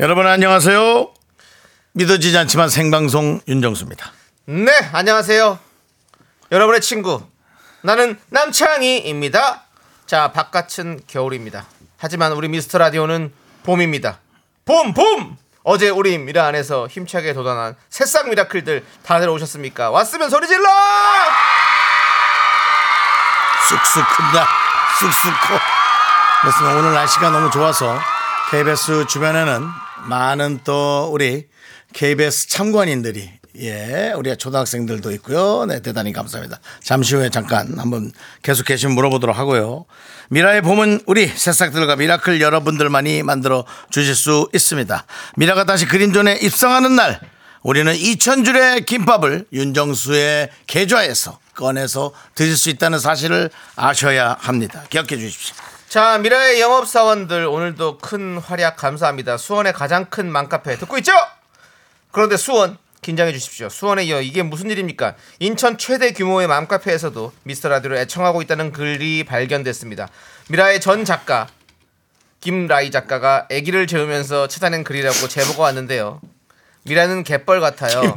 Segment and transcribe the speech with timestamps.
[0.00, 1.12] 여러분 안녕하세요.
[1.92, 4.10] 믿어지지 않지만 생방송 윤정수입니다.
[4.46, 5.58] 네, 안녕하세요.
[6.50, 7.22] 여러분의 친구.
[7.82, 9.64] 나는 남창희입니다.
[10.06, 11.66] 자, 바깥은 겨울입니다.
[11.98, 13.30] 하지만 우리 미스터 라디오는
[13.62, 14.20] 봄입니다.
[14.64, 15.36] 봄, 봄!
[15.64, 19.90] 어제 우리 미라 안에서 힘차게 도전한 새싹 미라클들 다들 오셨습니까?
[19.90, 20.66] 왔으면 소리 질러!
[23.68, 24.48] 쑥쑥 큰다.
[24.98, 25.60] 쑥쑥 커.
[26.40, 26.78] 그렇습니다.
[26.78, 27.98] 오늘 날씨가 너무 좋아서
[28.50, 31.46] KBS 주변에는 많은 또 우리
[31.92, 35.66] KBS 참관인들이 예, 우리 초등학생들도 있고요.
[35.66, 36.60] 네, 대단히 감사합니다.
[36.82, 38.12] 잠시 후에 잠깐 한번
[38.42, 39.86] 계속 계시면 물어보도록 하고요.
[40.30, 45.04] 미라의 봄은 우리 새싹들과 미라클 여러분들만이 만들어 주실 수 있습니다.
[45.36, 47.20] 미라가 다시 green zone에 입성하는 날
[47.62, 54.84] 우리는 2,000줄의 김밥을 윤정수의 계좌에서 꺼내서 드실 수 있다는 사실을 아셔야 합니다.
[54.88, 55.56] 기억해 주십시오.
[55.90, 59.36] 자, 미라의 영업사원들 오늘도 큰 활약 감사합니다.
[59.36, 61.10] 수원의 가장 큰 맘카페 듣고 있죠?
[62.12, 63.68] 그런데 수원 긴장해 주십시오.
[63.68, 65.16] 수원에 이어 이게 무슨 일입니까?
[65.40, 70.08] 인천 최대 규모의 맘카페에서도 미스터 라디오를 애청하고 있다는 글이 발견됐습니다.
[70.48, 71.48] 미라의 전 작가
[72.38, 76.20] 김라이 작가가 아기를 재우면서 찾아낸 글이라고 제보가 왔는데요.
[76.84, 78.16] 미라는 갯벌 같아요.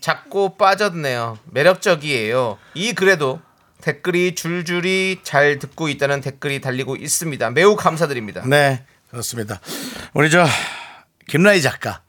[0.00, 1.38] 작고 빠졌네요.
[1.52, 2.58] 매력적이에요.
[2.74, 3.40] 이 글에도
[3.82, 7.50] 댓글이 줄줄이 잘 듣고 있다는 댓글이 달리고 있습니다.
[7.50, 8.42] 매우 감사드립니다.
[8.46, 9.60] 네, 그렇습니다.
[10.14, 10.46] 우리 저
[11.28, 12.02] 김라희 작가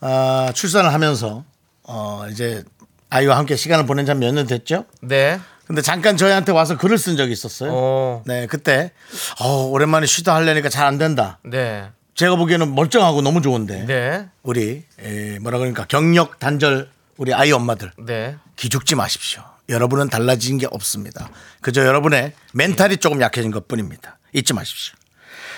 [0.00, 1.44] 아, 출산을 하면서
[1.82, 2.62] 어, 이제
[3.10, 4.84] 아이와 함께 시간을 보낸 지 몇 년 됐죠?
[5.02, 5.40] 네.
[5.66, 7.70] 근데 잠깐 저희한테 와서 글을 쓴 적이 있었어요.
[7.72, 8.22] 어.
[8.26, 8.92] 네, 그때
[9.40, 11.38] 어, 오랜만에 쉬다 하려니까 잘 안 된다.
[11.44, 11.88] 네.
[12.14, 14.28] 제가 보기에는 멀쩡하고 너무 좋은데 네.
[14.42, 18.36] 우리 에, 뭐라 그러니까 경력 단절 우리 아이 엄마들 네.
[18.56, 19.42] 기죽지 마십시오.
[19.70, 21.30] 여러분은 달라진 게 없습니다.
[21.60, 24.18] 그저 여러분의 멘탈이 조금 약해진 것 뿐입니다.
[24.32, 24.94] 잊지 마십시오.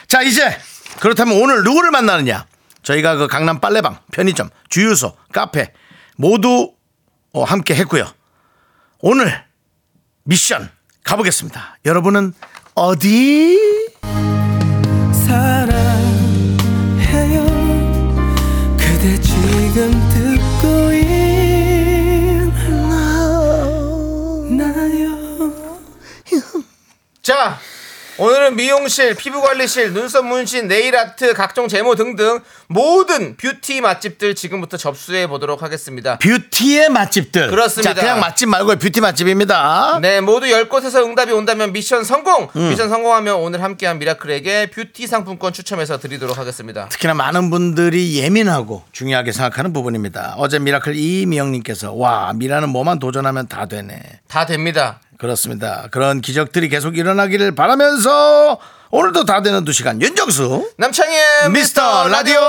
[0.07, 0.57] 자, 이제
[1.01, 2.47] 그렇다면 오늘 누구를 만나느냐?
[2.83, 5.73] 저희가 그 강남 빨래방, 편의점, 주유소, 카페
[6.17, 6.73] 모두
[7.33, 8.13] 어, 함께 했고요.
[9.01, 9.45] 오늘
[10.25, 10.69] 미션
[11.05, 11.79] 가보겠습니다.
[11.85, 12.35] 여러분은
[12.75, 13.59] 어디?
[15.27, 17.45] 사랑해요
[18.77, 19.91] 그대 지금
[27.23, 27.57] 자,
[28.19, 35.29] 오늘은 미용실, 피부관리실, 눈썹 문신, 네일 아트, 각종 제모 등등 모든 뷰티 맛집들 지금부터 접수해
[35.29, 36.19] 보도록 하겠습니다.
[36.19, 37.49] beauty의 맛집들.
[37.49, 37.95] 그렇습니다.
[37.95, 40.01] 자, 그냥 맛집 말고 뷰티 맛집입니다.
[40.03, 42.49] 네, 모두 10곳에서 응답이 온다면 미션 성공!
[42.55, 46.89] 미션 성공하면 오늘 함께한 미라클에게 뷰티 상품권 추첨해서 드리도록 하겠습니다.
[46.89, 50.35] 특히나 많은 분들이 예민하고 중요하게 생각하는 부분입니다.
[50.39, 54.03] 어제 미라클 이미영님께서 와 미라는 뭐만 도전하면 다 되네.
[54.27, 54.99] 다 됩니다.
[55.23, 55.87] 그렇습니다.
[55.93, 58.59] 그런 기적들이 계속 일어나기를 바라면서
[58.91, 62.09] 오늘도 다 되는 두 시간 윤정수 남창희의 미스터.
[62.09, 62.41] 라디오!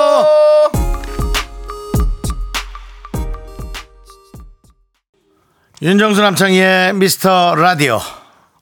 [5.83, 7.99] 윤정수 남창희의 미스터 라디오.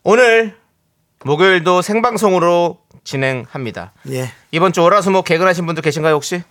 [0.03, 0.57] 오늘
[1.23, 3.93] 목요일도 생방송으로 진행합니다.
[4.09, 4.33] 예.
[4.51, 6.43] 이번 주 월화수목 개근하신 분들 계신가요 혹시?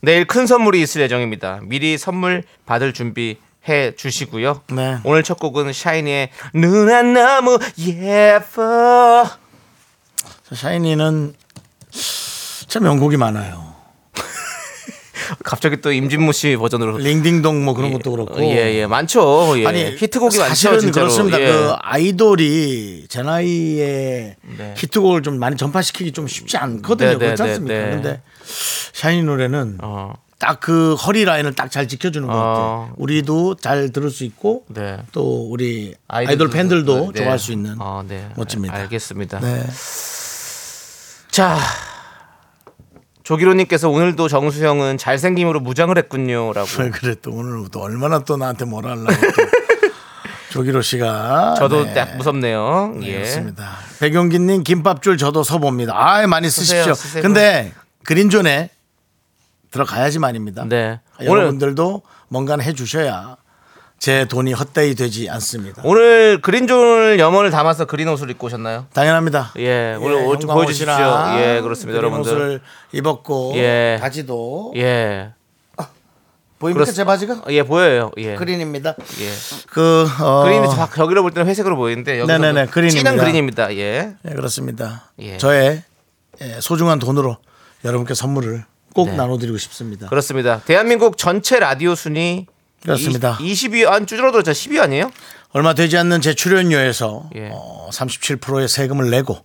[0.00, 1.60] 내일 큰 선물이 있을 예정입니다.
[1.62, 4.62] 미리 선물 받을 준비 해 주시고요.
[4.72, 4.98] 네.
[5.04, 9.28] 오늘 첫 곡은 샤이니의 누나 너무 예뻐.
[10.52, 11.34] 샤이니는
[12.68, 13.72] 참 명곡이 많아요.
[15.44, 18.42] 갑자기 또 임진모 씨 버전으로 링딩동 뭐 그런 것도 그렇고.
[18.42, 19.54] 예, 예, 많죠.
[19.58, 19.66] 예.
[19.66, 20.90] 아니 히트곡이 사실은 많죠.
[20.92, 21.40] 그렇습니다.
[21.40, 21.46] 예.
[21.46, 24.74] 그 아이돌이 제 나이에 네.
[24.76, 27.10] 히트곡을 좀 많이 전파시키기 좀 쉽지 않거든요.
[27.10, 27.74] 네, 네, 그렇지 네, 않습니까?
[27.74, 27.90] 네.
[27.90, 28.22] 근데
[28.92, 32.54] 샤이니 노래는 어, 딱 그 허리 라인을 딱 잘 지켜주는 것 같아요.
[32.64, 32.92] 어.
[32.96, 34.98] 우리도 잘 들을 수 있고 네.
[35.12, 37.22] 또 우리 아이돌 팬들도 네.
[37.22, 38.28] 좋아할 수 있는 어, 네.
[38.36, 38.74] 멋집니다.
[38.74, 39.38] 알겠습니다.
[39.40, 39.64] 네.
[41.30, 41.56] 자,
[43.22, 46.68] 조기로님께서 오늘도 정수형은 잘생김으로 무장을 했군요라고.
[46.80, 49.18] 왜 그래 또 오늘 또 얼마나 또 나한테 뭐라 하려고 또.
[50.50, 51.94] 조기로 씨가 저도 네.
[51.94, 52.94] 딱 무섭네요.
[53.00, 53.12] 네, 예.
[53.14, 53.70] 그렇습니다.
[54.00, 55.94] 백용기님 김밥줄 저도 서봅니다.
[55.96, 56.94] 아 많이 쓰세요, 쓰십시오.
[56.94, 57.22] 쓰세요.
[57.22, 57.72] 근데
[58.04, 58.68] 그린존에
[59.72, 60.64] 들어가야지만입니다.
[60.68, 61.00] 네.
[61.20, 63.36] 오늘 여러분들도 뭔가는 해주셔야
[63.98, 65.82] 제 돈이 헛되이 되지 않습니다.
[65.84, 68.86] 오늘 그린존 염원을 담아서 그린 옷을 입고 오셨나요?
[68.92, 69.52] 당연합니다.
[69.58, 70.92] 예, 오늘 옷좀 형광 보여주십시오.
[70.92, 72.32] 옷이랑 예, 그렇습니다, 여러분들.
[72.32, 72.60] 옷을
[72.92, 73.98] 입었고 예.
[74.00, 75.32] 바지도 예.
[76.58, 77.42] 보입니까 그렇- 제 바지가?
[77.50, 78.10] 예, 보여요.
[78.18, 78.36] 예.
[78.36, 78.94] 그린입니다.
[79.20, 79.30] 예.
[79.68, 82.98] 그 어, 그린이 저- 저기로 볼 때는 회색으로 보이는데 여기서 네네네, 그린입니다.
[83.10, 83.74] 진한 그린입니다.
[83.76, 84.14] 예.
[84.22, 85.10] 네, 그렇습니다.
[85.20, 85.38] 예.
[85.38, 85.82] 저의
[86.40, 87.36] 예, 소중한 돈으로
[87.84, 89.16] 여러분께 선물을 꼭 네.
[89.16, 90.08] 나눠드리고 싶습니다.
[90.08, 90.60] 그렇습니다.
[90.64, 92.46] 대한민국 전체 라디오 순위
[92.82, 93.36] 그렇습니다.
[93.38, 94.50] 20위 안 줄어들었죠.
[94.50, 95.10] 10위 아니에요?
[95.50, 97.50] 얼마 되지 않는 제 출연료에서 예.
[97.52, 99.38] 어, 37%의 세금을 내고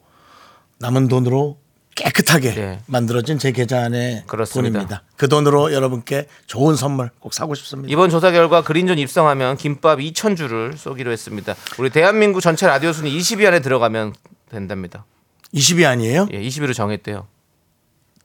[0.80, 1.58] 남은 돈으로
[1.96, 2.80] 깨끗하게 예.
[2.86, 4.80] 만들어진 제 계좌 안에 그렇습니다.
[4.80, 5.04] 돈입니다.
[5.16, 7.92] 그 돈으로 여러분께 좋은 선물 꼭 사고 싶습니다.
[7.92, 11.56] 이번 조사 결과 그린존 입성하면 김밥 2,000주를 쏘기로 했습니다.
[11.80, 14.14] 우리 대한민국 전체 라디오 순위 20위 안에 들어가면
[14.50, 15.06] 된답니다.
[15.56, 16.28] 20이 아니에요?
[16.32, 17.28] 예, 20위로 정했대요.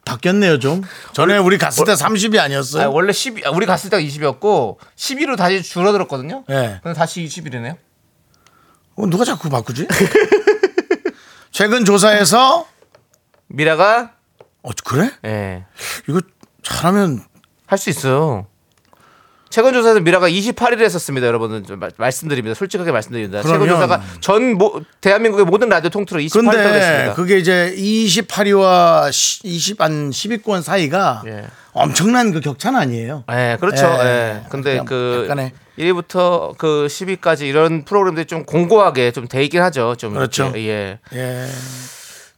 [0.05, 0.83] 바뀌었네요 좀.
[1.13, 2.85] 전에 우리 갔을 때 30이 아니었어요?
[2.85, 6.45] 아, 원래 10위, 아, 우리 갔을 때가 20위였고 10위로 다시 줄어들었거든요.
[6.51, 6.81] 예.
[6.83, 7.77] 근데 다시 20위래네요.
[8.97, 9.87] 어, 누가 자꾸 바꾸지?
[11.51, 12.67] 최근 조사에서
[13.49, 14.13] 미라가
[14.63, 15.11] 어 그래?
[15.25, 15.65] 예.
[16.09, 16.21] 이거
[16.63, 17.25] 잘하면
[17.67, 18.47] 할 수 있어요.
[19.53, 21.63] 최근 조사에서 미라가 28위를 했었습니다, 여러분들.
[21.65, 22.55] 좀 말- 말씀드립니다.
[22.55, 23.43] 솔직하게 말씀드립니다.
[23.43, 27.15] 최근 조사가 전 모, 대한민국의 모든 라디오 통틀어 28위를 근데 했습니다.
[27.15, 31.45] 그게 이제 28위와 20한 10위권 사이가 예.
[31.73, 33.25] 엄청난 그 격차는 아니에요.
[33.31, 33.85] 예, 그렇죠.
[34.01, 34.07] 예.
[34.07, 34.41] 예.
[34.49, 39.97] 근데 그 약간의- 1위부터 그 10위까지 이런 프로그램들이 좀 공고하게 좀 돼 있긴 하죠.
[39.99, 40.45] 좀 그렇죠.
[40.45, 40.99] 이렇게, 예.
[41.15, 41.47] 예.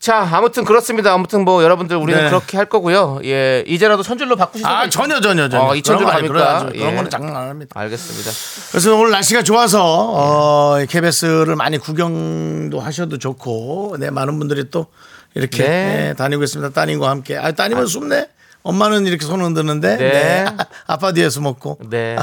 [0.05, 1.15] 자, 아무튼 그렇습니다.
[1.15, 2.29] 아무튼 뭐 여러분들 우리는 네.
[2.29, 3.21] 그렇게 할 거고요.
[3.25, 3.65] 예.
[3.67, 4.69] 이제라도 천줄로 바꾸시죠.
[4.69, 5.65] 아 전혀 전혀 전혀.
[5.65, 6.45] 어, 2,000 줄로 그런 거 아니- 갑니까?
[6.45, 6.67] 그래야죠.
[6.79, 6.97] 그런 예.
[6.97, 7.71] 거는 장난 안 합니다.
[7.75, 8.31] 알겠습니다.
[8.71, 14.89] 그래서 오늘 날씨가 좋아서 어, KBS를 많이 구경도 하셔도 좋고, 네 많은 분들이 또
[15.33, 16.09] 이렇게 네.
[16.11, 16.75] 예, 다니고 있습니다.
[16.75, 17.39] 따님과 함께.
[17.39, 18.29] 아 따님은 숨네.
[18.62, 20.11] 엄마는 이렇게 손 흔드는데, 네.
[20.12, 20.45] 네.
[20.87, 21.79] 아빠 뒤에서 먹고.
[21.89, 22.17] 네.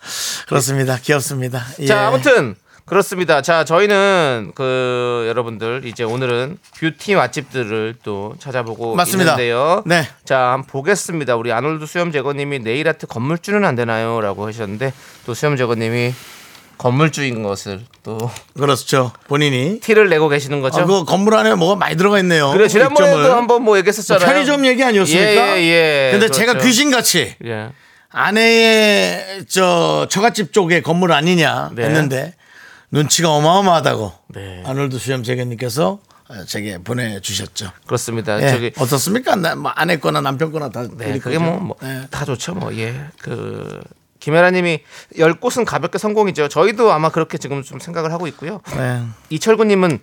[0.48, 0.96] 그렇습니다.
[0.96, 1.62] 귀엽습니다.
[1.80, 1.86] 예.
[1.86, 2.54] 자, 아무튼
[2.88, 3.42] 그렇습니다.
[3.42, 9.32] 자, 저희는 그 여러분들 이제 오늘은 뷰티 맛집들을 또 찾아보고 맞습니다.
[9.32, 9.82] 있는데요.
[9.86, 10.08] 네.
[10.24, 11.36] 자, 한번 보겠습니다.
[11.36, 14.92] 우리 아놀드 수염 제거님이 네일 아트 건물주는 안 되나요?라고 하셨는데
[15.26, 16.14] 또 수염 제거님이
[16.78, 18.18] 건물주인 것을 또
[18.56, 19.12] 그렇죠.
[19.26, 19.80] 본인이.
[19.80, 20.80] 티를 내고 계시는 거죠.
[20.80, 22.50] 아, 그 건물 안에 뭐가 많이 들어가 있네요.
[22.52, 23.34] 그래 지난번에도.
[23.34, 24.24] 한번 뭐 얘기했었잖아요.
[24.24, 25.58] 편의점 얘기 아니었습니까?
[25.58, 26.10] 예, 예, 예.
[26.12, 26.40] 근데 그렇죠.
[26.40, 27.70] 제가 귀신같이 예.
[28.10, 31.84] 아내의 저 처갓집 쪽에 건물 아니냐 네.
[31.84, 32.34] 했는데
[32.90, 34.62] 눈치가 어마어마하다고 네.
[34.66, 35.98] 아놀드 수염 재견님께서
[36.46, 37.72] 제게 보내주셨죠.
[37.86, 38.40] 그렇습니다.
[38.42, 39.34] 예, 저기 어떻습니까?
[39.36, 41.40] 나, 뭐 아내 거나 남편 거나 다 네, 그게 거죠.
[41.40, 42.24] 뭐다 네.
[42.24, 42.94] 좋죠, 뭐 예.
[43.20, 43.80] 그
[44.20, 44.80] 김혜라님이
[45.18, 46.48] 열 곳은 가볍게 성공이죠.
[46.48, 48.60] 저희도 아마 그렇게 지금 좀 생각을 하고 있고요.
[48.76, 49.02] 네.
[49.30, 50.00] 이철구님은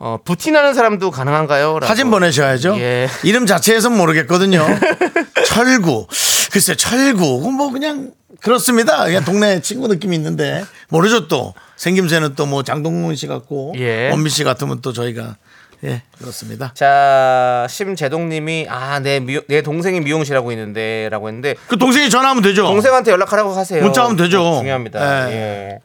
[0.00, 1.80] 어, 부티나는 사람도 가능한가요?
[1.80, 1.86] 라고.
[1.86, 2.78] 사진 보내셔야죠.
[2.78, 3.08] 예.
[3.24, 4.64] 이름 자체에선 모르겠거든요.
[5.46, 6.06] 철구.
[6.52, 7.50] 글쎄, 철구.
[7.50, 9.04] 뭐 그냥 그렇습니다.
[9.04, 11.52] 그냥 동네 친구 느낌이 있는데 모르죠 또.
[11.78, 14.10] 생김새는 또 뭐 장동건 씨 같고 예.
[14.10, 15.36] 원미 씨 같으면 또 저희가
[15.84, 16.72] 예 그렇습니다.
[16.74, 22.62] 자 심재동님이 아내 내 동생이 미용실하고 있는데라고 했는데 그 동생이 전화하면 되죠.
[22.64, 23.82] 동생한테 연락하라고 하세요.
[23.82, 24.42] 문자하면 되죠.
[24.44, 25.30] 어, 중요합니다.
[25.30, 25.34] 예.
[25.34, 25.78] 예.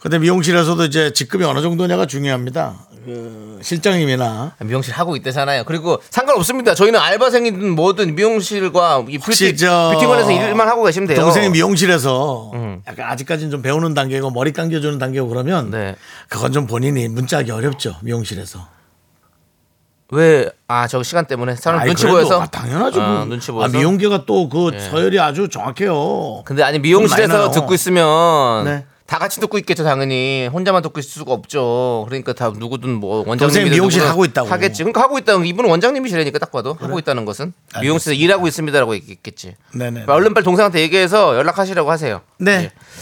[0.00, 2.74] 근데 미용실에서도 이제 직급이 어느 정도냐가 중요합니다.
[3.04, 5.64] 그 실장님이나 미용실 하고 있대잖아요.
[5.64, 6.74] 그리고 상관없습니다.
[6.74, 11.20] 저희는 알바생이든 뭐든 미용실과 이 뷰티, 저 뷰티관에서 일만 하고 계시면 돼요.
[11.20, 12.82] 동생이 미용실에서 음.
[12.86, 15.96] 약간 아직까지는 좀 배우는 단계고 머리 감겨주는 단계고 그러면 네.
[16.28, 18.68] 그건 좀 본인이 문자하기 어렵죠 미용실에서.
[20.10, 20.48] 왜?
[20.68, 22.40] 아, 저 시간 때문에 사람 눈치 그래도, 보여서.
[22.42, 23.02] 아, 당연하죠.
[23.02, 23.76] 아, 그- 눈치 아, 보여서.
[23.76, 24.78] 미용계가 또그 예.
[24.80, 26.42] 서열이 아주 정확해요.
[26.44, 27.50] 근데 아니 미용실에서.
[27.50, 28.86] 듣고 있으면 네.
[29.08, 32.04] 다 같이 듣고 있겠죠 당연히 혼자만 듣고 있을 수가 없죠.
[32.08, 34.50] 그러니까 다 누구든 뭐 원장님이 미용실 하고 있다고.
[34.50, 34.82] 하겠지.
[34.82, 39.56] 그러니까 하고 있다는 거 이분은 원장님이시라니까 딱 봐도 하고 있다는 것은 미용실에서 일하고 있습니다라고 얘기했겠지.
[39.72, 40.04] 네네.
[40.08, 42.20] 얼른 빨리 동생한테 얘기해서 연락하시라고 하세요.
[42.36, 42.50] 네.
[42.50, 42.58] 예.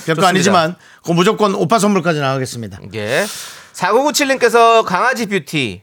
[0.07, 0.29] 별거 좋습니다.
[0.29, 2.79] 아니지만 그 무조건 오빠 선물까지 나가겠습니다.
[2.95, 3.27] 예.
[3.73, 5.83] 4997님께서 강아지 뷰티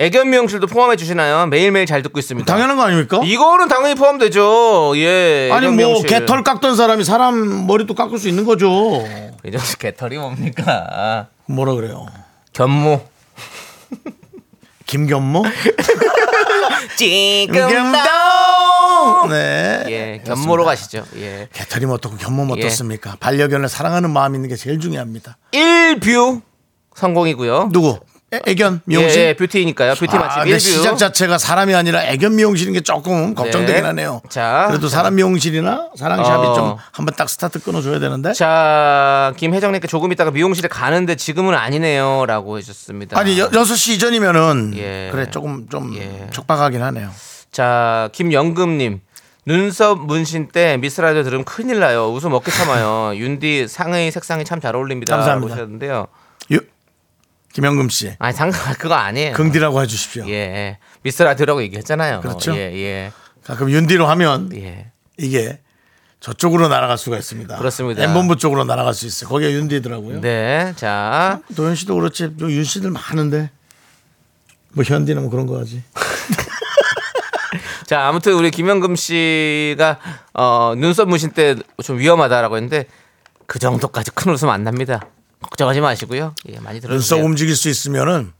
[0.00, 1.46] 애견 미용실도 포함해 주시나요?
[1.48, 2.50] 매일매일 잘 듣고 있습니다.
[2.50, 3.20] 당연한 거 아닙니까?
[3.24, 4.92] 이거는 당연히 포함되죠.
[4.96, 5.50] 예.
[5.52, 6.08] 아니 애견 뭐 미용실.
[6.08, 9.04] 개털 깎던 사람이 사람 머리도 깎을 수 있는 거죠.
[9.44, 11.26] 이제 개털이 뭡니까?
[11.46, 12.06] 뭐라 그래요?
[12.52, 13.04] 견모.
[14.86, 15.42] 김견모?
[16.96, 17.92] 지금
[19.30, 19.84] 네.
[19.88, 21.04] 예, 견모로 가시죠.
[21.16, 21.48] 예.
[21.52, 22.64] 개털이 뭐 어떻고 견모 뭐 예.
[22.64, 23.16] 어떻습니까?
[23.20, 25.36] 반려견을 사랑하는 마음 있는 게 제일 중요합니다.
[25.52, 26.40] 1뷰
[26.94, 27.70] 성공이고요.
[27.72, 27.98] 누구?
[28.34, 29.20] 애, 애견 미용실?
[29.22, 29.94] 예, 예, beauty니까요.
[29.94, 30.60] beauty 아, 맛집 근데 1뷰.
[30.60, 34.20] 시작 자체가 사람이 아니라 애견 미용실인 게 조금 걱정되긴 하네요.
[34.28, 34.66] 자.
[34.68, 36.54] 그래도 사람 미용실이나 사람 shop이 어.
[36.54, 38.34] 좀 한번 딱 스타트 끊어줘야 되는데.
[38.34, 43.18] 자, 김혜정님께 조금 있다가 미용실에 가는데 지금은 아니네요라고 해주셨습니다.
[43.18, 45.08] 아니 여, 6시 이전이면은 예.
[45.10, 46.28] 그래 조금 좀 예.
[46.30, 47.10] 촉박하긴 하네요.
[47.50, 49.00] 자, 김영금님.
[49.46, 52.12] 눈썹 문신 때 미스라디오 들으면 큰일 나요.
[52.12, 53.16] 웃음 어깨 참아요.
[53.16, 55.16] 윤디 상의 색상이 참 잘 어울립니다.
[55.16, 55.54] 감사합니다.
[55.54, 56.06] 하셨는데요.
[56.52, 56.60] 유,
[57.52, 58.14] 김영금 씨.
[58.18, 59.32] 아니 상 그거 아니에요.
[59.34, 60.28] 긍디라고 해주십시오.
[60.28, 60.78] 예.
[61.02, 62.20] 미스라디오라고 얘기했잖아요.
[62.20, 62.54] 그렇죠.
[62.54, 63.12] 예, 예.
[63.44, 64.90] 가끔 윤디로 하면 예.
[65.16, 65.60] 이게
[66.20, 67.56] 저쪽으로 날아갈 수가 있습니다.
[67.56, 68.02] 그렇습니다.
[68.02, 69.30] 엠본부 쪽으로 날아갈 수 있어요.
[69.30, 70.20] 거기가 윤디더라고요.
[70.20, 70.72] 네.
[70.76, 72.36] 자, 도현 씨도 그렇지.
[72.36, 73.50] 또윤 씨들 많은데.
[74.72, 75.82] 뭐 현디는 뭐 그런 거 하지.
[77.86, 79.98] 자, 아무튼 우리 김영금 씨가
[80.34, 82.84] 어, 눈썹 문신 때 좀 위험하다라고 했는데
[83.46, 85.06] 그 정도까지 큰 웃음 안 납니다.
[85.40, 86.34] 걱정하지 마시고요.
[86.48, 87.24] 예, 많이 눈썹 들어주세요.
[87.24, 88.32] 움직일 수 있으면은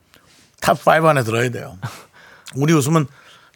[0.60, 1.78] top 5 안에 들어야 돼요.
[2.56, 3.06] 우리 웃으면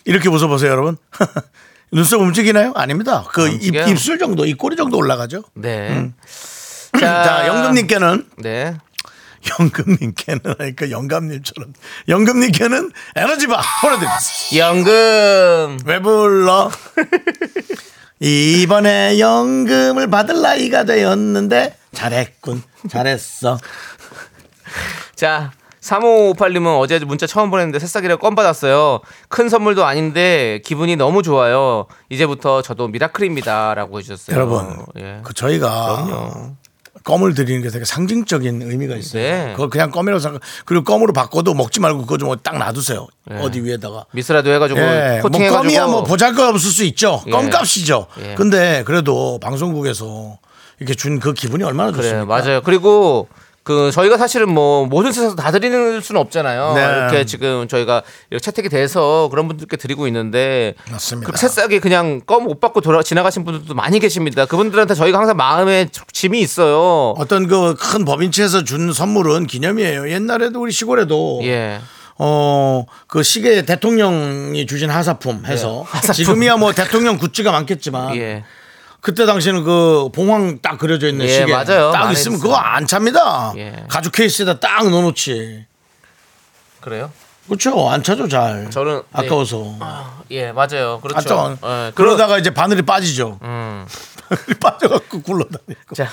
[0.04, 0.96] 이렇게 웃어보세요, 여러분.
[1.92, 2.72] 눈썹 움직이나요?
[2.74, 3.24] 아닙니다.
[3.32, 3.86] 그 입, 움직여요.
[3.88, 5.42] 입술 정도, 입꼬리 정도 올라가죠.
[5.54, 6.10] 네.
[6.98, 8.76] 자, 영금님께는 네.
[9.58, 11.72] 영금님께는 그러니까 영감님처럼
[12.08, 14.56] 영금님께는 에너지바 보내드리겠습니다.
[14.56, 15.78] 연금.
[15.84, 16.70] 왜 불러?
[18.22, 23.58] 이번에 연금을 받을 나이가 되었는데 잘했군, 잘했어.
[25.16, 25.50] 자,
[25.80, 29.00] 3558님은 어제 문자 처음 보냈는데 새싹이라 껌 받았어요.
[29.28, 31.86] 큰 선물도 아닌데 기분이 너무 좋아요.
[32.10, 34.36] 이제부터 저도 미라클입니다 라고 해주셨어요.
[34.36, 35.18] 여러분, 예.
[35.24, 36.56] 그 저희가 그럼요.
[37.04, 39.22] 껌을 드리는 게 되게 상징적인 의미가 있어요.
[39.22, 39.52] 네.
[39.52, 40.40] 그걸 그냥 껌이라고 생각.
[40.64, 43.06] 그리고 껌으로 바꿔도 먹지 말고 그거 좀 딱 놔두세요.
[43.40, 44.06] 어디 위에다가.
[44.12, 47.22] 미스라도 해가지고 예, 뭐 코팅해가지고 껌이야 뭐 보잘것 없을 수 있죠.
[47.26, 47.30] 예.
[47.30, 48.06] 껌값이죠.
[48.24, 48.34] 예.
[48.34, 50.38] 근데 그래도 방송국에서
[50.80, 52.24] 이렇게 준 그 기분이 얼마나 그래 좋습니까?
[52.26, 52.62] 맞아요.
[52.62, 53.28] 그리고
[53.64, 56.72] 그 저희가 사실은 뭐 모든 세상에서 다 드리는 수는 없잖아요.
[56.74, 56.82] 네.
[56.82, 61.30] 이렇게 지금 저희가 이렇게 채택이 돼서 그런 분들께 드리고 있는데 맞습니다.
[61.30, 64.46] 그 새싹이 그냥 껌 못 받고 돌아 지나가신 분들도 많이 계십니다.
[64.46, 67.10] 그분들한테 저희가 항상 마음에 짐이 있어요.
[67.16, 70.10] 어떤 그 큰 법인체에서 준 선물은 기념이에요.
[70.10, 71.80] 옛날에도 우리 시골에도 예.
[72.18, 76.14] 어, 그 시계 대통령이 주신 하사품 해서 하사품.
[76.14, 78.44] 지금이야 뭐 대통령 굿즈가 많겠지만 예.
[79.02, 81.90] 그때 당시에는 그 봉황 딱 그려져 있는 예, 시계 맞아요.
[81.90, 82.38] 딱 많이 있으면.
[82.38, 83.52] 그거 안 찹니다.
[83.56, 83.84] 예.
[83.88, 85.66] 가죽 케이스에다 딱 넣어놓지.
[86.80, 87.10] 그래요?
[87.48, 87.90] 그렇죠.
[87.90, 88.70] 안 차죠 잘.
[88.70, 89.74] 저는- 아까워서.
[90.30, 91.00] 예, 맞아요.
[91.02, 91.16] 그렇죠.
[91.40, 91.66] 안 차.
[91.86, 93.40] 예, 그러, 그러다가 이제 바늘이 빠지죠.
[93.42, 93.86] 음.
[94.62, 95.94] 빠져갖고 굴러다니고.
[95.96, 96.08] 자,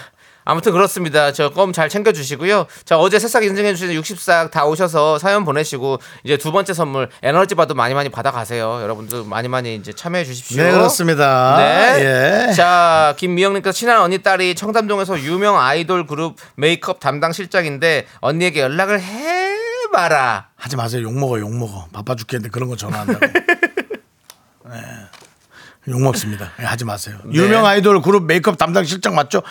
[0.50, 1.32] 아무튼 그렇습니다.
[1.32, 2.66] 저 껌 잘 챙겨 주시고요.
[2.86, 7.54] 자, 어제 새싹 인증해 주신 60싹 다 오셔서 사연 보내시고 이제 두 번째 선물 에너지
[7.54, 8.80] 바도 많이 많이 받아 가세요.
[8.82, 10.64] 여러분들 많이 많이 이제 참여해 주십시오.
[10.64, 11.58] 네 그렇습니다.
[11.58, 12.48] 네.
[12.50, 12.54] 예.
[12.54, 20.48] 자, 김미영님께서 친한 언니 딸이 청담동에서 유명 아이돌 그룹 메이크업 담당 실장인데 언니에게 연락을 해봐라.
[20.56, 21.04] 하지 마세요.
[21.04, 21.88] 욕 먹어 욕 먹어.
[21.94, 23.20] 바빠 죽겠는데 그런 거 전화한다고.
[24.70, 24.82] 네.
[25.88, 26.52] 욕 먹습니다.
[26.60, 27.18] 예, 하지 마세요.
[27.26, 27.34] 네.
[27.34, 29.42] 유명 아이돌 그룹 메이크업 담당 실장 맞죠?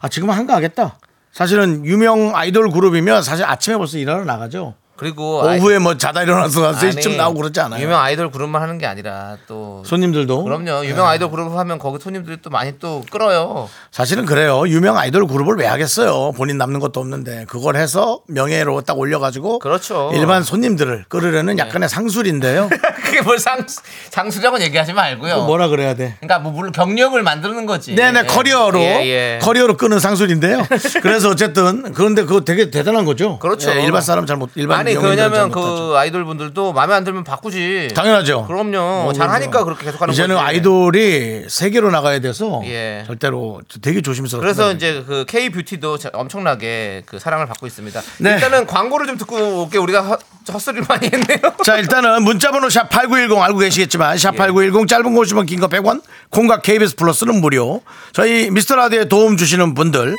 [0.00, 0.98] 아 지금은 한가하겠다.
[1.32, 4.74] 사실은 유명 아이돌 그룹이면 사실 아침에 벌써 일하러 나가죠.
[5.00, 7.82] 그리고 오후에 뭐 자다 일어나서 한 아이- 3시쯤 나오고 그러지 않아요.
[7.82, 10.84] 유명 아이돌 그룹만 하는 게 아니라 또 손님들도 그럼요.
[10.84, 13.70] 유명 아이돌 그룹 하면 거기 손님들이 또 많이 또 끌어요.
[13.90, 14.68] 사실은 그래요.
[14.68, 16.32] 유명 아이돌 그룹을 왜 하겠어요?
[16.32, 20.10] 본인 남는 것도 없는데 그걸 해서 명예로 딱 올려가지고 그렇죠.
[20.12, 22.68] 일반 손님들을 끌으려는 약간의 상술인데요.
[23.02, 23.64] 그게 뭘 상,
[24.10, 25.36] 상술이라고 얘기하지 말고요.
[25.36, 26.16] 그 뭐라 그래야 돼?
[26.20, 27.94] 그러니까 뭐 물론 경력을 만드는 거지.
[27.94, 28.26] 네네 예.
[28.26, 29.38] 커리어로 예, 예.
[29.40, 30.66] 커리어로 끄는 상술인데요.
[31.00, 33.38] 그래서 어쨌든 그런데 그거 되게 대단한 거죠.
[33.38, 33.70] 그렇죠.
[33.74, 35.50] 예, 일반 사람 잘못 일반 아니 잘 왜냐면.
[35.50, 37.88] 그 아이돌 분들도 마음에 안 들면 바꾸지.
[37.94, 38.46] 당연하죠.
[38.46, 39.04] 그럼요.
[39.04, 40.46] 뭐 잘하니까 그렇게 계속하는 이제는 거지.
[40.46, 43.04] 아이돌이 세계로 나가야 돼서 예.
[43.06, 44.40] 절대로 되게 조심스럽습니다.
[44.40, 48.00] 그래서 이제 그 K 뷰티도 엄청나게 그 사랑을 받고 있습니다.
[48.18, 48.34] 네.
[48.34, 50.20] 일단은 광고를 좀 듣고 올게 우리가 헛,
[50.52, 51.38] 헛소리를 많이 했네요.
[51.64, 56.60] 자 일단은 문자번호 샵 8910 알고 계시겠지만 샵 8910 짧은 거 50원 긴거 100원 콩과
[56.60, 57.80] KBS 플러스는 무료
[58.12, 60.16] 저희 미스터 라디오에 도움 주시는 분들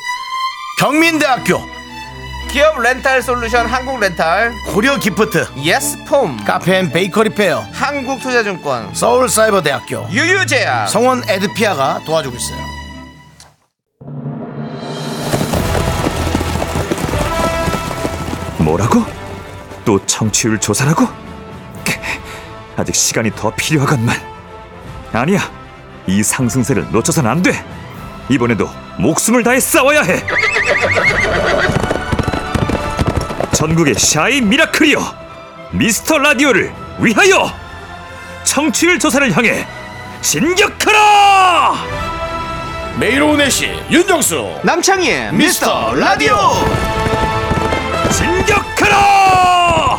[0.80, 1.81] 경민대학교
[2.52, 10.90] 기업 렌탈 솔루션 한국 렌탈, 고려 기프트 예스폼, 카페 앤 베이커리 페어 한국투자증권, 서울사이버대학교 유유제약,
[10.90, 12.72] 성원 에드피아가 도와주고 있어요
[18.60, 19.06] 뭐라고?
[19.86, 21.08] 또 청취율 조사라고?
[21.86, 21.94] 크,
[22.76, 24.16] 아직 시간이 더 필요하건만.
[25.14, 25.40] 아니야.
[26.06, 27.54] 이 상승세를 놓쳐선 안 돼.
[28.30, 30.22] 이번에도 목숨을 다해 싸워야 해.
[33.54, 35.22] 전국의 샤이 미라클이여.
[35.72, 37.52] 미스터 라디오를 위하여
[38.44, 39.66] 청취율 조사를 향해
[40.22, 41.76] 진격하라!
[43.00, 46.36] 매일 오후 4시 윤정수 남창희의 미스터 라디오
[48.12, 49.98] 진격하라!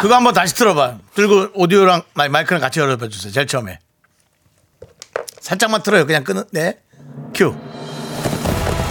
[0.00, 3.78] 그거 한번 다시 틀어봐요 들고 오디오랑 마이, 마이크랑 같이 열어봐 주세요 제일 처음에
[5.48, 6.78] 살짝만 틀어요 그냥 끊은 네
[7.34, 7.54] 큐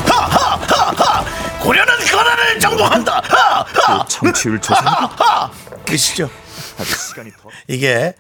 [0.06, 1.26] 하하하하
[1.62, 3.22] 고려는 거란을 정복한다.
[3.26, 3.60] 하!
[3.62, 3.98] 하!
[4.00, 5.52] 또 청취율 조사하고 하!
[5.86, 6.30] 계시죠?
[7.68, 8.16] 이게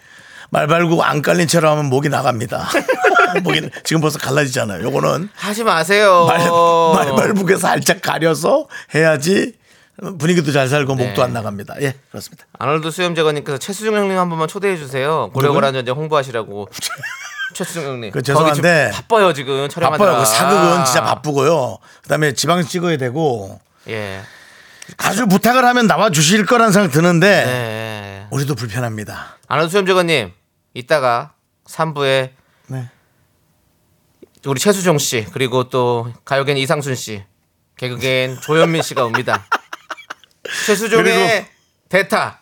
[0.50, 2.68] 말 발고 안 깔린 채로 하면 목이 나갑니다.
[3.44, 4.84] 목이 지금 벌써 갈라지잖아요.
[4.84, 6.26] 요거는 하지 마세요.
[6.28, 6.40] 말,
[7.06, 9.54] 말발북에 살짝 가려서 해야지
[10.20, 11.22] 분위기도 잘 살고 목도 네.
[11.24, 11.76] 안 나갑니다.
[11.82, 12.46] 예, 그렇습니다.
[12.60, 15.30] 아놀드 수염 제거님께서 최수종 형님 한 번만 초대해 주세요.
[15.34, 16.68] 고려고란 전쟁 홍보하시라고.
[17.58, 18.12] 최수종 형님.
[18.12, 20.12] 그 죄송한데 지금 바빠요 지금 촬영하느라.
[20.12, 20.24] 바빠요.
[20.24, 21.80] 그 사극은 진짜 바쁘고요.
[22.04, 24.22] 그다음에 지방 찍어야 되고 예.
[24.98, 28.28] 아주 부탁을 하면 나와 주실 거란 생각 드는데 네.
[28.30, 29.38] 우리도 불편합니다.
[29.48, 30.32] 아놀드 수염제거님
[30.76, 31.34] 이따가
[31.68, 32.30] 3부에
[32.68, 32.90] 네.
[34.46, 37.24] 우리 최수종 씨 그리고 또 가요계는 이상순 씨
[37.78, 39.48] 개그계엔 조현민 씨가 옵니다.
[40.68, 41.48] 최수종의
[41.90, 42.40] 대타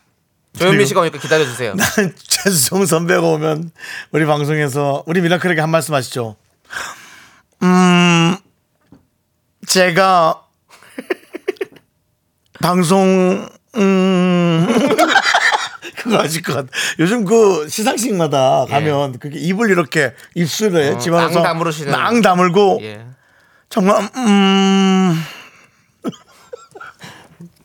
[0.57, 1.73] 조현민 그리고- 씨가 오니까 기다려 주세요.
[1.75, 3.71] 나는 최수종 선배가 오면
[4.11, 6.35] 우리 방송에서 우리 미라클에게 한 말씀 하시죠.
[7.63, 8.37] 음,
[9.67, 10.41] 제가
[12.61, 13.47] 방송
[13.77, 14.67] 음
[15.97, 16.67] 그거 아실 것 같아.
[16.99, 21.91] 요즘 그 시상식마다 가면 그렇게 입을 이렇게 입술에 어, 집어넣어서 낭 다무르시는.
[21.91, 23.05] 낭 다물고 예.
[23.69, 25.21] 정말 음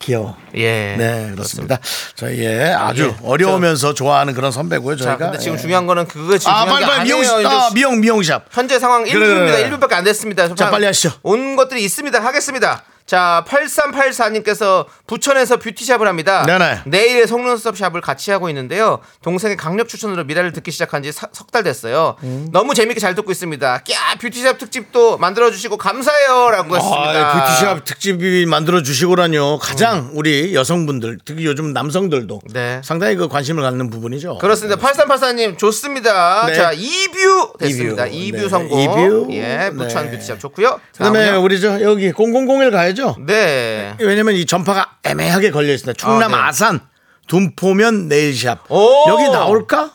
[0.01, 0.35] 귀여워.
[0.55, 0.95] 예.
[0.97, 1.79] 네, 그렇습니다.
[2.15, 3.25] 저희의 아주 예.
[3.25, 4.97] 어려우면서 좋아하는 그런 선배고요.
[4.97, 5.17] 자, 저희가.
[5.25, 5.61] 근데 지금 예.
[5.61, 8.45] 중요한 거는 그거 지금 아, 빨리 게 빨리 이제 아, 미용 미용샵.
[8.51, 9.51] 현재 상황 그래, 1분입니다.
[9.51, 9.69] 그래, 그래.
[9.69, 10.53] 1분밖에 안 됐습니다.
[10.55, 11.11] 자, 빨리 하시죠.
[11.23, 12.19] 온 것들이 있습니다.
[12.19, 12.83] 하겠습니다.
[13.05, 16.45] 자, 8384님께서 부천에서 뷰티샵을 합니다.
[16.45, 16.81] 네네.
[16.85, 18.99] 내일의 속눈썹 샵을 같이 하고 있는데요.
[19.23, 22.15] 동생의 강력 추천으로 미라를 듣기 시작한 지 석 달 됐어요.
[22.23, 22.47] 음.
[22.53, 23.67] 너무 재밌게 잘 듣고 있습니다.
[23.91, 26.49] 야, 뷰티샵 특집도 만들어 주시고 감사해요.
[26.51, 27.29] 라고 했습니다.
[27.29, 29.59] 아, 뷰티샵 특집이 만들어 주시고라뇨.
[29.61, 32.53] 가장 우리 여성분들, 특히 요즘 남성들도 음.
[32.53, 32.81] 네.
[32.85, 34.37] 상당히 그 관심을 갖는 부분이죠.
[34.37, 34.77] 그렇습니다.
[34.81, 36.45] 8384님 좋습니다.
[36.47, 36.53] 네.
[36.53, 38.05] 자, 이뷰 됐습니다.
[38.07, 38.37] 이뷰.
[38.37, 38.49] 이뷰, 네.
[38.49, 38.79] 성공.
[38.81, 39.27] 이뷰.
[39.31, 40.11] 예, 부천 네.
[40.11, 40.79] 뷰티샵 좋고요.
[40.93, 41.31] 그다음에.
[41.31, 43.15] 우리 저 여기 0001 가 야죠.
[43.19, 43.95] 네.
[43.99, 45.97] 왜냐면 이 전파가 애매하게 걸려 있습니다.
[45.97, 46.43] 충남 아, 네.
[46.43, 46.79] 아산
[47.27, 48.71] 둔포면 네일샵.
[48.71, 49.05] 오!
[49.07, 49.91] 여기 나올까?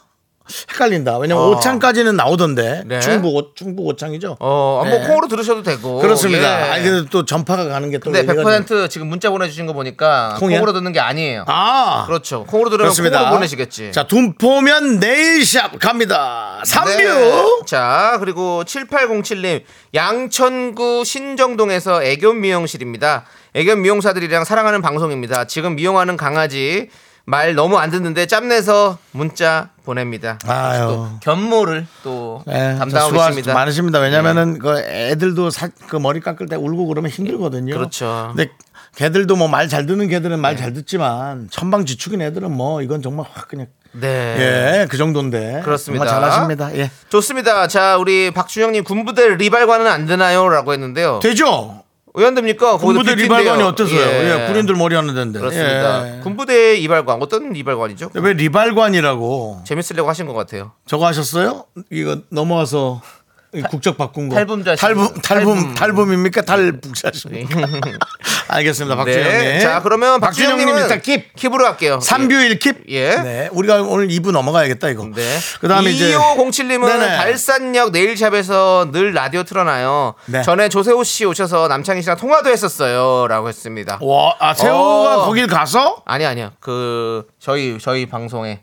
[0.70, 1.18] 헷갈린다.
[1.18, 1.48] 왜냐면 어.
[1.50, 2.82] 오창까지는 나오던데.
[2.86, 3.00] 네.
[3.00, 4.36] 충북 오, 충북 오창이죠.
[4.40, 5.06] 어, 뭐 네.
[5.06, 5.98] 콩으로 들으셔도 되고.
[6.00, 6.68] 그렇습니다.
[6.68, 6.70] 예.
[6.72, 10.59] 아니 그래도 또 전파가 가는 게또 근데 100% 지금 문자 보내주신 거 보니까 콩이야?
[10.59, 11.44] 콩으로 듣는 게 아니에요.
[11.46, 12.44] 아 그렇죠.
[12.44, 13.18] 콩으로 들으면 그렇습니다.
[13.20, 13.92] 콩으로 보내시겠지.
[13.92, 16.61] 자, 둔포면 네일샵 갑니다.
[16.64, 16.90] 삼뷰.
[16.96, 17.44] 네.
[17.66, 19.62] 자, 그리고 7807님,
[19.94, 23.24] 양천구 신정동에서 애견 미용실입니다.
[23.54, 25.46] 애견 미용사들이랑 사랑하는 방송입니다.
[25.46, 26.88] 지금 미용하는 강아지
[27.28, 30.38] 말 너무 안 듣는데 짬내서 문자 보냅니다.
[30.46, 30.78] 아유.
[30.80, 33.50] 또 견모를 또 네, 담당하고 수고 있습니다.
[33.50, 33.54] 네.
[33.54, 33.98] 많으십니다.
[33.98, 37.74] 왜냐면은 그 애들도 사, 그 머리 깎을 때 울고 그러면 힘들거든요.
[37.74, 38.32] 그렇죠.
[38.34, 38.52] 근데
[38.94, 43.66] 걔들도 뭐 말 잘 듣는 걔들은 말잘 듣지만 천방지축인 애들은 뭐 이건 정말 확 그냥
[43.92, 44.06] 네.
[44.38, 45.62] 예, 그 정도인데.
[45.64, 46.06] 그렇습니다.
[46.06, 46.76] 정말 잘하십니다.
[46.76, 46.90] 예.
[47.08, 47.66] 좋습니다.
[47.66, 50.48] 자, 우리 박준영님 군부대 리발관은 안 되나요?
[50.48, 51.18] 라고 했는데요.
[51.22, 51.82] 되죠?
[52.16, 52.79] 왜 안 됩니까?
[52.79, 53.14] 군부대.
[53.14, 54.00] 리발관이 어떠세요?
[54.00, 54.44] 예.
[54.44, 55.38] 예, 군인들 머리 하는 데인데.
[55.38, 56.16] 그렇습니다.
[56.16, 56.20] 예.
[56.20, 58.11] 군부대 이발관 어떤 이발관이죠?
[58.14, 60.72] 왜 리발관이라고 재밌으려고 하신 것 같아요.
[60.87, 61.64] 저거 하셨어요?
[61.92, 63.15] 이거 넘어와서 이
[63.62, 64.35] 국적 바꾼 거.
[64.35, 65.75] 탈북자 탈북 하시는 탈북 탈북.
[65.75, 66.42] 탈북입니까?
[66.42, 67.61] 탈북자십니까?
[68.49, 68.97] 알겠습니다.
[68.97, 69.38] 박준영님.
[69.38, 69.61] 네.
[69.61, 71.35] 자, 그러면 박준영님 박준영님은 일단 keep.
[71.37, 71.99] keep으로 할게요.
[72.03, 72.85] 3뷰 1 keep.
[72.88, 73.16] 예.
[73.16, 73.49] 네.
[73.53, 75.09] 우리가 오늘 2부 넘어가야겠다 이거.
[75.14, 75.38] 네.
[75.61, 77.16] 그다음에 이제 2507 님은 네네.
[77.16, 80.14] 발산역 nail shop에서 늘 라디오 틀어놔요.
[80.27, 80.42] 네.
[80.42, 83.99] 전에 조세호 씨 오셔서 남창희 씨랑 통화도 했었어요.라고 했습니다.
[84.03, 85.27] 와, 아 세호가 어.
[85.27, 86.53] 거길 가서 아니 아니요.
[86.61, 88.61] 그 저희 저희 방송에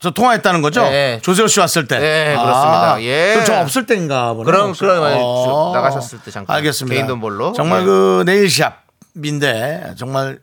[0.00, 0.82] 저 통화했다는 거죠?
[0.82, 1.18] 네.
[1.22, 1.98] 조세호 씨 왔을 때.
[1.98, 3.02] 네, 그렇습니다.
[3.02, 3.32] 예.
[3.32, 4.44] 그럼 저 없을 때인가 보네.
[4.44, 4.72] 그럼.
[4.72, 5.72] 그럼 어.
[5.74, 6.94] 나가셨을 때 잠깐 알겠습니다.
[6.94, 7.52] 개인 돈 벌러.
[7.52, 7.84] 정말 예.
[7.84, 10.38] 그 nail shop인데 정말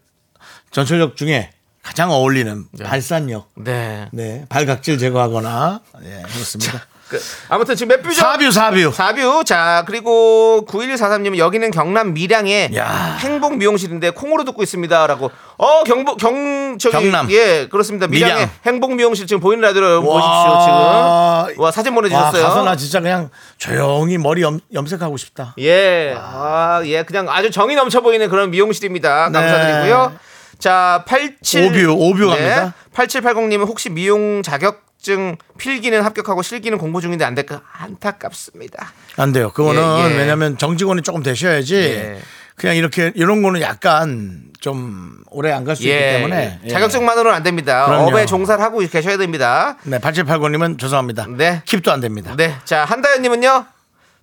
[0.72, 3.50] 전철역 중에 가장 어울리는 발산역.
[3.56, 4.10] 네.
[4.12, 6.86] 네, 발각질 제거하거나 예, 그렇습니다.
[7.08, 8.20] 그, 아무튼 지금 몇 뷰죠?
[8.20, 8.91] 사뷰 사뷰.
[8.91, 9.46] 4뷰.
[9.46, 13.18] 자, 그리고 9143님 여기는 경남 밀양의 야.
[13.20, 15.30] 행복 미용실인데 콩으로 듣고 있습니다 라고.
[15.58, 17.30] 어, 경북 경 저기 경남.
[17.32, 18.08] 예, 그렇습니다.
[18.08, 18.50] 밀양의 밀양.
[18.65, 20.15] 행복 미용실 지금 보이는 라디오 여러분 와.
[20.15, 21.63] 보십시오, 지금.
[21.63, 22.48] 와, 사진 보내 와, 주셨어요.
[22.48, 25.54] 가서 나 진짜 그냥 조용히 머리 염, 염색하고 싶다.
[25.60, 26.15] 예.
[26.18, 27.04] 아, 예.
[27.04, 29.30] 그냥 아주 정이 넘쳐 보이는 그런 미용실입니다.
[29.30, 29.39] 네.
[29.39, 30.13] 감사드리고요.
[30.58, 32.74] 자, 87 오뷰, 오뷰 갑니다.
[32.96, 38.91] 8780님은 혹시 미용 자격 증 필기는 합격하고 실기는 공부 중인데 안 될까 안타깝습니다.
[39.18, 39.52] 안 돼요.
[39.54, 40.18] 그거는 예, 예.
[40.18, 41.76] 왜냐면 정직원이 조금 되셔야지.
[41.76, 42.20] 예.
[42.56, 46.68] 그냥 이렇게 이런 거는 약간 좀 오래 안 갈 수 있기 때문에 예.
[46.70, 47.86] 자격증만으로는 안 됩니다.
[47.86, 48.08] 그럼요.
[48.08, 49.78] 업에 종사를 하고 계셔야 됩니다.
[49.84, 51.28] 네, 8789님은 죄송합니다.
[51.38, 51.62] 네.
[51.65, 52.34] 킵도 안 됩니다.
[52.36, 52.56] 네.
[52.65, 53.65] 자, 한다현님은요?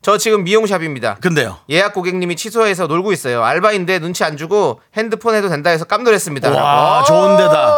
[0.04, 1.18] 저 지금 미용샵입니다.
[1.20, 1.58] 근데요.
[1.70, 3.44] 예약 고객님이 취소해서 놀고 있어요.
[3.44, 6.50] 알바인데 눈치 안 주고 핸드폰 해도 된다 해서 깜놀했습니다.
[6.50, 7.04] 와.
[7.04, 7.76] 좋은 데다.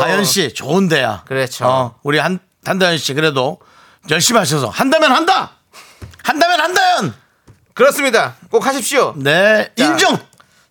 [0.00, 1.22] 다현 씨, 좋은 데야.
[1.26, 1.64] 그렇죠.
[1.66, 3.58] 어, 우리 한 한다현 씨 그래도
[4.10, 5.52] 열심히 하셔서 한다면 한다.
[6.22, 7.14] 한다면 한다현.
[7.74, 8.36] 그렇습니다.
[8.50, 9.14] 꼭 하십시오.
[9.16, 9.84] 네, 자.
[9.84, 10.18] 인정.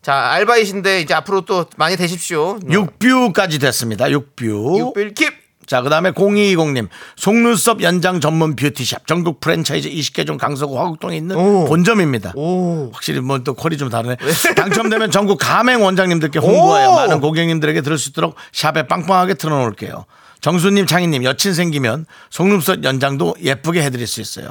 [0.01, 2.59] 자, 알바이신데 이제 앞으로 또 많이 되십시오.
[2.69, 4.09] 육뷰까지 됐습니다.
[4.11, 4.93] 육뷰.
[4.93, 5.42] 육빌킵.
[5.65, 6.87] 자, 그 다음에 0220님.
[7.15, 9.07] 속눈썹 연장 전문 뷰티샵.
[9.07, 11.65] 전국 프랜차이즈 20개 중 강서구 화곡동에 있는 오.
[11.65, 12.33] 본점입니다.
[12.35, 12.91] 오.
[12.93, 14.17] 확실히 뭐또 퀄이 좀 다르네.
[14.55, 16.95] 당첨되면 전국 가맹 원장님들께 홍보하여 오.
[16.95, 20.05] 많은 고객님들에게 들을 수 있도록 샵에 빵빵하게 틀어놓을게요.
[20.41, 24.49] 정수님, 창희님, 여친 생기면 속눈썹 연장도 예쁘게 해드릴 수 있어요.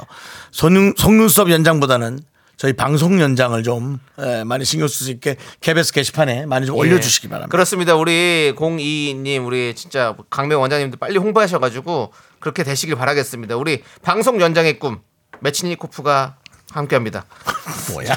[0.51, 2.19] 속눈, 속눈썹 연장보다는
[2.57, 7.27] 저희 방송 연장을 좀 예, 많이 신경 쓸 수 있게 KBS 게시판에 많이 좀 올려주시기
[7.27, 7.49] 바랍니다.
[7.49, 7.51] 예.
[7.51, 7.95] 그렇습니다.
[7.95, 13.57] 우리 02님, 우리 진짜 강명 원장님도 빨리 홍보하셔가지고 그렇게 되시길 바라겠습니다.
[13.57, 15.01] 우리 방송 연장의 꿈
[15.41, 16.37] 매치니코프가
[16.71, 17.25] 함께합니다.
[17.91, 18.15] 뭐야?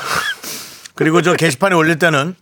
[0.95, 2.35] 그리고 저 게시판에 올릴 때는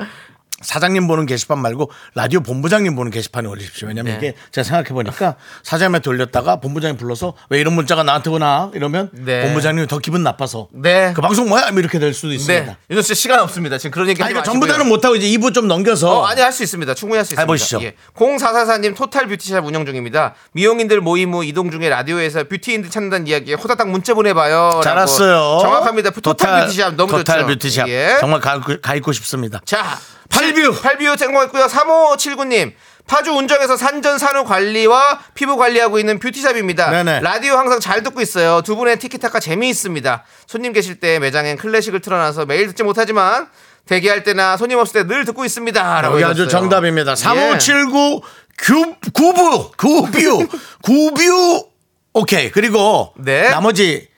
[0.65, 3.89] 사장님 보는 게시판 말고 라디오 본부장님 보는 게시판에 올리십시오.
[3.89, 4.19] 왜냐면 네.
[4.19, 9.43] 이게 제가 생각해 보니까 사장님한테 올렸다가 본부장님 불러서 왜 이런 문자가 나한테 오나 이러면 네.
[9.43, 11.13] 본부장님이 더 기분 나빠서 네.
[11.15, 11.71] 그 방송 뭐야?
[11.71, 12.65] 뭐 이렇게 될 수도 있습니다.
[12.67, 13.79] 네, 윤호 씨 시간 없습니다.
[13.79, 14.51] 지금 그런 얘기 하지 그러니까.
[14.51, 16.95] 전부 다는 못 하고 이제 2부 좀 넘겨서 어, 아니 할 수 있습니다.
[16.95, 17.43] 충분히 할 수 있습니다.
[17.43, 17.81] 해보시죠.
[17.83, 17.95] 예.
[18.17, 20.35] 0444님 total beauty shop 운영 중입니다.
[20.53, 24.81] 미용인들 모임 후 이동 중에 라디오에서 beauty인들 찾는다는 이야기에 호다닥 문자 보내봐요.
[24.83, 24.95] 잘.
[24.97, 25.59] 왔어요.
[25.61, 26.11] 정확합니다.
[26.11, 27.47] total, beauty shop 너무 total 좋죠.
[27.49, 27.89] beauty shop.
[27.89, 28.17] 예.
[28.21, 29.61] 정말 가, 가 있고 싶습니다.
[29.65, 29.99] 자,
[30.35, 30.81] 팔뷰.
[30.81, 31.67] 팔뷰 성공했고요.
[31.67, 32.73] 3579님.
[33.07, 36.91] 파주 운정에서 산전 산후 관리와 피부 관리하고 있는 beauty shop입니다.
[36.91, 37.21] 네네.
[37.21, 38.63] 라디오 항상 잘 듣고 있어요.
[38.63, 40.25] 두 분의 티키타카 재미있습니다.
[40.47, 43.49] 손님 계실 때 매장엔 클래식을 틀어놔서 매일 듣지 못하지만
[43.87, 46.01] 대기할 때나 손님 없을 때 늘 듣고 있습니다.
[46.01, 46.49] 라고 여기 아주.
[46.49, 47.13] 정답입니다.
[47.13, 47.17] 예.
[47.17, 48.23] 3579
[48.57, 50.49] 규, 구부, 구뷰,
[50.83, 51.67] 구뷰.
[52.15, 52.51] 오케이.
[52.51, 53.51] 그리고 네.
[53.51, 54.09] 나머지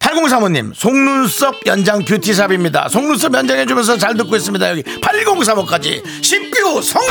[0.00, 2.88] 8035님 속눈썹 연장 beauty shop입니다.
[2.88, 4.70] 속눈썹 연장해주면서 잘 듣고 있습니다.
[4.70, 7.08] 여기 8035까지 10뷰 성공!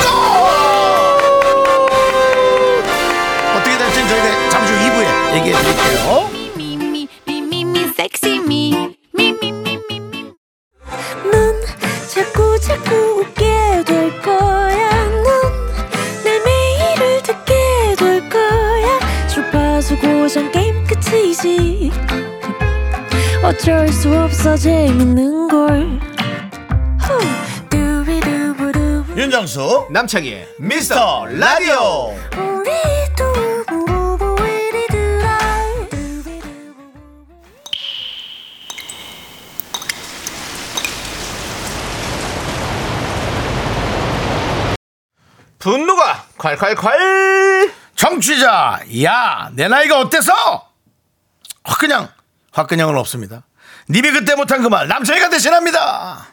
[3.55, 6.38] 어떻게 될지 저희가 잠시 후 2부에 얘기해 드릴게요.
[23.59, 25.99] 어쩔 수 없어 재밌는 걸.
[29.17, 32.13] 윤정수 남창희의 미스터 라디오.
[45.57, 47.71] 분노가 콸콸콸.
[47.95, 50.31] 정취자 야 내 나이가 어때서?
[51.63, 52.09] 화끈양
[52.53, 53.43] 화끈양은 없습니다
[53.89, 56.27] 님이 그때 못한 그 말 남자애가 대신합니다.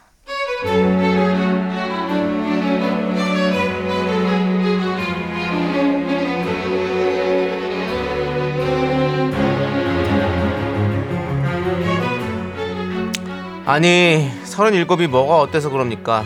[13.65, 16.23] 아니 37이 뭐가 어때서 그럽니까?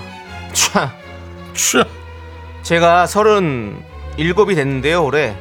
[0.53, 0.89] 참
[1.53, 1.83] 추.
[2.61, 5.35] 제가 37이 됐는데요 올해.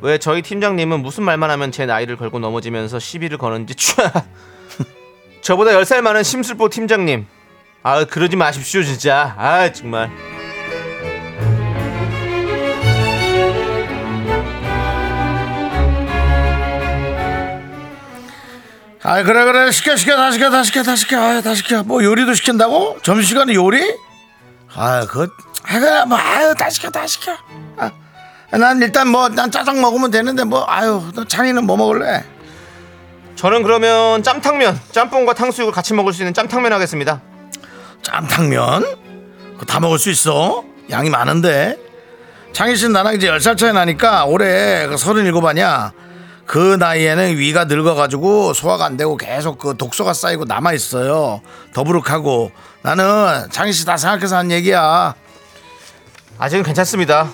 [0.00, 3.96] 왜 저희 팀장님은 무슨 말만 하면 제 나이를 걸고 넘어지면서 시비를 거는지 촤
[5.42, 7.26] 저보다 10살 많은 심술보 팀장님.
[7.82, 9.34] 아 그러지 마십시오 진짜.
[9.38, 10.10] 아 정말.
[19.02, 19.70] 아 그래 그래.
[19.70, 21.18] 시켜 시켜 다 시켜 다 시켜 다 시켜.
[21.20, 21.82] 아, 다 시켜.
[21.82, 22.98] 뭐 요리도 시킨다고?
[23.02, 23.80] 점심시간에 요리?
[24.74, 25.28] 아 그거
[25.64, 27.32] 아 그래 뭐 아유 다 시켜 다 시켜.
[27.76, 27.90] 아,
[28.50, 32.24] 난 일단 뭐 난 짜장 먹으면 되는데 뭐 아유 너 창이는 뭐 먹을래
[33.38, 37.20] 저는 그러면 짬탕면 짬뽕과 탕수육을 같이 먹을 수 있는 짬탕면 하겠습니다.
[38.02, 38.82] 짬탕면?
[39.52, 40.64] 그거 다 먹을 수 있어?
[40.90, 41.78] 양이 많은데?
[42.52, 45.92] 창희 씨는 나랑 이제 10살 차이 나니까 올해 그37 아니야?
[46.46, 51.40] 그 나이에는 위가 늙어가지고 소화가 안 되고 계속 그 독소가 쌓이고 남아있어요.
[51.74, 52.50] 더부룩하고.
[52.82, 55.14] 나는 창희 씨 다 생각해서 한 얘기야.
[56.38, 57.30] 아직은 괜찮습니다.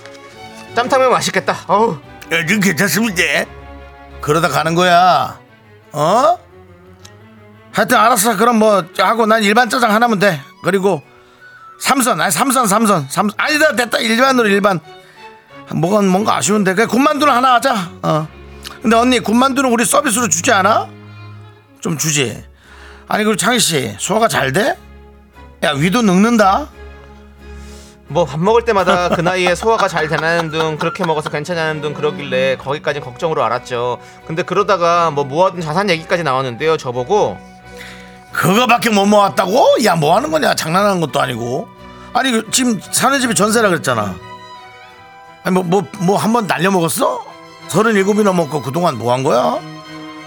[0.76, 1.64] 짬탕면 맛있겠다.
[1.68, 1.96] 어우.
[2.30, 3.22] 요즘 괜찮습니다
[4.20, 5.38] 그러다 가는 거야
[5.94, 6.38] 어?
[7.72, 10.40] 하여튼 알았어 그럼 뭐 하고 난 일반 짜장 하나면 돼.
[10.62, 11.02] 그리고
[11.80, 13.98] 삼선 아니 삼선 삼선 삼 아니다 됐다.
[13.98, 14.80] 일반으로 일반.
[15.72, 16.74] 뭐가 뭔가 아쉬운데.
[16.74, 17.90] 그냥 군만두는 하나 하자.
[18.02, 18.28] 어.
[18.82, 20.88] 근데 언니 군만두는 우리 서비스로 주지 않아?
[21.80, 22.44] 좀 주지.
[23.08, 24.76] 아니 그리고 창희 씨 소화가 잘 돼?
[25.62, 26.68] 야 위도 늙는다
[28.08, 32.56] 뭐 밥 먹을 때마다 그 나이에 소화가 잘 되나는 둥 그렇게 먹어서 괜찮냐는 둥 그러길래
[32.56, 37.38] 거기까지 걱정으로 알았죠 근데 그러다가 뭐 모아둔 자산 얘기까지 나왔는데요 저보고
[38.32, 39.76] 그거밖에 못 모았다고?
[39.84, 40.54] 야, 뭐 하는 거냐?
[40.54, 41.68] 장난하는 것도 아니고.
[42.14, 44.16] 아니, 그 지금 사는 집이 전세라 그랬잖아.
[45.44, 47.24] 아니, 뭐, 뭐, 뭐, 한 번 날려 먹었어?
[47.68, 49.60] 서른일곱이나 먹고 그동안 뭐 한 거야?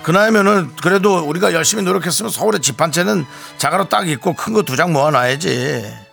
[0.04, 3.26] 그 나이면은 그래도 우리가 열심히 노력했으면 서울에 집 한 채는
[3.58, 6.07] 자가로 딱 있고 큰 거 두 장 모아놔야지.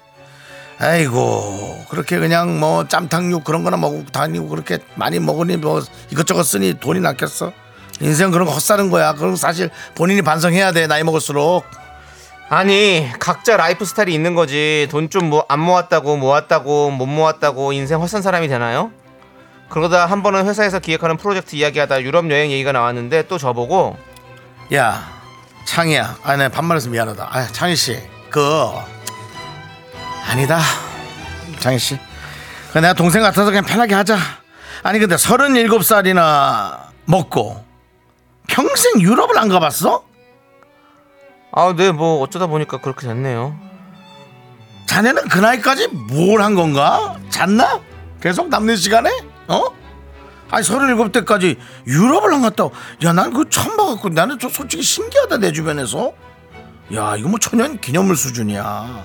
[0.78, 6.80] 아이고 그렇게 그냥 뭐 짬탕육 그런 거나 먹고 다니고 그렇게 많이 먹으니 뭐 이것저것 쓰니
[6.80, 7.52] 돈이 낚였어?
[8.00, 9.12] 인생 그런 거 헛사는 거야.
[9.14, 11.64] 그럼 사실 본인이 반성해야 돼 나이 먹을수록.
[12.48, 14.88] 아니 각자 라이프 스타일이 있는 거지.
[14.90, 18.90] 돈 좀 뭐 안 모았다고 모았다고 못 모았다고 인생 헛산 사람이 되나요?
[19.70, 23.96] 그러다 한 번은 회사에서 기획하는 프로젝트 이야기하다 유럽 여행 얘기가 나왔는데 또 저보고.
[24.74, 25.08] 야
[25.66, 26.16] 창희야.
[26.24, 27.28] 아 내 반말해서 미안하다.
[27.30, 28.40] 아 창희 씨그
[30.30, 30.58] 아니다
[31.60, 31.98] 창희 씨그
[32.74, 34.16] 내가 동생 같아서 그냥 편하게 하자
[34.82, 37.64] 아니 근데 서른일곱 살이나 먹고
[38.46, 40.04] 평생 유럽을 안 가봤어?
[41.52, 43.56] 아 네 뭐 어쩌다 보니까 그렇게 됐네요
[44.86, 47.16] 자네는 그 나이까지 뭘 한 건가?
[47.30, 47.80] 잤나?
[48.20, 49.10] 계속 남는 시간에?
[49.48, 49.64] 어?
[50.50, 52.64] 아니 서른일곱 때까지 유럽을 안 갔다.
[53.04, 56.12] 야, 난 그거 처음 봐갖고 나는 좀 솔직히 신기하다 내 주변에서.
[56.94, 59.04] 야, 이거 뭐 천연 기념물 수준이야.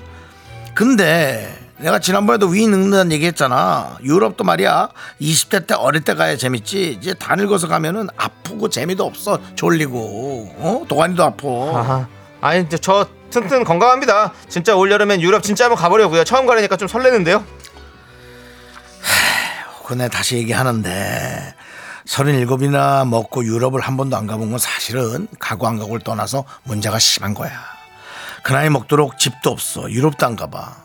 [0.74, 3.96] 근데 내가 지난번에도 위 늙는다는 얘기 했잖아.
[4.02, 4.90] 유럽도 말이야.
[5.20, 6.98] 20대 때 어릴 때 가야 재밌지.
[7.00, 9.38] 이제 다 늙어서 가면은 아프고 재미도 없어.
[9.54, 10.54] 졸리고.
[10.58, 10.84] 어?
[10.88, 12.06] 도가니도 아파.
[12.42, 12.54] 아하.
[12.58, 17.44] 이제 저 튼튼 건강합니다 진짜 올여름엔 유럽 진짜 한번 가보려고요 처음 가려니까 좀 설레는데요
[19.86, 21.54] 그네 다시 얘기하는데
[22.06, 27.34] 서른일곱이나 먹고 유럽을 한 번도 안 가본 건 사실은 가고 안 가고를 떠나서 문제가 심한
[27.34, 27.52] 거야.
[28.42, 29.90] 그 나이 먹도록 집도 없어.
[29.90, 30.76] 유럽도 안 가봐.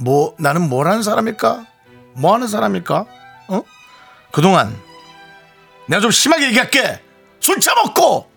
[0.00, 1.66] 뭐 나는 뭘 하는 사람일까?
[2.14, 3.06] 뭐 하는 사람일까?
[3.48, 3.62] 어?
[4.32, 4.76] 그동안
[5.86, 7.00] 내가 좀 심하게 얘기할게.
[7.40, 8.30] 술 처먹고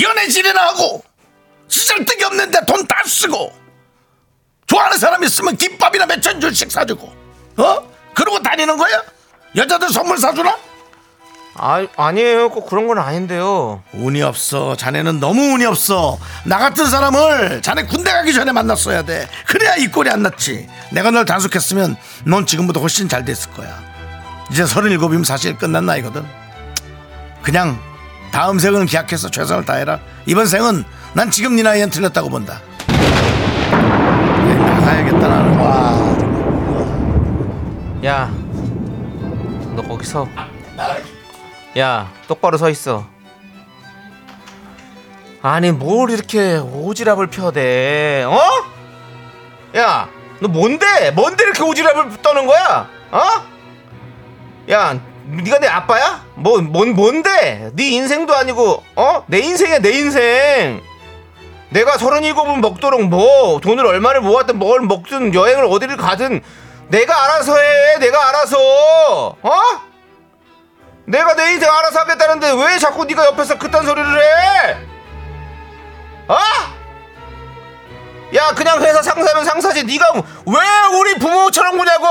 [0.00, 1.02] 연애 질이나 하고
[1.68, 3.52] 시잘데기 없는데 돈 다 쓰고
[4.66, 7.06] 좋아하는 사람 있으면 김밥이나 몇천 줄씩 사주고
[7.56, 7.90] 어?
[8.14, 9.02] 그러고 다니는 거야?
[9.56, 10.56] 여자들 선물 사주나?
[11.54, 12.50] 아 아니에요.
[12.50, 13.82] 꼭 그런 건 아닌데요.
[13.92, 14.76] 운이 없어.
[14.76, 16.18] 자네는 너무 운이 없어.
[16.44, 19.28] 나 같은 사람을 자네 군대 가기 전에 만났어야 돼.
[19.46, 20.68] 그래야 이 꼴이 안 났지.
[20.90, 23.78] 내가 널 단속했으면 넌 지금보다 훨씬 잘 됐을 거야.
[24.50, 26.24] 이제 서른일곱이면 사실 끝난 나이거든.
[27.42, 27.78] 그냥
[28.32, 29.98] 다음 생은 기약해서 최선을 다해라.
[30.26, 32.60] 이번 생은 난 지금 네 나이엔 틀렸다고 본다.
[32.86, 35.58] 네, 나가야겠다 나는.
[35.58, 36.20] 와
[38.02, 38.30] 야
[39.76, 40.26] 너 거기서
[41.78, 43.06] 야 똑바로 서 있어
[45.42, 48.38] 아니 뭘 이렇게 오지랖을 펴대 어?
[49.76, 53.20] 야 너 뭔데 뭔데 이렇게 오지랖을 떠는 거야 어?
[54.70, 56.24] 야 네가 내 아빠야?
[56.34, 57.70] 뭐, 뭔, 뭔데?
[57.74, 59.24] 네 인생도 아니고, 어?
[59.28, 60.82] 내 인생이야, 내 인생.
[61.68, 66.42] 내가 서른일곱은 먹도록 뭐, 돈을 얼마를 모았든 뭘 먹든 여행을 어디를 가든
[66.88, 67.98] 내가 알아서 해.
[68.00, 69.36] 내가 알아서.
[69.40, 69.60] 어?
[71.10, 74.76] 내가 내 인생 알아서 하겠다는데 왜 자꾸 네가 옆에서 그딴 소리를 해?
[76.28, 76.38] 어?
[78.36, 79.82] 야, 그냥 회사 상사면 상사지.
[79.84, 82.06] 네가 왜 우리 부모처럼 구냐고?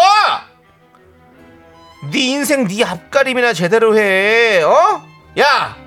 [2.12, 4.62] 네 인생 네 앞가림이나 제대로 해.
[4.63, 5.01] 어?
[5.39, 5.77] 야,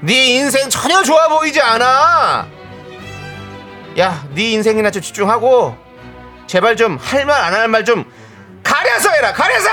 [0.00, 2.46] 네 인생 전혀 좋아 보이지 않아.
[3.98, 5.76] 야, 네 인생이나 좀 집중하고
[6.46, 8.10] 제발 좀 할 말 안 할 말 좀
[8.62, 9.32] 가려서 해라.
[9.34, 9.68] 가려서.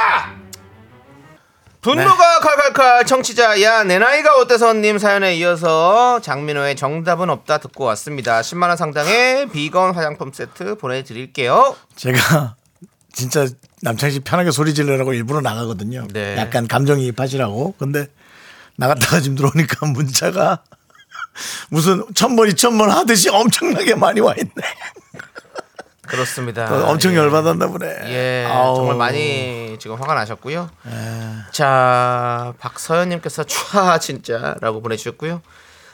[1.82, 8.68] 분노가 칼칼칼 청취자 야 내 나이가 어때서님 사연에 이어서 장민호의 정답은 없다 듣고 왔습니다 10만
[8.68, 12.56] 원 상당의 비건 화장품 세트 보내드릴게요 제가
[13.14, 13.48] 진짜
[13.82, 16.08] 남창희 씨 편하게 소리 지르라고 일부러 나가거든요.
[16.14, 16.36] 네.
[16.38, 17.74] 약간 감정이입하시라고.
[17.80, 18.08] 근데
[18.76, 20.60] 나갔다가 지금 들어오니까 문자가
[21.70, 24.52] 무슨 천번 이천번 하듯이 엄청나게 많이 와 있네.
[26.08, 27.18] 그렇습니다 또 엄청 예.
[27.18, 27.88] 열받았나 보네.
[28.06, 28.76] 예, 아우.
[28.76, 30.70] 정말 많이 지금 화가 나셨고요.
[31.52, 35.42] 자, 박서연님께서 촤 진짜라고 보내주셨고요.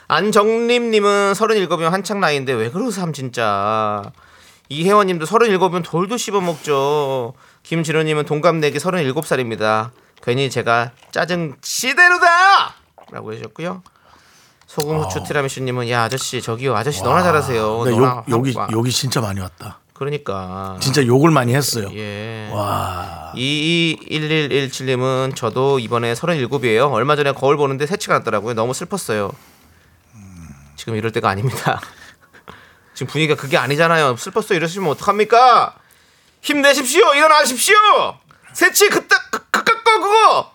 [0.08, 4.02] 안정림님은 37이면 한창 나이인데 왜 그러삼 진짜.
[4.68, 7.34] 이혜원님도 37이면 돌도 씹어 먹죠.
[7.62, 9.90] 김진호님은 동갑내기 37살입니다.
[10.22, 12.74] 괜히 제가 짜증 시대로다!
[13.12, 13.82] 라고 해주셨고요.
[14.66, 17.78] 소금 후추 티라미슈님은 야 아저씨 저기요 아저씨 너나 잘하세요.
[17.78, 18.68] 근데 너나 욕, 욕이 와.
[18.72, 19.78] 욕이 진짜 많이 왔다.
[19.94, 21.88] 그러니까 진짜 욕을 많이 했어요.
[21.94, 22.50] 예.
[22.52, 23.32] 와.
[23.36, 26.92] 221117님은 저도 이번에 37이에요.
[26.92, 28.54] 얼마 전에 거울 보는데 새치가 났더라고요.
[28.54, 29.30] 너무 슬펐어요.
[30.76, 31.80] 지금 이럴 때가 아닙니다.
[32.94, 34.16] 지금 분위기가 그게 아니잖아요.
[34.16, 35.76] 슬펐어 이러시면 어떡합니까?
[36.42, 37.14] 힘내십시오.
[37.14, 37.76] 일어나십시오.
[38.52, 40.52] 새치 그딱 그, 그깟 거 그거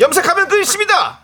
[0.00, 1.18] 염색하면 끝입니다.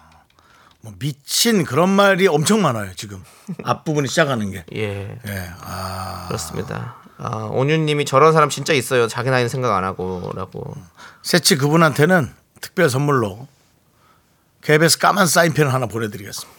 [0.81, 3.25] 뭐 미친 그런 말이 엄청 많아요 지금
[3.63, 4.65] 앞부분이 시작하는 게.
[4.75, 5.19] 예.
[5.27, 5.51] 예.
[5.61, 6.25] 아.
[6.27, 7.04] 그렇습니다.
[7.19, 9.07] 아, 온유님이 저런 사람 진짜 있어요.
[9.09, 10.75] 자기 나이는 생각 안 하고라고.
[11.23, 13.47] 새치 그분한테는 특별 선물로
[14.63, 16.53] KBS 까만 사인펜 하나 보내드리겠습니다.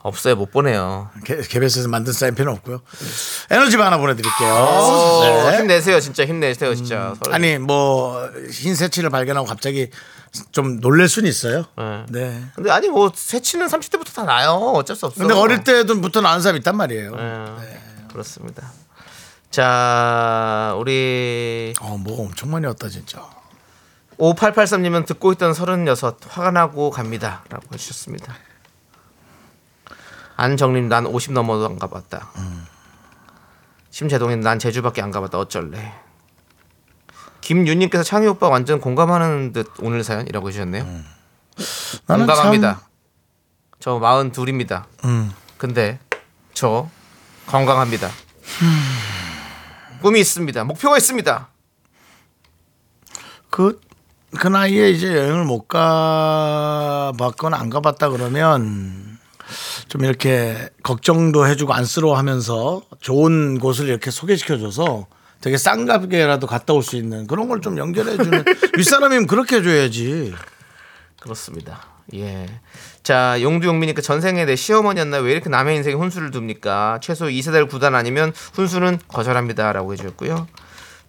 [0.00, 0.36] 없어요.
[0.36, 1.10] 못 보내요.
[1.24, 2.82] 개- KBS에서 만든 사인펜은 없고요.
[3.50, 4.48] 에너지바 하나 보내드릴게요.
[4.52, 5.58] 어, 네.
[5.58, 5.98] 힘내세요.
[5.98, 6.74] 진짜 힘내세요.
[6.74, 7.14] 진짜.
[7.22, 7.34] 서로.
[7.34, 9.88] 아니 뭐 흰 새치를 발견하고 갑자기
[10.52, 11.64] 좀 놀랄 수는 있어요.
[11.78, 12.04] 네.
[12.10, 12.44] 네.
[12.54, 14.50] 근데 아니 뭐 새치는 30대부터 다 나요.
[14.74, 15.18] 어쩔 수 없어.
[15.18, 17.16] 근데 어릴 때부터 나는 사람 있단 말이에요.
[17.16, 17.80] 네,
[18.12, 18.70] 그렇습니다.
[19.54, 23.24] 자, 우리 어, 뭐가 엄청 많이 왔다 진짜.
[24.18, 27.44] 5883님은 듣고 있던 36 화가 나고 갑니다.
[27.48, 28.34] 라고 해주셨습니다.
[30.34, 32.32] 안정님 난50 넘어도 안 가봤다.
[33.90, 35.38] 심재동님 난 제주밖에 안 가봤다.
[35.38, 35.94] 어쩔래.
[37.40, 40.82] 김윤님께서 창희 오빠 완전 공감하는 듯 오늘 사연이라고 해주셨네요.
[42.08, 42.80] 나는 공감합니다.
[43.78, 44.88] 저 마흔 둘입니다.
[45.04, 45.32] 음.
[45.58, 46.00] 근데
[46.54, 46.90] 저
[47.46, 48.10] 건강합니다.
[50.04, 50.64] 꿈이 있습니다.
[50.64, 51.48] 목표가 있습니다.
[53.48, 53.80] 그,
[54.38, 59.18] 그 나이에 이제 여행을 못 가봤거나 안 가봤다 그러면
[59.88, 65.06] 좀 이렇게 걱정도 해주고 안쓰러워 하면서 좋은 곳을 이렇게 소개시켜줘서
[65.40, 68.44] 되게 싼 가게라도 갔다 올 수 있는 그런 걸 좀 연결해주는
[68.76, 70.34] 윗사람이면 그렇게 해줘야지.
[71.18, 71.80] 그렇습니다.
[72.14, 72.46] 예.
[73.04, 77.00] 자, 용두용민이니까 전생에 내 시어머니였나 왜 이렇게 남의 인생에 훈수를 둡니까?
[77.02, 80.48] 최소 2세달 구단 아니면 훈수는 거절합니다라고 해주셨고요.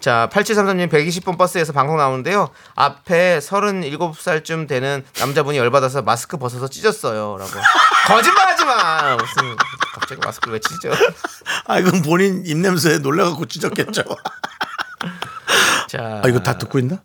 [0.01, 2.49] 자, 8733님 120번 버스에서 방송 나오는데요.
[2.75, 7.37] 앞에 37살쯤 되는 남자분이 열받아서 마스크 벗어서 찢었어요.
[7.39, 7.51] 라고.
[8.07, 9.15] 거짓말 하지 마!
[9.15, 9.55] 무슨,
[9.93, 10.93] 갑자기 마스크를 왜 찢어?
[11.65, 14.03] 아, 이건 본인 입냄새에 놀래갖고 찢었겠죠.
[15.87, 16.21] 자.
[16.23, 16.97] 아, 이거 다 듣고 있나?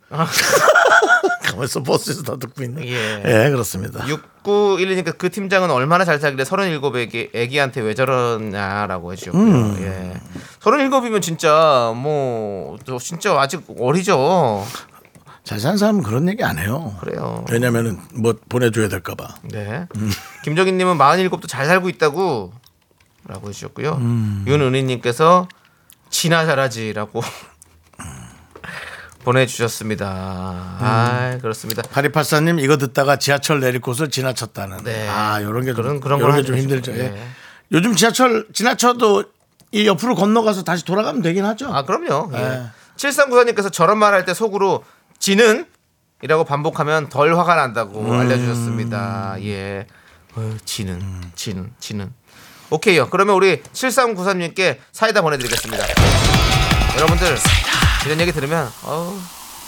[1.60, 2.82] 가만있어, 버스에서 다 듣고 있나?
[2.82, 3.22] 예.
[3.24, 4.04] 예, 그렇습니다.
[4.04, 9.42] 6912니까 그 팀장은 얼마나 잘 살길래 37애기 애기한테 왜 저러냐라고 해주셨고요.
[9.42, 9.76] 음.
[9.80, 10.20] 예.
[10.60, 14.64] 37이면 진짜 뭐저 진짜 아직 어리죠.
[15.44, 16.94] 잘 사는 사람은 그런 얘기 안 해요.
[17.00, 17.44] 그래요.
[17.50, 19.36] 왜냐면은 뭐 보내줘야 될까봐.
[19.50, 19.86] 네.
[20.44, 22.52] 김정희님은 47도 잘 살고 있다고
[23.26, 24.00] 라고 해주셨고요.
[24.46, 25.48] 윤은희님께서
[26.10, 27.22] 지나 잘하지라고
[29.24, 30.06] 보내주셨습니다.
[30.08, 31.82] 아 그렇습니다.
[31.82, 34.84] 8284님 이거 듣다가 지하철 내릴 곳을 지나쳤다는.
[34.84, 35.08] 네.
[35.08, 36.56] 아, 요런 게 좀, 그런- 그런 요런 걸게 좀.
[36.56, 36.92] 힘들죠.
[36.92, 36.96] 예.
[37.10, 37.28] 네.
[37.72, 39.24] 요즘 지하철 지나쳐도
[39.72, 41.72] 이 옆으로 건너가서 다시 돌아가면 되긴 하죠.
[41.72, 42.30] 아 그럼요.
[42.34, 42.38] 예.
[42.38, 42.62] 네.
[42.96, 44.84] 7394님께서 저런 말 할 때 속으로
[45.18, 45.66] 지는
[46.22, 48.12] 이라고 반복하면 덜 화가 난다고 음.
[48.18, 49.36] 알려주셨습니다.
[49.44, 49.86] 예.
[50.34, 51.00] 어, 지는,
[51.34, 52.12] 지는, 지는.
[52.70, 53.08] 오케이요.
[53.10, 55.84] 그러면 우리 7394님께 사이다 보내드리겠습니다.
[56.98, 59.20] 여러분들 이 런 얘기 들으면 어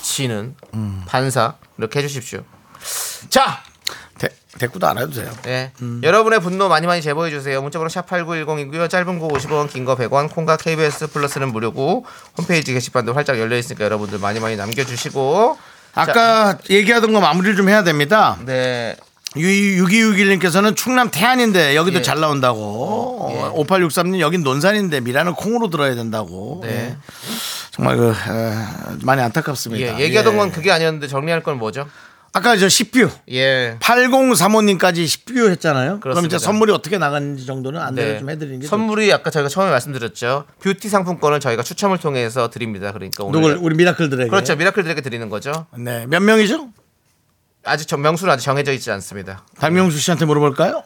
[0.02, 1.02] 지는 음.
[1.06, 2.42] 반사 이렇게 해주십시오.
[3.28, 3.62] 자,
[4.18, 5.30] 대, 대꾸도 안 해도 돼요.
[5.46, 5.72] 예.
[6.02, 7.60] 여러분의 분노 많이 많이 제보해 주세요.
[7.62, 8.88] 문자번호 샵 8910이고요.
[8.90, 12.04] 짧은 거 50원, 긴 거 100원, 콩과 KBS 플러스는 무료고
[12.38, 15.56] 홈페이지 게시판도 활짝 열려 있으니까 여러분들 많이 많이 남겨 주시고
[15.94, 18.38] 아까 얘기하던 거 마무리를 좀 해야 됩니다.
[18.44, 18.96] 네.
[19.36, 22.02] 6261님께서는 충남 태안인데 여기도 예.
[22.02, 23.30] 잘 나온다고.
[23.32, 23.62] 예.
[23.62, 26.60] 5863님 여긴 논산인데 미라는 콩으로 들어야 된다고.
[26.62, 26.96] 네.
[27.70, 29.98] 정말 그 에, 많이 안타깝습니다.
[29.98, 30.38] 예, 얘기하던 예.
[30.38, 31.86] 건 그게 아니었는데 정리할 건 뭐죠?
[32.34, 33.76] 아까 저 10분 예.
[33.80, 36.00] 8035님까지 10분 했잖아요.
[36.00, 36.24] 그럼.
[36.24, 38.18] 이제 선물이 어떻게 나가는지 정도는 안내를 네.
[38.18, 40.44] 좀 해드리는 게 선물이 아까 저희가 처음에 말씀드렸죠.
[40.60, 42.92] 뷰티 상품권을 저희가 추첨을 통해서 드립니다.
[42.92, 44.56] 그러니까 오늘 누굴 우리 미라클들에게 그렇죠.
[44.56, 45.66] 미라클들에게 드리는 거죠.
[45.76, 46.68] 네, 몇 명이죠?
[47.64, 49.44] 아직 정 명수는 아직 정해져 있지 않습니다.
[49.58, 50.82] 박명수 씨한테 물어볼까요?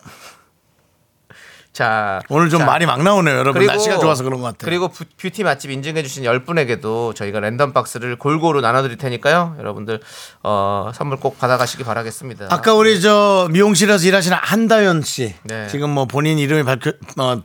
[1.80, 3.66] 자, 오늘 좀 자, 말이 막 나오네요, 여러분.
[3.66, 4.64] 날씨가 좋아서 그런 것 같아요.
[4.64, 9.56] 그리고 부- 뷰티 맛집 인증해주신 10분에게도 저희가 랜덤 박스를 골고루 나눠드릴 테니까요.
[9.58, 10.00] 여러분들
[10.42, 12.46] 어, 선물 꼭 받아가시기 바라겠습니다.
[12.48, 15.66] 아까 우리 저 미용실에서 일하시는 한다연 씨 네.
[15.68, 17.42] 지금 뭐 본인 이름이 밝혀 어,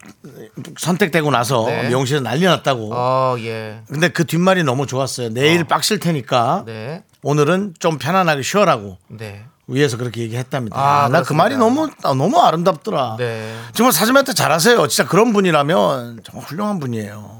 [0.77, 1.89] 선택되고 나서 네.
[1.89, 2.91] 미용실에 난리 났다고.
[2.93, 3.81] 어, 예.
[3.89, 5.27] 근데 그 뒷말이 너무 좋았어요.
[5.33, 7.03] 내일 빡실 테니까 네.
[7.21, 9.43] 오늘은 좀 편안하게 쉬어라고 네.
[9.71, 10.77] 위에서 그렇게 얘기했답니다.
[10.77, 11.33] 아, 나 그.
[11.33, 13.15] 말이 너무 아, 너무 아름답더라.
[13.17, 13.55] 네.
[13.73, 14.87] 정말 사장한테 잘하세요.
[14.87, 17.39] 진짜 그런 분이라면 정말 훌륭한 분이에요.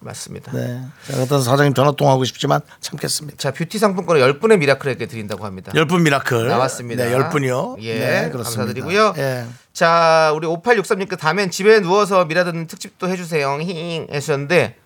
[0.00, 0.52] 맞습니다.
[0.52, 0.80] 네.
[1.06, 3.36] 제가 어떤 사장님 전화 통화하고 싶지만 참겠습니다.
[3.36, 5.72] 자, 뷰티 상품권을 10분의 미라클에게 드린다고 합니다.
[5.74, 7.04] 열분 미라클 나왔습니다.
[7.04, 7.76] 네, 열 분이요.
[7.80, 8.64] 예, 네, 그렇습니다.
[8.64, 9.14] 감사드리고요.
[9.18, 9.44] 예.
[9.72, 13.58] 자, 우리 5863님께 다음엔 집에 누워서 미라 듣는 특집도 해 주세요.
[13.58, 14.76] 힝 해주셨는데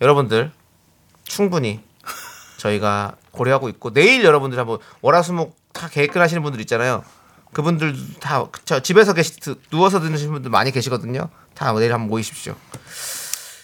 [0.00, 0.50] 여러분들
[1.24, 1.80] 충분히
[2.58, 7.04] 저희가 고려하고 있고 내일 여러분들 한번 월화수목 다 계획을 하시는 분들 있잖아요.
[7.52, 9.34] 그분들 다 저 집에서 계시
[9.70, 11.28] 누워서 듣는 분들 많이 계시거든요.
[11.54, 12.54] 다 내일 한번 모이십시오.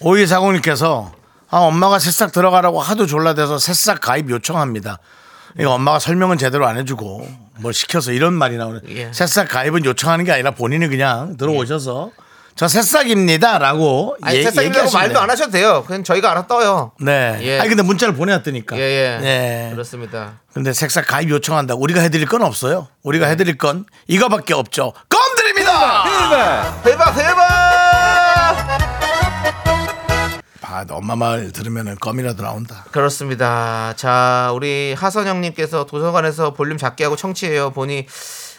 [0.00, 1.12] 오이 사공님께서
[1.48, 4.98] 아, 엄마가 새싹 들어가라고 하도 졸라대서 새싹 가입 요청합니다.
[5.58, 7.28] 이거 엄마가 설명은 제대로 안 해주고
[7.60, 9.10] 뭘 시켜서 이런 말이 나오는 예.
[9.12, 12.10] 새싹 가입은 요청하는 게 아니라 본인이 그냥 들어오셔서
[12.56, 15.20] 저 새싹입니다라고 아니 예, 새싹이라고 얘기하시면 말도.
[15.20, 15.84] 안 하셔도 돼요.
[15.86, 16.92] 그냥 저희가 알아 떠요.
[17.00, 17.36] 네.
[17.42, 17.60] 예.
[17.60, 18.76] 아니 근데 문자를 보내왔더니까.
[18.78, 19.18] 예, 예.
[19.20, 19.70] 네.
[19.72, 20.40] 그렇습니다.
[20.54, 21.74] 근데 색싹 가입 요청한다.
[21.74, 22.88] 우리가 해드릴 건 없어요.
[23.02, 24.94] 우리가 해드릴 건 이거밖에 없죠.
[25.10, 26.04] 껌 드립니다.
[26.04, 26.82] 대박!
[26.82, 27.46] 대박 대박!
[30.62, 32.84] 아, 엄마 말 들으면 껌이라도 나온다.
[32.90, 33.92] 그렇습니다.
[33.96, 37.70] 자, 우리 하선영님께서 도서관에서 볼륨 작게 하고 청취해요.
[37.70, 38.06] 보니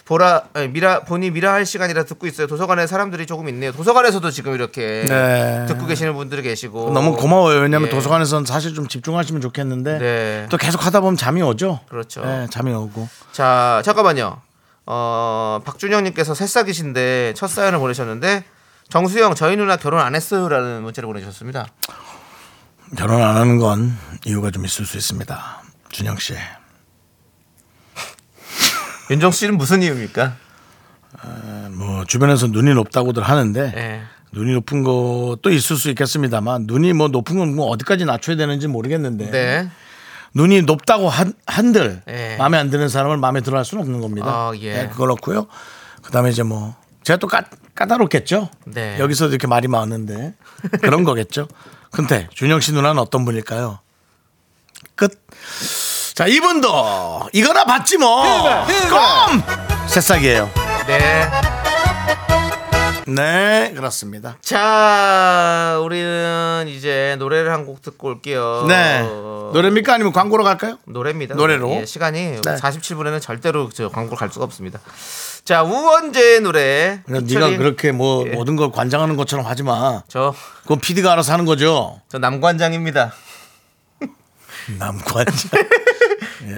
[0.08, 2.47] 보라 아니, 미라 보니 미라 할 시간이라 듣고 있어요.
[2.47, 3.74] 도서관에 사람들이 조금 있네요.
[3.74, 5.66] 도서관에서도 지금 이렇게 네.
[5.68, 7.60] 듣고 계시는 분들이 계시고 너무 고마워요.
[7.60, 7.91] 왜냐면 예.
[7.91, 10.47] 도서관에서는 사실 좀 집중하시면 좋겠는데 네.
[10.49, 11.82] 또 계속 하다 보면 잠이 오죠.
[11.89, 12.24] 그렇죠.
[12.24, 13.10] 네, 잠이 오고.
[13.34, 14.39] 자, 잠깐만요.
[14.86, 18.45] 어, 박준영님께서 새싹이신데 첫 사연을 보내셨는데
[18.88, 21.68] 정수영 저희 누나 결혼 안 했어요라는 문자를 보내주셨습니다.
[22.95, 25.64] 결혼 안 하는 건 이유가 좀 있을 수 있습니다.
[25.89, 26.34] 준영 씨.
[29.10, 30.36] 윤정 씨는 무슨 이유입니까?
[31.72, 34.01] 뭐 주변에서 눈이 높다고들 하는데 예.
[34.32, 39.32] 눈이 높은 것도 있을 수 있겠습니다만 눈이 뭐 높은 건 뭐 어디까지 낮춰야 되는지 모르겠는데
[39.32, 39.70] 네.
[40.34, 42.36] 눈이 높다고 한, 한들 예.
[42.38, 44.28] 마음에 안 드는 사람을 마음에 들어 할 수는 없는 겁니다.
[44.28, 44.74] 아, 예.
[44.74, 45.47] 네, 그렇고요.
[46.03, 47.43] 그다음에 이제 뭐 제가 또 까,
[47.74, 48.49] 까다롭겠죠.
[48.66, 48.97] 네.
[48.99, 50.34] 여기서 이렇게 말이 많은데
[50.82, 51.47] 그런 거겠죠.
[51.91, 53.80] 근데 준영 씨 누나는 어떤 분일까요?
[54.95, 55.26] 끝.
[56.18, 58.24] 자 이분도 이거나 받지 뭐.
[58.89, 59.43] 껌
[59.88, 60.49] 새싹이에요.
[60.88, 61.30] 네.
[63.05, 64.36] 네 그렇습니다.
[64.41, 68.65] 자, 우리는 이제 노래를 한 곡 듣고 올게요.
[68.68, 70.80] 네 어, 노래입니까 아니면 광고로 갈까요?
[70.86, 71.36] 노래입니다.
[71.36, 71.70] 노래로?
[71.82, 72.41] 예, 시간이 네.
[72.41, 74.80] 47분에는 절대로 저 광고를 갈 수가 없습니다.
[75.45, 77.01] 자, 우원재의 노래.
[77.05, 78.32] 네가 그렇게 뭐 예.
[78.32, 80.01] 모든 걸 관장하는 것처럼 하지 마.
[80.07, 82.01] 저, 그건 PD가 알아서 하는 거죠.
[82.09, 83.13] 저 남관장입니다.
[84.80, 85.61] 남관장.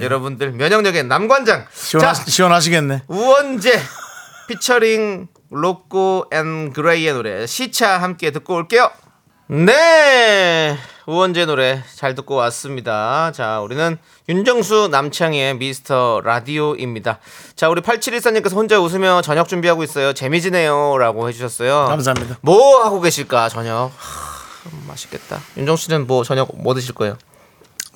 [0.00, 1.66] 여러분들 면역력의 남관장.
[1.72, 3.02] 시원하, 자, 시원하시겠네.
[3.08, 3.80] 우원재
[4.48, 8.90] 피처링 로꼬 and 그레이의 노래 시차 함께 듣고 올게요.
[9.48, 10.76] 네,
[11.06, 13.32] 우원재 노래 잘 듣고 왔습니다.
[13.32, 17.18] 자, 우리는 윤정수 남창희의 미스터 라디오입니다.
[17.56, 20.12] 자, 우리 8714님께서 혼자 웃으며 저녁 준비하고 있어요.
[20.12, 21.86] 재미지네요 라고 해주셨어요.
[21.88, 22.38] 감사합니다.
[22.42, 23.90] 뭐 하고 계실까 저녁?
[23.96, 25.40] 하, 맛있겠다.
[25.56, 27.16] 윤정수 씨는 뭐 저녁 뭐 드실 거예요?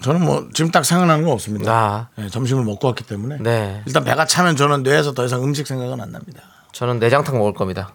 [0.05, 1.73] 저는 뭐 지금 딱 생각나는 건 없습니다.
[1.73, 3.83] 아, 네, 점심을 먹고 왔기 때문에 네.
[3.87, 6.43] 일단 배가 차면 저는 뇌에서 더 이상 음식 생각은 안 납니다.
[6.73, 7.95] 저는 내장탕 먹을 겁니다.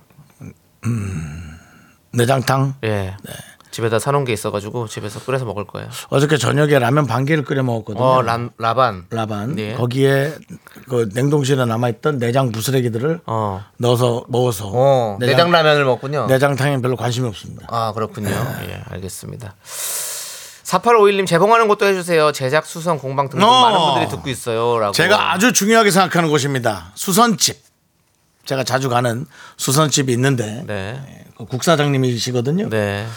[2.11, 3.15] 내장탕 예.
[3.69, 5.87] 집에다 사놓은 게 있어가지고 집에서 끓여서 먹을 거예요.
[6.09, 8.03] 어저께 저녁에 라면 반 개를 끓여 먹었거든요.
[8.03, 9.05] 어, 람, 라반.
[9.11, 9.75] 라반 네.
[9.75, 10.33] 거기에
[10.87, 13.63] 그 냉동실에 남아있던 내장 부스레기들을 어.
[13.77, 16.25] 넣어서 먹어서 어, 내장, 라면을 먹군요.
[16.25, 17.67] 내장탕에 별로 관심이 없습니다.
[17.69, 18.29] 아, 그렇군요.
[18.29, 19.53] 예, 알겠습니다.
[20.69, 22.31] 4851님 재봉하는 것도 해주세요.
[22.31, 23.61] 제작, 수선, 공방 등등 어.
[23.61, 24.77] 많은 분들이 듣고 있어요.
[24.77, 24.93] 라고.
[24.93, 26.91] 제가 아주 중요하게 생각하는 곳입니다.
[26.95, 27.57] 수선집.
[28.45, 29.25] 제가 자주 가는
[29.57, 31.25] 수선집이 있는데 네.
[31.37, 32.69] 그 국사장님이시거든요.
[32.69, 33.07] 네.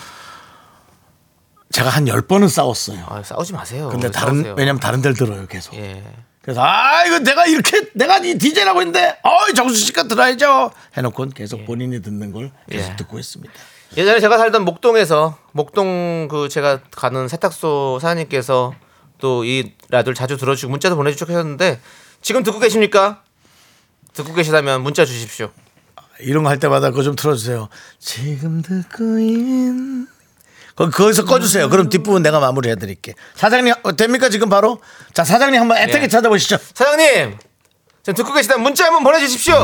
[1.71, 3.07] 제가 한 열번은 싸웠어요.
[3.09, 3.89] 아, 싸우지 마세요.
[3.91, 4.55] 근데 왜 다른 싸우세요?
[4.59, 5.75] 왜냐면 다른 데를 들어요 계속.
[5.75, 6.03] 예.
[6.43, 11.29] 그래서 아 이거 내가 이렇게 내가 이 DJ라고 했는데 어이 정수 씨가 들어야죠 해 놓고
[11.29, 12.97] 계속 본인이 듣는 걸 계속 예.
[12.97, 13.55] 듣고 있습니다.
[13.97, 18.75] 예전에 제가 살던 목동에서 목동 그 제가 가는 세탁소 사장님께서
[19.19, 21.81] 또 이 라디오를 자주 들어주고 문자도 보내주시고 하셨는데
[22.23, 23.23] 지금 듣고 계십니까?
[24.15, 25.51] 듣고 계시다면 문자 주십시오.
[26.21, 27.69] 이런 거 할 때마다 그거 좀 틀어주세요.
[28.01, 30.07] 지금 듣고 있는
[30.75, 31.69] 거 거기서 꺼주세요.
[31.69, 33.15] 그럼 뒷부분 내가 마무리해드릴게.
[33.37, 34.81] 사장님 어, 됩니까 지금 바로?
[35.13, 36.09] 자 사장님 한번 애타게 예.
[36.09, 36.57] 찾아보시죠.
[36.75, 37.37] 사장님
[38.03, 39.55] 지금 듣고 계시다면 문자 한번 보내주십시오.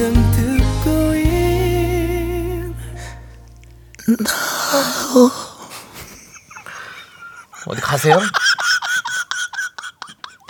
[0.00, 2.72] 지금 듣고 있
[7.66, 8.18] 어디 가세요?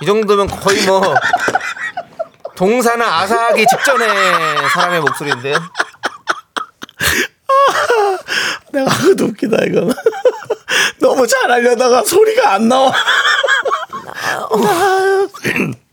[0.02, 1.16] 이 정도면 거의 뭐
[2.54, 5.56] 동사나 아사하기 직전의 사람의 목소리인데요.
[8.70, 9.92] 내가 그도 웃기다 이거.
[11.02, 12.92] 너무 잘하려다가 소리가 안 나와.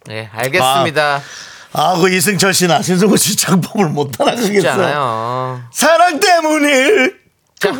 [0.05, 1.15] 네, 알겠습니다.
[1.15, 1.21] 아,
[2.01, 4.69] 그 이승철 씨나 신승우 씨 장법을 못 쉽지 따라가겠어.
[4.71, 5.61] 않아요.
[5.71, 7.19] 사랑 때문일.
[7.59, 7.71] 자,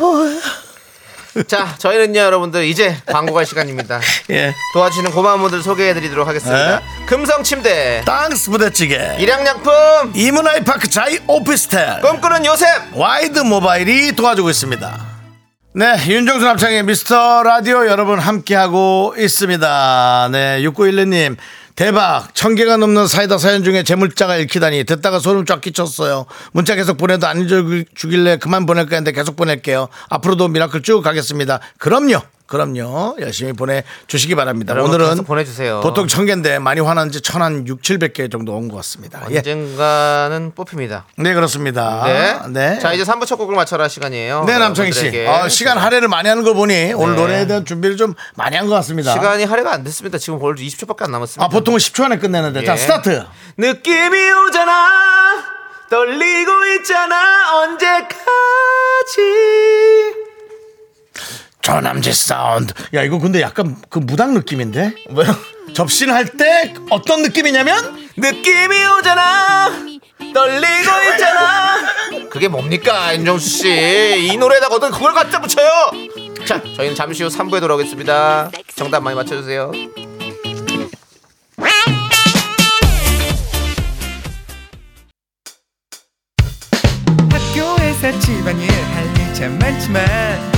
[1.46, 4.00] 자, 저희는요, 여러분들 이제 광고 갈 시간입니다.
[4.30, 4.52] 예.
[4.72, 6.80] 도와주시는 고마운 분들 소개해드리도록 하겠습니다.
[7.06, 9.16] 금성침대, 땅스 부대찌개.
[9.18, 12.00] 일양약품, 이문 아이파크 자이 오피스텔.
[12.00, 15.06] 꿈꾸는 요셉, 와이드 모바일이 도와주고 있습니다.
[15.74, 20.28] 네, 윤정수 남창희 미스터 라디오 여러분 함께하고 있습니다.
[20.32, 21.36] 네, 6911님.
[21.78, 22.34] 대박!
[22.34, 26.26] 천 개가 넘는 사이다 사연 중에 제 문자가 읽히다니 듣다가 소름 쫙 끼쳤어요.
[26.50, 29.86] 문자 계속 보내도 안 읽어주길래 그만 보낼까 했는데 계속 보낼게요.
[30.08, 31.60] 앞으로도 미라클 쭉 가겠습니다.
[31.78, 32.20] 그럼요.
[32.48, 33.16] 그럼요.
[33.20, 34.74] 열심히 보내주시기 바랍니다.
[34.74, 35.80] 오늘은 보내주세요.
[35.82, 39.20] 보통 천 개인데 많이 화난지 천한 6, 700개 정도 온 것 같습니다.
[39.30, 39.36] 예.
[39.36, 41.04] 언젠가는 뽑힙니다.
[41.18, 42.04] 네, 그렇습니다.
[42.06, 42.38] 네.
[42.48, 42.78] 네.
[42.80, 44.44] 자 이제 3부 첫 곡을 맞춰라 시간이에요.
[44.46, 45.26] 네, 남창희 씨.
[45.26, 47.20] 어, 시간 할애를 많이 하는 거 보니 오늘 네.
[47.20, 49.12] 노래에 대한 준비를 좀 많이 한 것 같습니다.
[49.12, 50.16] 시간이 할애가 안 됐습니다.
[50.18, 51.44] 지금 벌써 20초밖에 안 남았습니다.
[51.44, 52.64] 아, 보통은 10초 안에 끝내는데.
[52.64, 52.76] 자, 예.
[52.78, 53.24] 스타트.
[53.58, 54.16] 느낌이
[54.48, 55.44] 오잖아
[55.90, 58.18] 떨리고 있잖아 언제까지
[61.72, 62.72] 조남지 사운드.
[62.94, 64.94] 야, 이거 근데 약간 그 무당 느낌인데?
[65.10, 65.28] 뭐요?
[65.74, 69.68] 접신 할때 어떤 느낌이냐면 느낌이 오잖아
[70.32, 71.76] 떨리고 있잖아
[72.30, 73.68] 그게 뭡니까 윤정수 씨
[74.32, 75.68] 이 노래에다가 어떤 그걸 갖다 붙여요
[76.46, 79.70] 자 저희는 잠시 후 3부에 돌아오겠습니다 정답 많이 맞춰주세요
[87.30, 90.57] 학교에서 집안일 할일참 많지만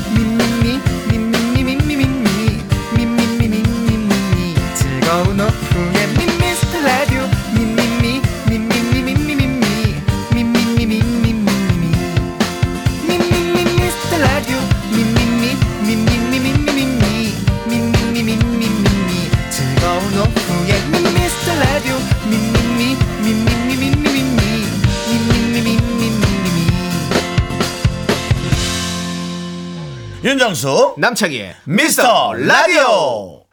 [30.23, 33.43] 윤정수 남창희의 미스터 라디오.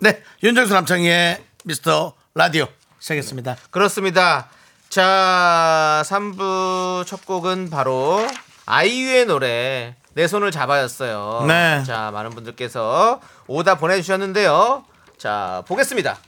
[0.00, 2.66] 네, 윤정수 남창희의 미스터 라디오
[2.98, 3.56] 시작했습니다.
[3.70, 4.48] 그렇습니다
[4.90, 8.26] 자 3부 첫 곡은 바로
[8.66, 11.82] 아이유의 노래 내 손을 잡아였어요 네.
[11.86, 14.84] 자 많은 분들께서 오다 보내주셨는데요
[15.16, 16.18] 자 보겠습니다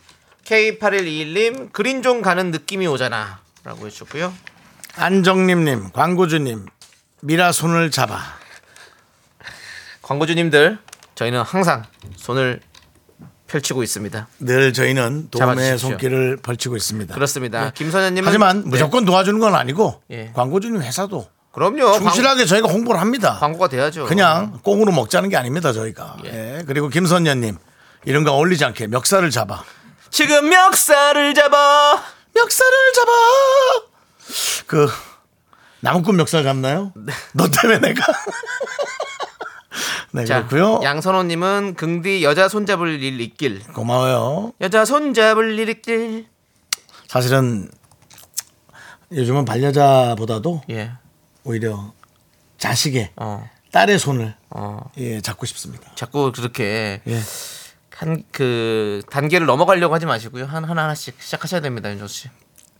[0.44, 4.32] K8121님 그린존 가는 느낌이 오잖아 라고 해주셨고요
[4.96, 6.66] 안정림님, 광고주님,
[7.22, 8.41] 미라 손을 잡아.
[10.12, 10.78] 광고주님들
[11.14, 11.84] 저희는 항상
[12.16, 12.60] 손을
[13.46, 15.88] 펼치고 있습니다 늘 저희는 도움의 잡아주십시오.
[15.90, 17.14] 손길을 벌치고 있습니다.
[17.14, 18.20] 그렇습니다 네.
[18.22, 18.68] 하지만 네.
[18.68, 20.32] 무조건 도와주는 건 아니고 예.
[20.34, 23.36] 광고주님 회사도 그럼요 충실하게 저희가 홍보를 합니다.
[23.40, 26.16] 광, 고가 돼야죠 그냥 꽁으로 먹자는 게 아닙니다 저희가.
[26.24, 26.62] 예.
[26.66, 27.56] 그리고 김선녀님
[28.04, 29.62] 이런 거 어울리지 않게 멱살을 잡아.
[30.10, 32.02] 지금 멱살을 잡아
[32.34, 33.12] 멱살을 잡아.
[34.66, 34.88] 그
[35.80, 36.92] 나무꾼 멱살 잡나요?
[37.34, 38.04] 너 때문에 내가.
[40.12, 40.80] 네 자, 그렇고요.
[40.84, 43.62] 양선호님은 긍디 여자 손잡을 일 있길.
[43.72, 44.52] 고마워요.
[44.60, 46.26] 여자 손잡을 일 있길.
[47.08, 47.70] 사실은
[49.12, 50.92] 요즘은 반려자보다도 예.
[51.44, 51.92] 오히려
[52.58, 53.48] 자식의 어.
[53.72, 54.90] 딸의 손을 어.
[54.98, 55.90] 예, 잡고 싶습니다.
[55.94, 57.20] 자꾸 그렇게 예.
[58.02, 60.46] 한그 단계를 넘어가려고 하지 마시고요.
[60.46, 62.28] 한 하나 하나씩 시작하셔야 됩니다, 윤정수 씨.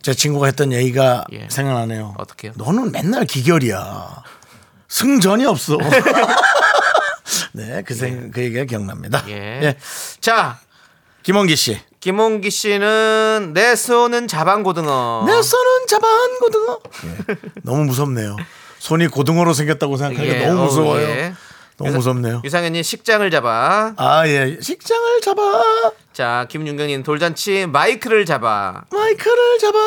[0.03, 1.47] 제 친구가 했던 얘기가 예.
[1.49, 2.15] 생각나네요.
[2.19, 2.55] 어떡해요?
[2.57, 4.23] 너는 맨날 기결이야.
[4.89, 5.79] 승전이 없어.
[7.53, 9.25] 네, 그, 생, 그 얘기가 기억납니다.
[9.29, 9.61] 예.
[9.63, 9.77] 예.
[10.21, 10.59] 자,
[11.23, 11.79] 김원기 씨.
[12.01, 15.25] 김홍기 씨는 내 손은 자방고등어.
[15.27, 16.81] 내 손은 잡아한 고등어.
[17.05, 17.37] 예.
[17.63, 18.37] 너무 무섭네요.
[18.79, 21.03] 손이 고등어로 생겼다고 생각하니까 예, 너무 무서워요.
[21.09, 21.35] 예.
[21.77, 22.43] 너무 유사- 무섭네요.
[22.45, 23.93] 유상현님 식장을 잡아.
[23.97, 24.59] 아, 예.
[24.61, 25.43] 식장을 잡아.
[26.13, 28.83] 자, 김윤경님 돌잔치 마이크를 잡아.
[28.91, 29.79] 마이크를 잡아.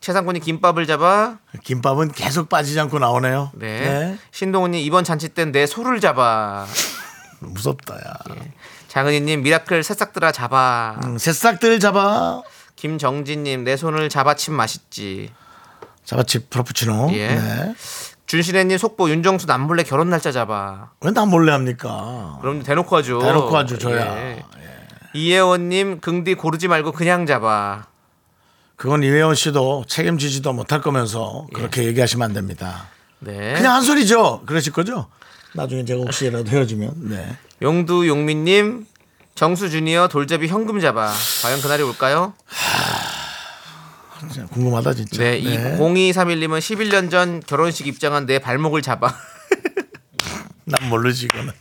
[0.00, 1.38] 최상권이 김밥을 잡아.
[1.62, 3.52] 김밥은 계속 빠지지 않고 나오네요.
[3.54, 4.18] 네.
[4.32, 6.66] 신동훈님 이번 잔치 땐 내 소를 잡아.
[7.50, 8.14] 무섭다, 야.
[8.88, 10.98] 장은희님 미라클 새싹들아 잡아.
[11.04, 12.42] 음, 새싹들 잡아.
[12.76, 15.30] 김정진님 내 손을 잡아침 맛있지.
[16.04, 17.10] 잡아치 프로푸치노.
[17.12, 17.28] 예.
[17.28, 17.74] 네.
[18.26, 20.90] 준신혜님 속보 윤정수 남몰래 결혼 날짜 잡아.
[21.00, 22.38] 왜나 몰래 합니까?
[22.40, 23.18] 그럼 대놓고 하죠.
[23.20, 24.16] 대놓고 하죠, 저야.
[24.16, 24.44] 예.
[25.14, 27.86] 이혜원님 긍디 고르지 말고 그냥 잡아.
[28.76, 32.88] 그건 이회원 씨도 책임지지도 못할 거면서 그렇게 얘기하시면 안 됩니다.
[33.20, 33.54] 네.
[33.54, 34.42] 그냥 한 소리죠.
[34.46, 35.08] 그러실 거죠?
[35.54, 36.92] 나중에 제가 혹시라도 헤어지면.
[37.08, 37.36] 네.
[37.62, 38.86] 용두 용민님
[39.34, 41.12] 정수 주니어 돌잡이 현금 잡아.
[41.42, 42.34] 과연 그날이 올까요?
[44.20, 45.22] 진짜 궁금하다 진짜.
[45.22, 45.38] 네.
[45.38, 49.14] 이 0231님은 11년 전 결혼식 입장한 내 발목을 잡아.
[50.64, 51.52] 난 모르지 이거는.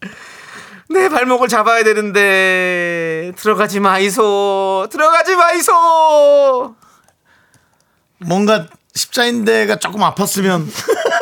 [0.90, 4.88] 내 발목을 잡아야 되는데 들어가지 마이소.
[4.90, 6.74] 들어가지 마이소.
[8.20, 10.66] 뭔가 십자인대가 조금 아팠으면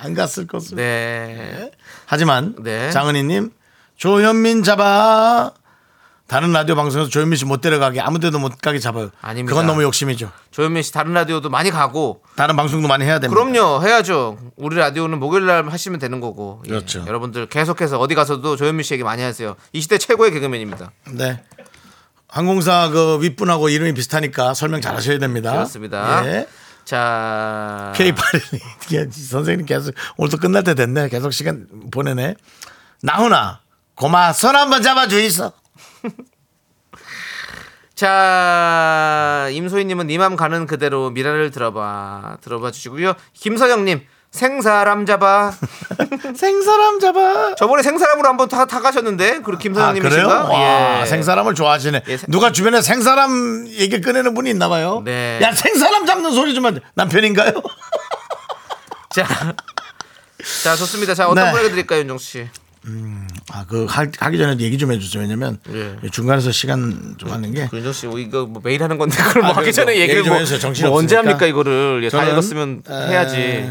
[0.00, 0.76] 안 갔을 것을.
[0.76, 1.70] 네.
[2.06, 2.90] 하지만 네.
[2.90, 3.50] 장은희님
[3.96, 5.52] 조현민 잡아.
[6.26, 9.10] 다른 라디오 방송에서 조현민 씨 못 데려가게 아무데도 못 가게 잡아요.
[9.22, 9.54] 아닙니다.
[9.54, 10.30] 그건 너무 욕심이죠.
[10.50, 13.42] 조현민 씨 다른 라디오도 많이 가고 다른 방송도 많이 해야 됩니다.
[13.42, 16.68] 그럼요 해야죠 우리 라디오는 목요일 날 하시면 되는 거고 예.
[16.68, 17.02] 그렇죠.
[17.06, 21.42] 여러분들 계속해서 어디 가서도 조현민 씨 얘기 많이 하세요 이 시대 최고의 개그맨입니다 네.
[22.28, 25.52] 항공사 그 윗분하고 이름이 비슷하니까 설명 잘 하셔야 됩니다.
[25.52, 26.26] 그렇습니다.
[26.26, 26.46] 예.
[26.88, 27.92] 자.
[27.96, 31.10] K81 선생님 계속 오늘도 끝날 때 됐네.
[31.10, 32.34] 계속 시간 보내네.
[33.02, 33.60] 나훈아
[33.94, 35.52] 고마 손 한번 잡아주이소.
[37.94, 42.38] 자, 임소희님은 니맘 가는 그대로 미라를 들어봐.
[42.40, 43.12] 들어봐 주시고요.
[43.34, 45.52] 김서영님, 생사람 잡아.
[46.36, 47.54] 생사람 잡아.
[47.54, 49.58] 저번에 생사람으로 한번 다, 다 가셨는데, 그 아, 그래요?
[49.58, 50.44] 김서영님이신가?
[50.44, 51.06] 와, 예.
[51.06, 52.02] 생사람을 좋아하시네.
[52.06, 55.02] 예, 생- 누가 주변에 생사람 얘기 꺼내는 분이 있나 봐요.
[55.04, 55.38] 네.
[55.42, 56.80] 야, 생사람 잡는 소리 좀 하지.
[56.94, 57.52] 남편인가요?
[59.10, 59.26] 자,
[60.62, 61.14] 자, 좋습니다.
[61.14, 61.50] 자, 어떤 네.
[61.52, 62.48] 노래 드릴까요, 윤정수 씨?
[63.50, 65.22] 아, 그 하- 하기 전에 얘기 좀 해주세요.
[65.22, 65.96] 왜냐면 예.
[66.10, 69.56] 중간에서 시간 좀 하는 게그 윤정수 씨, 이거 뭐 매일 하는 건데, 그걸 뭐 아,
[69.56, 70.36] 하기 전에 얘기를 얘기 좀
[70.82, 71.16] 뭐, 뭐 언제.
[71.16, 72.02] 합니까, 이거를.
[72.04, 73.70] 예, 다 저는, 읽었으면 에, 해야지.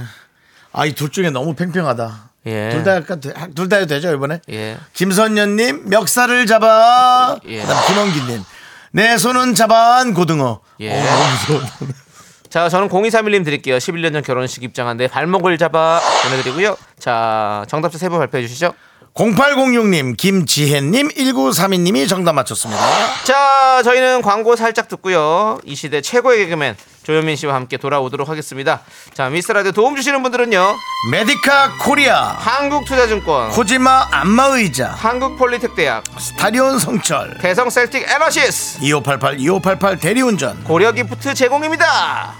[0.73, 2.29] 아, 이 둘 중에 너무 팽팽하다.
[2.47, 2.69] 예.
[2.71, 4.39] 둘 다 약간 둘 다 해도 되죠 이번에?
[4.49, 4.77] 예.
[4.93, 7.35] 김선녀님 멱살을 잡아.
[7.45, 7.61] 예.
[7.61, 8.43] 그다음 김원기님
[8.91, 10.61] 내 손은 잡아한 고등어.
[10.79, 10.91] 예.
[10.91, 11.23] 어, 너무
[11.59, 11.61] 무서워.
[12.49, 13.77] 자, 저는 0231님 드릴게요.
[13.77, 16.77] 11년 전 결혼식 입장한 데 발목을 잡아 보내드리고요.
[16.97, 18.73] 자, 정답자 세분 발표해 주시죠.
[19.13, 22.81] 0806님, 김지혜님, 1932님이 정답 맞췄습니다.
[23.25, 25.59] 자, 저희는 광고 살짝 듣고요.
[25.65, 28.81] 이 시대 최고의 개그맨 조현민 씨와 함께 돌아오도록 하겠습니다.
[29.13, 30.75] 자, 미스라드 도움 주시는 분들은요.
[31.09, 41.33] 메디카 코리아, 한국투자증권, 코지마 안마의자, 한국폴리텍대학, 스타리온 성철, 대성 셀틱 에너시스, 2588 2588 대리운전, 고려기프트
[41.33, 42.33] 제공입니다.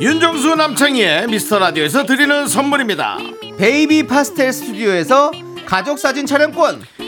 [0.00, 3.18] 윤정수 남창희의 미스터 라디오에서 드리는 선물입니다.
[3.58, 5.32] 베이비 파스텔 스튜디오에서
[5.66, 6.95] 가족 사진 촬영권.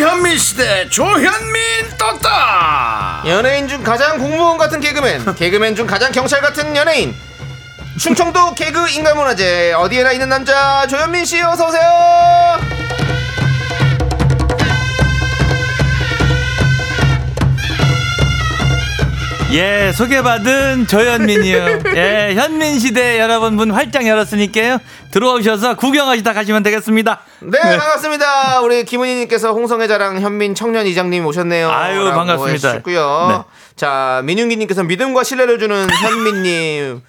[0.00, 6.74] 현민 시대 조현민 떴다 연예인 중 가장 공무원 같은 개그맨 개그맨 중 가장 경찰 같은
[6.76, 7.14] 연예인
[7.98, 12.78] 충청도 개그 인간문화재 어디에나 있는 남자 조현민 씨 어서 오세요
[19.50, 21.78] 예, 소개받은 조현민이요.
[21.96, 24.78] 예, 현민 시대 여러분 문 활짝 열었으니까요.
[25.10, 27.20] 들어오셔서 구경하시다 가시면 되겠습니다.
[27.40, 32.52] 네 반갑습니다 우리 김은희님께서 홍성의 자랑 현민 청년 이장님 오셨네요 아유, 반갑습니다.
[32.52, 33.54] 해주셨고요 네.
[33.76, 37.02] 자 민윤기님께서 믿음과 신뢰를 주는 현민님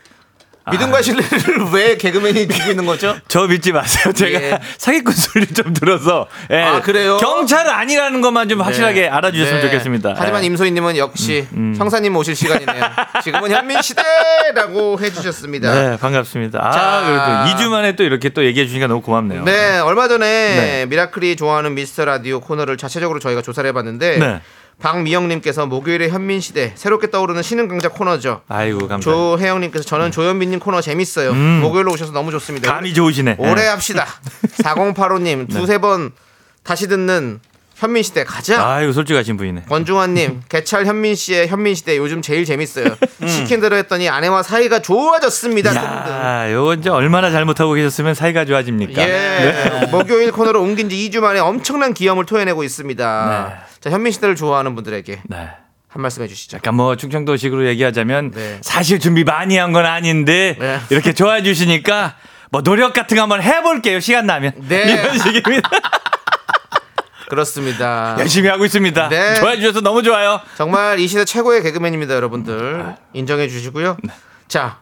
[0.72, 3.15] 믿음과 신뢰를 왜 개그맨이 주고 있는 거죠?
[3.28, 4.13] 저 믿지 마세요.
[4.13, 4.59] 제가 예.
[4.78, 6.28] 사기꾼 소리 좀 들어서.
[6.51, 7.17] 예, 아, 그래요?
[7.17, 9.67] 경찰 아니라는 것만 좀 확실하게 알아주셨으면 네.
[9.67, 10.13] 좋겠습니다.
[10.17, 10.47] 하지만 예.
[10.47, 11.47] 임소희님은 역시
[11.78, 12.84] 형사님 오실 시간이네요.
[13.24, 15.74] 지금은 현민 시대라고 해주셨습니다.
[15.74, 16.59] 네, 반갑습니다.
[16.61, 17.03] 아, 자.
[17.05, 19.43] 그래도 2주 만에 또 이렇게 또 얘기해 주시니까 너무 고맙네요.
[19.43, 20.86] 네, 얼마 전에 네.
[20.88, 24.41] 미라클이 좋아하는 미스터 라디오 코너를 자체적으로 저희가 조사를 해봤는데 네.
[24.80, 28.41] 박미영님께서 목요일에 현민 시대 새롭게 떠오르는 신흥 강자 코너죠.
[28.47, 29.11] 아이고, 감사합니다.
[29.11, 31.34] 조혜영님께서 저는 조현민님 코너 재밌어요.
[31.34, 32.71] 목요일로 오셔서 너무 좋습니다.
[32.73, 33.36] 감이 좋으시네.
[33.39, 33.67] 오래 예.
[33.67, 34.05] 합시다.
[34.63, 36.11] 4085님 두세 번
[36.63, 37.39] 다시 듣는
[37.80, 38.61] 현민 시대 가자.
[38.65, 39.63] 아이고, 솔직하신 분이네.
[39.69, 42.86] 권중환님 개찰 현민 씨의 현민 시대 요즘 제일 재밌어요.
[43.25, 45.73] 시킨 대로 했더니 아내와 사이가 좋아졌습니다.
[45.75, 49.01] 야, 요거 이제 얼마나 잘못하고 계셨으면 사이가 좋아집니까?
[49.01, 53.63] 예, 목요일 코너로 옮긴 지 2주 만에 엄청난 기염을 토해내고 있습니다.
[53.80, 55.49] 자, 현민 시대를 좋아하는 분들에게 네.
[55.88, 56.57] 한 말씀 해주시죠.
[56.57, 58.57] 약간 뭐 충청도식으로 얘기하자면 네.
[58.61, 60.80] 사실 준비 많이 한 건 아닌데 네.
[60.89, 62.15] 이렇게 좋아해 주시니까
[62.51, 64.84] 뭐 노력 같은 거 한번 해볼게요 시간 나면 네.
[64.91, 65.69] 이런 식입니다
[67.30, 68.15] 그렇습니다.
[68.19, 69.36] 열심히 하고 있습니다 네.
[69.36, 72.95] 좋아해 주셔서 너무 좋아요 정말 이 시대 최고의 개그맨입니다, 여러분들.
[73.13, 73.97] 인정해 주시고요.
[74.03, 74.13] 네.
[74.47, 74.82] 자,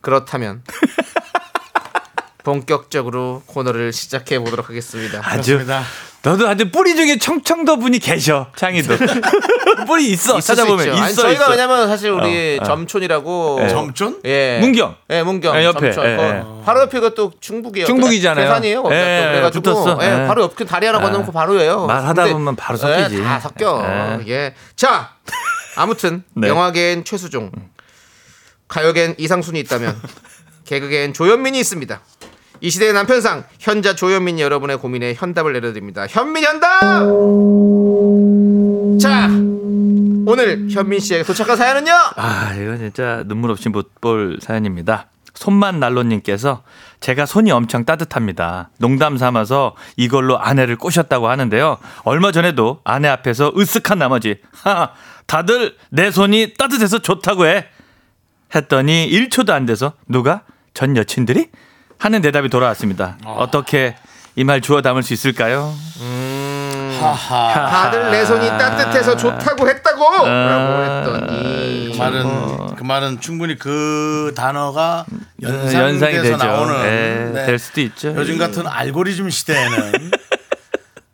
[0.00, 0.62] 그렇다면
[2.44, 5.20] 본격적으로 코너를 시작해 보도록 하겠습니다.
[5.22, 5.64] 아주
[6.22, 8.94] 너도 아주 뿌리 중에 청청도 분이 계셔 창희도
[9.86, 10.92] 뿌리 있어 찾아보면.
[10.94, 11.50] 있어 아니, 저희가 있어.
[11.50, 12.66] 왜냐면 사실 우리 어, 어.
[12.66, 13.68] 점촌이라고 네.
[13.68, 14.20] 점촌?
[14.26, 14.58] 예.
[14.60, 14.96] 문경.
[15.08, 15.56] 예, 문경.
[15.56, 15.92] 예, 옆에.
[15.92, 16.10] 점촌.
[16.10, 16.44] 예, 거 예.
[16.64, 17.86] 바로 옆에가 또 중북이에요.
[17.86, 18.44] 중북이잖아요.
[18.46, 18.82] 대산이에요.
[18.82, 19.30] 거기가 예, 또.
[19.30, 19.98] 그래가지고 붙었어.
[20.02, 20.26] 예, 예.
[20.26, 21.32] 바로 옆에 다리 하나 건너면 예.
[21.32, 21.86] 바로예요.
[21.86, 23.18] 말하다 근데, 보면 바로 섞이지.
[23.18, 24.20] 예, 다 섞여.
[24.26, 24.28] 예.
[24.28, 24.54] 예.
[24.76, 25.12] 자,
[25.76, 26.48] 아무튼 네.
[26.48, 27.50] 영화계엔 최수종.
[28.68, 29.98] 가요계엔 이상순이 있다면
[30.66, 32.00] 개그계엔 조현민이 있습니다.
[32.60, 36.06] 이 시대의 남편상 현자 조현민 여러분의 고민에 현답을 내려드립니다.
[36.06, 36.80] 현민 현답!
[39.00, 39.28] 자,
[40.26, 41.90] 오늘 현민 씨에게 도착한 사연은요?
[42.16, 45.06] 아, 이건 진짜 눈물 없이 못 볼 사연입니다.
[45.34, 46.62] 손만 난로님께서
[47.00, 48.68] 제가 손이 엄청 따뜻합니다.
[48.78, 51.78] 농담 삼아서 이걸로 아내를 꼬셨다고 하는데요.
[52.04, 54.90] 얼마 전에도 아내 앞에서 으쓱한 나머지, 하,
[55.26, 57.66] 다들 내 손이 따뜻해서 좋다고 해.
[58.54, 60.42] 했더니 1초도 안 돼서 누가?
[60.74, 61.48] 전 여친들이?
[62.00, 63.16] 하는 대답이 돌아왔습니다.
[63.24, 63.94] 어떻게
[64.36, 65.74] 이 말 주워 담을 수 있을까요?
[67.00, 70.26] 다들 내 손이 따뜻해서 좋다고 했다고!
[70.26, 75.16] 라고 했더니 그 말은 그 말은 충분히 그 단어가 어.
[75.42, 76.36] 연상이 연상돼서 되죠.
[76.36, 77.46] 나오는 예, 네.
[77.46, 78.14] 될 수도 있죠.
[78.16, 80.10] 요즘 같은 알고리즘 시대에는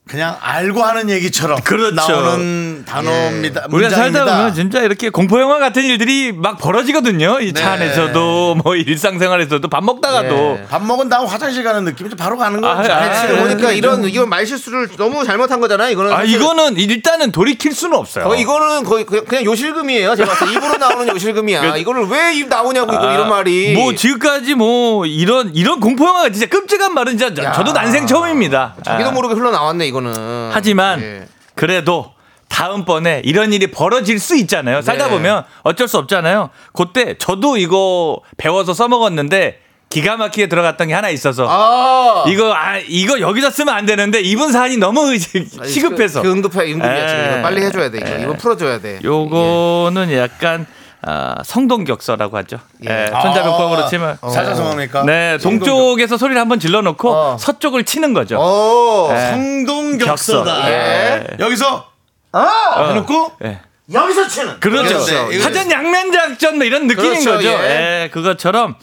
[0.08, 1.90] 그냥 알고 하는 얘기처럼 그렇죠.
[1.96, 3.66] 나오는 단어입니다.
[3.72, 4.24] 우리가 살다.
[4.24, 7.40] 보면 진짜 이렇게 공포 영화 같은 일들이 막 벌어지거든요.
[7.40, 7.66] 이차 네.
[7.86, 10.64] 안에서도 뭐 일상생활에서도 밥 먹다가도 네.
[10.70, 12.92] 밥 먹은 다음 화장실 가는 느낌이 바로 가는 아, 거죠.
[12.92, 15.90] 아, 아, 보니까 아, 이런 이건 말 실수를 너무 잘못한 거잖아요.
[15.90, 18.26] 이거는 아 이거는 일단은 돌이킬 수는 없어요.
[18.26, 20.14] 거의 이거는 거의 그냥, 요실금이에요.
[20.14, 21.76] 제가 봤을 때 입으로 나오는 요실금이야.
[21.78, 23.72] 이거를 왜 입 나오냐고 이거 아, 이런 말이.
[23.74, 27.50] 뭐 지금까지 뭐 이런 이런 공포 영화가 진짜 끔찍한 말은 진짜 야.
[27.52, 28.76] 저도 난생 처음입니다.
[28.84, 29.12] 자기도 아.
[29.12, 30.50] 모르게 흘러나왔네 이거 는.
[30.52, 31.28] 하지만 예.
[31.54, 32.12] 그래도
[32.48, 34.80] 다음번에 이런 일이 벌어질 수 있잖아요.
[34.82, 35.10] 살다 네.
[35.10, 36.50] 보면 어쩔 수 없잖아요.
[36.72, 42.24] 그때 저도 이거 배워서 써먹었는데 기가 막히게 들어갔던 게 하나 있어서 아.
[42.28, 47.06] 이거 아 이거 여기서 쓰면 안 되는데 이분 사안이 너무 시급해서 그, 그 응급해 응급이야
[47.08, 47.32] 지금 에.
[47.32, 49.00] 이거 빨리 해줘야 돼 이거 이거 풀어줘야 돼.
[49.04, 50.66] 요거는 약간
[51.08, 52.58] 아, 성동격서라고 하죠.
[52.88, 52.90] 예.
[52.90, 55.04] 예, 손자병법으로 치면 사자성어입니까?
[55.04, 57.36] 네 동쪽에서 소리를 한번 질러놓고 어.
[57.38, 58.38] 서쪽을 치는 거죠.
[58.40, 59.08] 오.
[59.12, 59.30] 예.
[59.30, 60.44] 성동격서다.
[60.54, 60.68] 격서.
[60.70, 61.26] 예.
[61.38, 61.86] 여기서
[62.32, 63.60] 아 해놓고 예.
[63.92, 64.58] 여기서 치는.
[64.60, 64.88] 그렇죠.
[64.88, 65.32] 그렇죠.
[65.32, 67.48] 이거- 사전 양면 작전 뭐 이런 느낌인 그렇죠, 거죠.
[67.48, 68.02] 예.
[68.04, 68.10] 예.
[68.12, 68.74] 그것처럼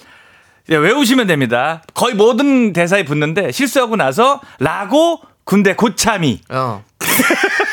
[0.69, 1.81] 예, 외우시면 됩니다.
[1.93, 6.85] 거의 모든 대사에 붙는데 실수하고 나서 라고 군대 고참이 어.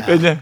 [0.08, 0.36] 왜냐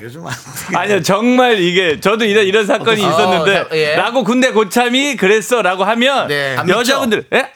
[0.00, 0.26] 이거 좀
[0.74, 3.96] 아니요 정말 이게 저도 이런 이런 사건이 어, 있었는데 자, 예.
[3.96, 6.56] 라고 군대 고참이 그랬어라고 하면 네.
[6.56, 7.50] 안 여자분들 예?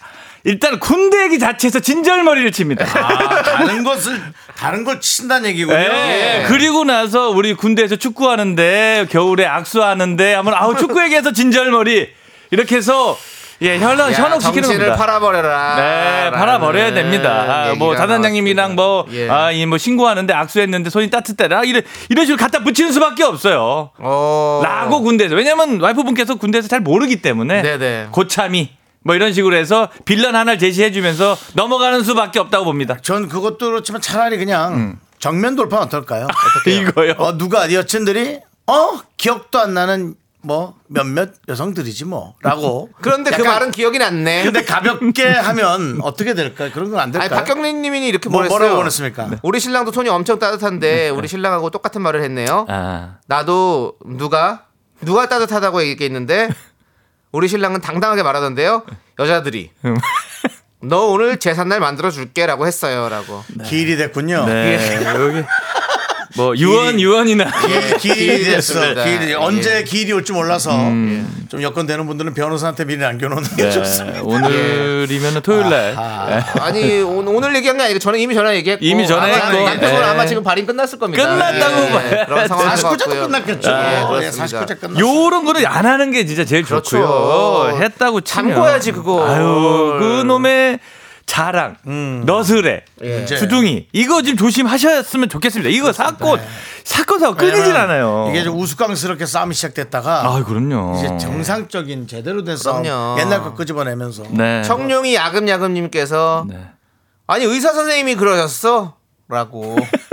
[0.45, 2.87] 일단 군대 얘기 자체에서 진절머리를 칩니다.
[2.87, 4.19] 아, 다른 것을
[4.57, 5.77] 다른 걸 친다는 얘기군요.
[5.79, 6.45] 예.
[6.49, 12.09] 그리고 나서 우리 군대에서 축구하는데 겨울에 악수하는데 하면 아우 축구 얘기해서 진절머리
[12.53, 13.19] 이렇게 해서
[13.63, 14.97] 예 현혹 야, 현혹시키는 겁니다.
[14.97, 15.77] 팔아버려라.
[15.77, 17.69] 네, 팔아버려야 됩니다.
[17.71, 19.07] 아, 뭐, 다단장님이랑 뭐.
[19.13, 19.29] 예.
[19.29, 21.65] 아, 이 뭐, 신고하는데 악수했는데 손이 따뜻해라.
[21.65, 23.91] 이런, 이런 식으로 갖다 붙이는 수밖에 없어요.
[23.99, 24.61] 어.
[24.65, 25.35] 라고 군대에서.
[25.35, 27.61] 왜냐면 와이프분께서 군대에서 잘 모르기 때문에.
[27.63, 28.09] 네네.
[28.13, 28.71] 고참이.
[29.03, 32.97] 뭐 이런 식으로 해서 빌런 하나를 제시해주면서 넘어가는 수밖에 없다고 봅니다.
[33.03, 36.27] 전 그것도 그렇지만 차라리 그냥 정면 돌파 어떨까요?
[36.67, 37.15] 이거요.
[37.19, 42.89] 어, 누가 여친들이 어 기억도 안 나는 뭐 몇몇 여성들이지 뭐라고.
[43.03, 44.45] 그런데 그 약간 말은 기억이 났네.
[44.45, 46.71] 근데 가볍게 하면 어떻게 될까요?
[46.73, 47.29] 그런 건 안 아니 될까요?
[47.41, 48.59] 박경림 님이 이렇게 뭐, 보냈어요.
[48.59, 49.31] 뭐라고 보냈습니까?
[49.43, 52.67] 우리 신랑도 손이 엄청 따뜻한데 우리 신랑하고 똑같은 말을 했네요.
[52.69, 53.17] 아.
[53.27, 54.65] 나도 누가
[55.03, 56.51] 누가 따뜻하다고 얘기했는데
[57.33, 58.85] 우리 신랑은 당당하게 말하던데요.
[59.19, 59.71] 여자들이
[60.83, 63.45] 너 오늘 제삿날 만들어 줄게라고 했어요라고.
[63.67, 64.47] 기일이 됐군요.
[64.47, 65.05] 네.
[65.15, 65.45] 여기.
[66.37, 67.45] 뭐, 유언, 유언이나.
[67.69, 68.81] 예, 기일이 됐어.
[68.97, 69.35] 예.
[69.35, 74.23] 언제 기일이 올지 몰라서 좀 여건 되는 분들은 변호사한테 미리 남겨놓는 게 네, 좋습니다.
[74.23, 75.95] 오늘이면 토요일 날.
[75.97, 79.65] 아 니 오- 오늘 얘기한 게 아니고 저는 이미 전화 얘기했고 이미 전화했고.
[79.65, 80.05] 남편은 예.
[80.05, 81.23] 아마 지금 발인 끝났을 겁니다.
[81.25, 83.23] 끝났다고 봐야 그런 상황인 것 49제 도 같고요.
[83.23, 83.71] 끝났겠죠.
[83.71, 84.61] 예, 예, 그렇습니다.
[84.67, 85.01] 49제 끝났어.
[85.01, 86.91] 요런 거는 안 하는 게 진짜 제일 그렇죠.
[87.01, 87.79] 좋고요.
[87.83, 89.27] 했다고 잠궈야지, 그거.
[89.27, 90.79] 아유, 그 놈의
[91.31, 91.77] 자랑,
[92.27, 93.25] 너스레, 예.
[93.25, 95.71] 주둥이 이거 좀 조심하셨으면 좋겠습니다.
[95.71, 96.41] 이거 사건
[96.83, 98.27] 사건 사고 끊이질 않아요.
[98.31, 100.97] 이게 좀 우스꽝스럽게 싸움이 시작됐다가 아, 그럼요.
[100.99, 103.21] 이제 정상적인 제대로 된 싸움 그럼요.
[103.21, 104.63] 옛날 거 끄집어내면서 네.
[104.65, 106.59] 청룡이 야금야금님께서 네.
[107.29, 109.77] 아니 의사 선생님이 그러셨어라고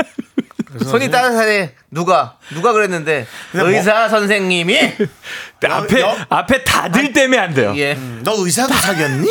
[0.85, 4.77] 손이 따뜻하네 누가 누가 그랬는데 근데 의사 선생님이
[5.69, 7.73] 앞에 여- 앞에 다들 때문에 안 돼요.
[7.77, 9.29] 예 너 의사도 사귀었니?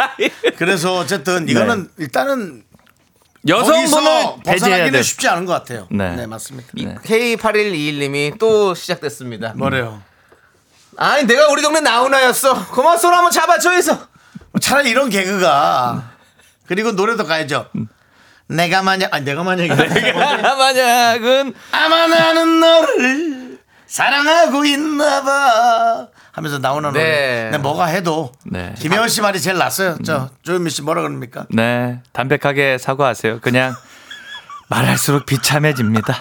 [0.58, 2.62] 그래서 어쨌든 이거는 일단은
[3.46, 5.02] 여성분을 거기서 배제해야 벗어나기는 돼.
[5.02, 5.86] 쉽지 않은 것 같아요.
[5.90, 6.16] 네.
[6.16, 6.68] 네, 맞습니다.
[6.74, 9.52] K8121님이 또 시작됐습니다.
[9.56, 10.02] 뭐래요?
[10.96, 12.66] 아니 내가 우리 동네 나훈아였어.
[12.72, 14.08] 그만 손 한번 잡아줘서.
[14.60, 16.10] 차라리 이런 개그가
[16.66, 17.68] 그리고 노래도 가야죠.
[18.48, 19.68] 내가 만약 아니 내가 만약에
[20.12, 26.98] 만약은 아마 나는 너를 사랑하고 있나봐 하면서 나오는 네.
[27.00, 27.42] 노래.
[27.44, 28.74] 근데 뭐가 해도 네.
[28.78, 29.96] 김혜원 씨 말이 제일 낫어요.
[30.04, 31.46] 저 조현미 씨 뭐라 그럽니까?
[31.50, 33.40] 네 담백하게 사과하세요.
[33.40, 33.74] 그냥
[34.68, 36.14] 말할수록 비참해집니다.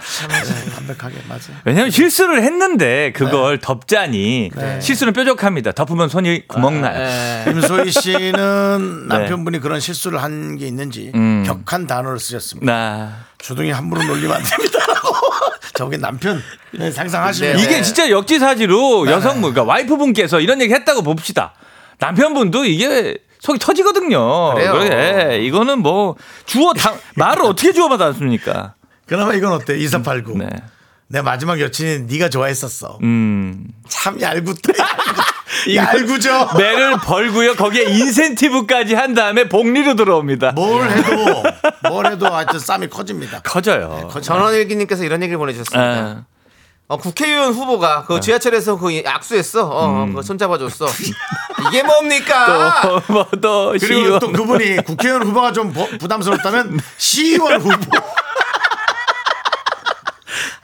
[0.76, 1.52] 완벽하게 맞아.
[1.66, 5.74] 왜냐면 실수를 했는데 그걸 덮자니 실수는 뾰족합니다.
[5.74, 6.98] 덮으면 손이 구멍 나요.
[6.98, 7.44] 네.
[7.46, 11.44] 김소희 씨는 남편분이 그런 실수를 한 게 있는지 음.
[11.46, 12.72] 격한 단어를 쓰셨습니다.
[12.72, 14.80] 나 주둥이 함부로 놀리면 안 됩니다.
[15.76, 16.42] 저게 남편
[16.72, 17.64] 네, 상상하시면 네.
[17.64, 21.54] 이게 진짜 역지사지로 여성 그러니까 와이프분께서 이런 얘기 했다고 봅시다.
[22.00, 23.18] 남편분도 이게
[23.48, 24.54] 속이 터지거든요.
[24.56, 24.74] 그래요.
[24.74, 28.74] 그래, 이거는 뭐 주어 당 말을 어떻게 주어 받았습니까?
[29.06, 29.78] 그나마 이건 어때?
[29.78, 30.38] 2489.
[30.38, 30.50] 네.
[31.08, 33.00] 내 마지막 여친이 네가 좋아했었어.
[33.02, 33.66] 음.
[33.88, 34.74] 참 얄궂다.
[35.74, 36.50] 얄궂죠.
[36.58, 37.56] 매를 벌고요.
[37.56, 40.52] 거기에 인센티브까지 한 다음에 복리로 들어옵니다.
[40.52, 41.44] 뭘 해도
[41.88, 43.40] 뭘 해도 하여튼 쌈이 커집니다.
[43.46, 44.10] 커져요.
[44.22, 45.82] 전원일기님께서 이런 얘기를 보내주셨습니다.
[45.82, 46.26] 아,
[46.90, 48.04] 어, 국회의원 후보가 네.
[48.08, 49.68] 그 지하철에서 그 악수했어.
[49.68, 50.02] 어, 음.
[50.02, 50.86] 어, 그거 손잡아줬어.
[51.68, 52.82] 이게 뭡니까?
[52.82, 57.76] 또 뭐 또 그리고 시의원 또 그분이 국회의원 후보가 좀 버- 부담스럽다면 시의원 후보.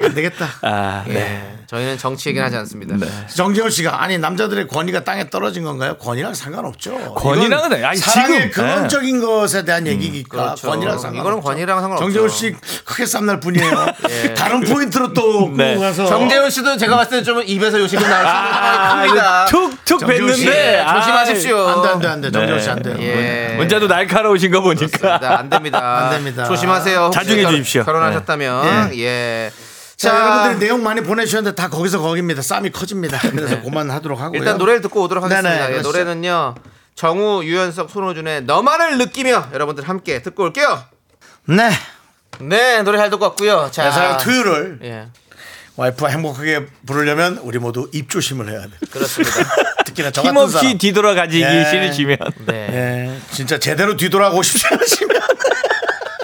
[0.03, 0.47] 안 되겠다.
[0.61, 1.15] 아, 네.
[1.15, 2.95] 예, 저희는 정치 얘기는 하지 않습니다.
[3.33, 5.95] 정재훈 씨가 아니 남자들의 권위가 땅에 떨어진 건가요?
[5.97, 7.13] 권위랑 상관없죠.
[7.15, 10.67] 권위랑은 아니, 사랑의 지금, 근원적인 것에 대한 얘기니까 그렇죠.
[10.69, 11.19] 권위랑 상관없죠.
[11.21, 12.05] 이거는 권위랑 상관없죠.
[12.05, 13.85] 정재훈 씨 크게 쌈날 뿐이에요.
[14.09, 14.33] 예.
[14.33, 15.69] 다른 포인트로 또 네.
[15.69, 19.45] 끌고 가서 정재훈 씨도 제가 봤을 때 좀 입에서 요식이 나올 수 있는 아, 큽니다.
[19.45, 21.57] 툭툭 뱉는데 예, 조심하십시오.
[21.67, 22.95] 안돼 안돼 안돼 정재훈 씨안 돼요.
[22.99, 23.55] 예.
[23.57, 25.39] 문자도 날카로우신 거 보니까 그렇습니다.
[25.39, 25.79] 안 됩니다.
[25.97, 26.43] 안 됩니다.
[26.43, 27.11] 조심하세요.
[27.13, 27.83] 자중해 결- 주십시오.
[27.85, 29.51] 결혼하셨다면 예.
[30.03, 32.41] 자, 여러분들이 내용 많이 보내주셨는데 다 거기서 거기입니다.
[32.41, 33.19] 쌈이 커집니다.
[33.19, 34.39] 그래서 그만하도록 하고요.
[34.39, 35.49] 일단 노래를 듣고 오도록 하겠습니다.
[35.49, 35.89] 네네, 예, 그렇죠.
[35.91, 36.55] 노래는요.
[36.95, 40.83] 정우, 유연석, 손호준의 너만을 느끼며 여러분들 함께 듣고 올게요.
[41.45, 41.71] 네.
[42.39, 43.69] 네, 노래 잘 듣고 왔고요.
[43.71, 45.07] 자, 내 사랑 투유를 예,
[45.75, 48.69] 와이프와 행복하게 부르려면 우리 모두 입조심을 해야 돼.
[48.91, 49.35] 그렇습니다.
[49.85, 50.77] 특히나 저 같은 힘없이 사람.
[50.77, 51.65] 뒤돌아가지기 예.
[51.69, 52.53] 싫으시면 네.
[52.53, 55.21] 예, 진짜 제대로 뒤돌아가고 싶지 않으시면.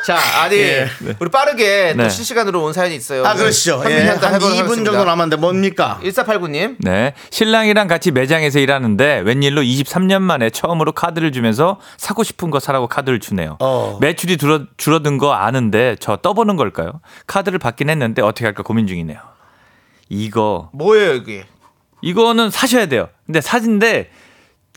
[0.10, 0.89] 자, 아니 예.
[1.20, 2.10] 우리 빠르게 또 네.
[2.10, 3.24] 실시간으로 온 사연이 있어요.
[3.24, 3.84] 아, 그러시죠.
[3.86, 5.99] 예, 한 2분 정도 남았는데 뭡니까?
[6.01, 6.78] 1489님.
[6.80, 7.14] 네.
[7.30, 13.20] 신랑이랑 같이 매장에서 일하는데 웬일로 23년 만에 처음으로 카드를 주면서 사고 싶은 거 사라고 카드를
[13.20, 13.57] 주네요.
[13.60, 13.99] 어.
[14.01, 17.01] 매출이 줄어, 줄어든 거 아는데 저 떠보는 걸까요?
[17.28, 19.20] 카드를 받긴 했는데 어떻게 할까 고민 중이네요.
[20.10, 21.45] 이거 뭐예요, 이게?
[22.01, 23.10] 이거는 사셔야 돼요.
[23.28, 24.10] 근데 사진데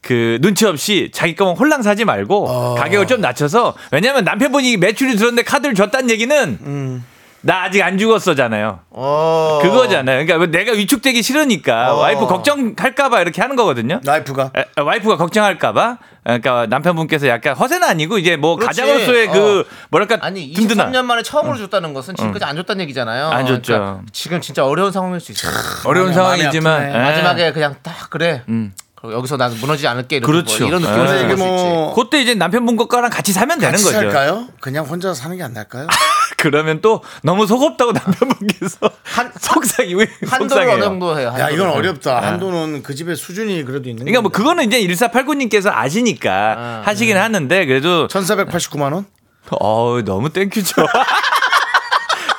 [0.02, 2.74] 그 눈치 없이 자기 거만 홀랑 사지 말고 어.
[2.74, 7.04] 가격을 좀 낮춰서 왜냐면 남편분이 매출이 줄었는데 카드를 줬다는 얘기는 음.
[7.44, 8.80] 나 아직 안 죽었어잖아요.
[8.90, 9.58] 어.
[9.62, 10.24] 그거잖아요.
[10.24, 11.98] 그러니까 내가 위축되기 싫으니까 어.
[11.98, 14.00] 와이프 걱정할까봐 이렇게 하는 거거든요.
[14.06, 14.52] 와이프가.
[14.56, 18.80] 에, 와이프가 걱정할까봐 그러니까 남편분께서 약간 허세는 아니고 이제 뭐 그렇지.
[18.80, 23.28] 가장으로서의 그 뭐랄까 아니 든든한 23년 만에 처음으로 줬다는 것은 지금까지 안 줬다는 얘기잖아요.
[23.28, 23.72] 안 줬죠.
[23.72, 25.52] 그러니까 지금 진짜 어려운 상황일 수 있어요.
[25.84, 26.88] 어려운 상황이지만.
[26.94, 26.98] 예.
[26.98, 28.42] 마지막에 그냥 딱 그래.
[28.48, 28.72] 음.
[29.10, 30.64] 여기서 난 무너지지 않을게 이런 그렇죠.
[30.66, 30.86] 이런 예.
[30.86, 31.44] 느낌을 근데 생각할 이게.
[31.44, 33.96] 뭐 그때 이제 남편분 거랑 같이 사면 되는 같이 거죠.
[33.98, 34.48] 살까요?
[34.60, 35.88] 그냥 혼자 사는 게안 나을까요?
[36.38, 40.72] 그러면 또 너무 속없다고 남편분께서 한- 속상이 왜 한도를 속상해요.
[40.74, 41.28] 어느 정도 해요.
[41.28, 41.54] 야, 한도를.
[41.54, 42.20] 이건 어렵다.
[42.22, 44.38] 한도는 그 집의 수준이 그래도 있는 그러니까 뭐 건데.
[44.38, 49.06] 그거는 이제 1489님께서 아시니까 아, 하시긴 하는데 그래도 1489만 원?
[49.60, 50.74] 어 너무 thank you죠.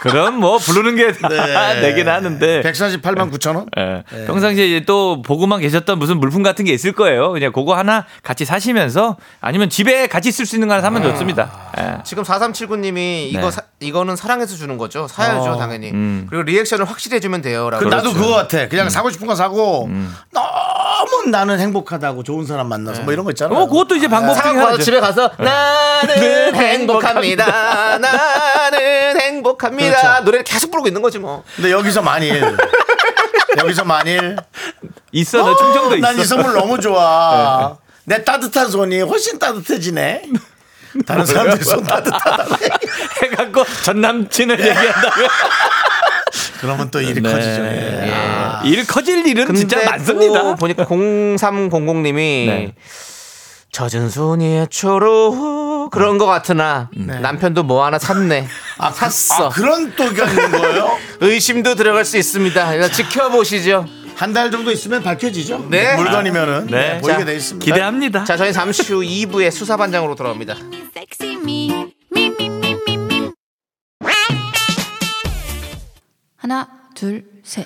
[0.04, 3.68] 그럼 뭐 부르는 게다 내긴 하는데 148만 9천 원?
[3.78, 4.26] 예.
[4.26, 7.32] 평상시에 이제 또 보고만 계셨던 무슨 물품 같은 게 있을 거예요.
[7.32, 11.72] 그냥 그거 하나 같이 사시면서 아니면 집에 같이 쓸 수 있는 거 하나 사면 좋습니다.
[11.80, 12.04] 예.
[12.04, 13.51] 지금 4379님이 이거 네.
[13.51, 15.08] 사, 이거는 사랑해서 주는 거죠.
[15.08, 15.58] 사야죠, 어.
[15.58, 15.91] 당연히.
[15.91, 16.28] 음.
[16.30, 17.84] 그리고 리액션을 확실히 해주면 돼요 라고.
[17.84, 18.20] 그 나도 그렇죠.
[18.20, 18.64] 그거 같아.
[18.64, 18.70] 음.
[18.70, 19.89] 그냥 사고 싶은 거 사고
[20.32, 20.41] 너
[21.24, 23.55] 무 나는 행복하다고 좋은 사람 만나서 뭐 이런 거 있잖아.
[23.55, 24.84] 어, 그것도 이제 방법 중에 가서 하나죠.
[24.84, 25.45] 집에 가서 네.
[25.45, 27.97] 나는 행복합니다.
[27.99, 30.01] 나는 행복합니다.
[30.01, 30.24] 그렇죠.
[30.24, 31.43] 노래를 계속 부르고 있는 거지 뭐.
[31.55, 32.55] 근데 여기서 만일
[33.57, 34.38] 여기서 만일
[35.11, 36.07] 있어, 너 충청도 있어.
[36.07, 37.78] 난이 선물 너무 좋아.
[38.05, 40.24] 내 따뜻한 손이 훨씬 따뜻해지네.
[41.05, 42.70] 다른 사람들이 손 따뜻하다고 해.
[43.28, 45.28] 해갖고 전 남친을 얘기한다면
[46.59, 47.32] 그러면 또 일이 네.
[47.32, 47.61] 커지죠.
[47.64, 48.11] 예.
[48.14, 48.43] 아.
[48.64, 50.41] 일 커질 일은 진짜 많습니다.
[50.41, 52.14] 또 보니까 0300님이
[52.47, 52.76] 네.
[53.72, 58.47] 젖은 손이 초로 그런 거 같으나 남편도 뭐 하나 샀네.
[58.78, 59.47] 아, 그- 샀어.
[59.47, 60.97] 아, 그런 또 의견 있는 거예요?
[61.22, 62.76] 의심도 들어갈 수 있습니다.
[62.76, 63.86] 이거 지켜보시죠.
[64.16, 65.68] 한 달 정도 있으면 밝혀지죠.
[65.72, 65.95] 네.
[65.95, 66.93] 물건이면은 네.
[66.93, 67.66] 네, 보이게 자, 돼 있습니다.
[67.66, 68.24] 기대합니다.
[68.26, 70.55] 자, 저희 잠시 후 2부의 수사반장으로 돌아옵니다.
[76.38, 77.66] 하나, 둘, 셋.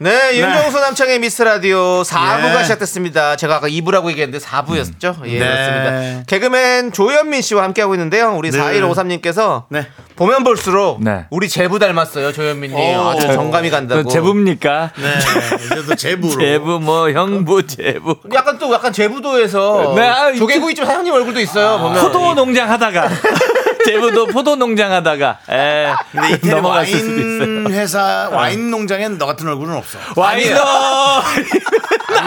[0.00, 2.62] 네, 윤정수 남창의 미스 라디오 4부가 예.
[2.62, 3.34] 시작됐습니다.
[3.34, 5.16] 제가 아까 2부라고 얘기했는데 4부였죠.
[5.26, 5.44] 예, 네.
[5.44, 6.22] 그렇습니다.
[6.28, 8.32] 개그맨 조현민 씨와 함께하고 있는데요.
[8.36, 8.58] 우리 네.
[8.60, 9.88] 4153님께서 네.
[10.14, 11.26] 보면 볼수록 네.
[11.30, 12.78] 우리 제부 닮았어요, 조현민님.
[12.78, 13.08] 오.
[13.08, 14.04] 아주 정감이 간다고.
[14.04, 14.92] 그 제부입니까?
[14.96, 15.14] 네.
[15.64, 16.38] 이제도 제부로.
[16.38, 18.16] 제부 뭐 형부 제부.
[18.32, 21.76] 약간 또 약간 제부도에서 네, 아, 조개구이집 사장님 얼굴도 있어요.
[21.78, 22.00] 보면.
[22.00, 23.08] 포도 농장 하다가
[23.92, 27.40] 제부도 포도 농장 하다가 에, 근데 이태리 넘어갔을 수도 있어요.
[27.40, 29.98] 와인 회사 와인 농장엔 너 같은 얼굴은 없어.
[30.16, 30.36] 아,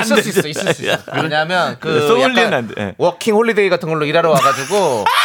[0.01, 0.97] 있을 수 있어, 있을 수 있어.
[1.13, 2.73] 왜냐면 그 소믈리에는 약간 안 돼.
[2.79, 2.95] 예.
[2.97, 5.05] 워킹 홀리데이 같은 걸로 일하러 와가지고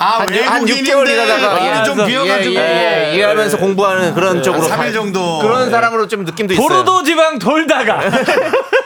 [0.00, 2.54] 아, 한, 한 6개월 일하다가 얼굴이 좀 예, 비어가지고.
[2.54, 3.16] 예, 예, 예.
[3.16, 5.40] 일하면서 공부하는 그런 쪽으로 한 3일 가- 정도.
[5.40, 6.66] 그런 사람으로 좀 느낌도 있어요.
[6.68, 8.00] 보로도 지방 돌다가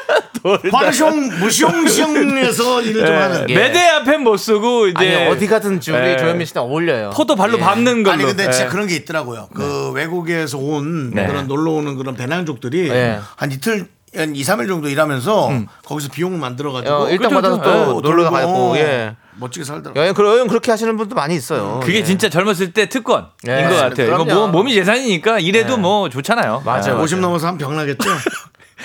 [0.43, 3.49] 관숑 무숑숑에서 일을 좀 하는.
[3.51, 3.55] 예.
[3.55, 6.17] 매대 앞에 못 쓰고 이제 아니 어디 가든지 우리 예.
[6.17, 7.11] 조현민 씨는 어울려요.
[7.11, 7.61] 포도 발로 예.
[7.61, 8.15] 밟는 걸로.
[8.15, 8.69] 아니 근데 진짜 예.
[8.69, 9.49] 그런 게 있더라고요.
[9.55, 11.27] 그 외국에서 온 네.
[11.27, 13.19] 그런 놀러 오는 그런 배낭족들이 네.
[13.37, 15.51] 한 이틀 한 2, 3일 정도 일하면서
[15.87, 19.17] 거기서 비용 만들어 가지고 어, 일당 받아서 또 놀러 가고 예.
[19.39, 19.99] 멋지게 살더라고.
[19.99, 21.81] 여행 그 여행 그렇게 하시는 분도 많이 있어요.
[21.83, 22.05] 그게 예.
[22.05, 23.63] 진짜 젊었을 때 특권인 예.
[23.63, 24.09] 것 같아요.
[24.09, 24.35] 이거 그럼요.
[24.35, 25.77] 뭐 몸이 재산이니까 이래도 예.
[25.79, 26.61] 뭐 좋잖아요.
[26.67, 27.01] 맞아요.
[27.01, 28.11] 50 넘어서 한 병 나겠죠?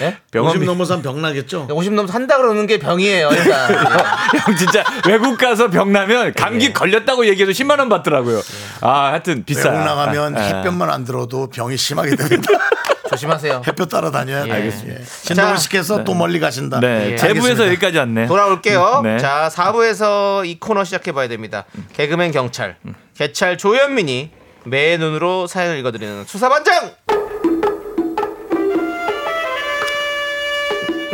[0.01, 0.17] 예?
[0.37, 1.67] 50 넘어서 한병 나겠죠?
[1.71, 3.29] 50 넘어서 한다 그러는 게 병이에요.
[3.31, 3.75] 일단.
[4.45, 8.41] 형 진짜 외국 가서 병 나면 감기 걸렸다고 얘기해도 10만 원 받더라고요.
[8.81, 9.69] 아, 하여튼 비싸.
[9.69, 10.43] 외국 나가면 아, 아.
[10.43, 12.51] 햇볕만 안 들어도 병이 심하게 됩니다.
[13.09, 13.61] 조심하세요.
[13.65, 14.51] 햇볕 따라다녀야 돼.
[14.51, 15.01] 알겠습니다.
[15.05, 16.79] 신동훈 자, 씨께서 또 멀리 가신다.
[16.81, 17.15] 네, 예.
[17.15, 17.65] 제부에서.
[17.67, 18.27] 여기까지 왔네.
[18.27, 19.01] 돌아올게요.
[19.03, 19.17] 네.
[19.17, 21.65] 자, 4부에서 이 코너 시작해 봐야 됩니다.
[21.93, 22.75] 개그맨 경찰,
[23.17, 24.31] 개찰 조현민이
[24.65, 26.91] 매 눈으로 사연을 읽어드리는 수사반장!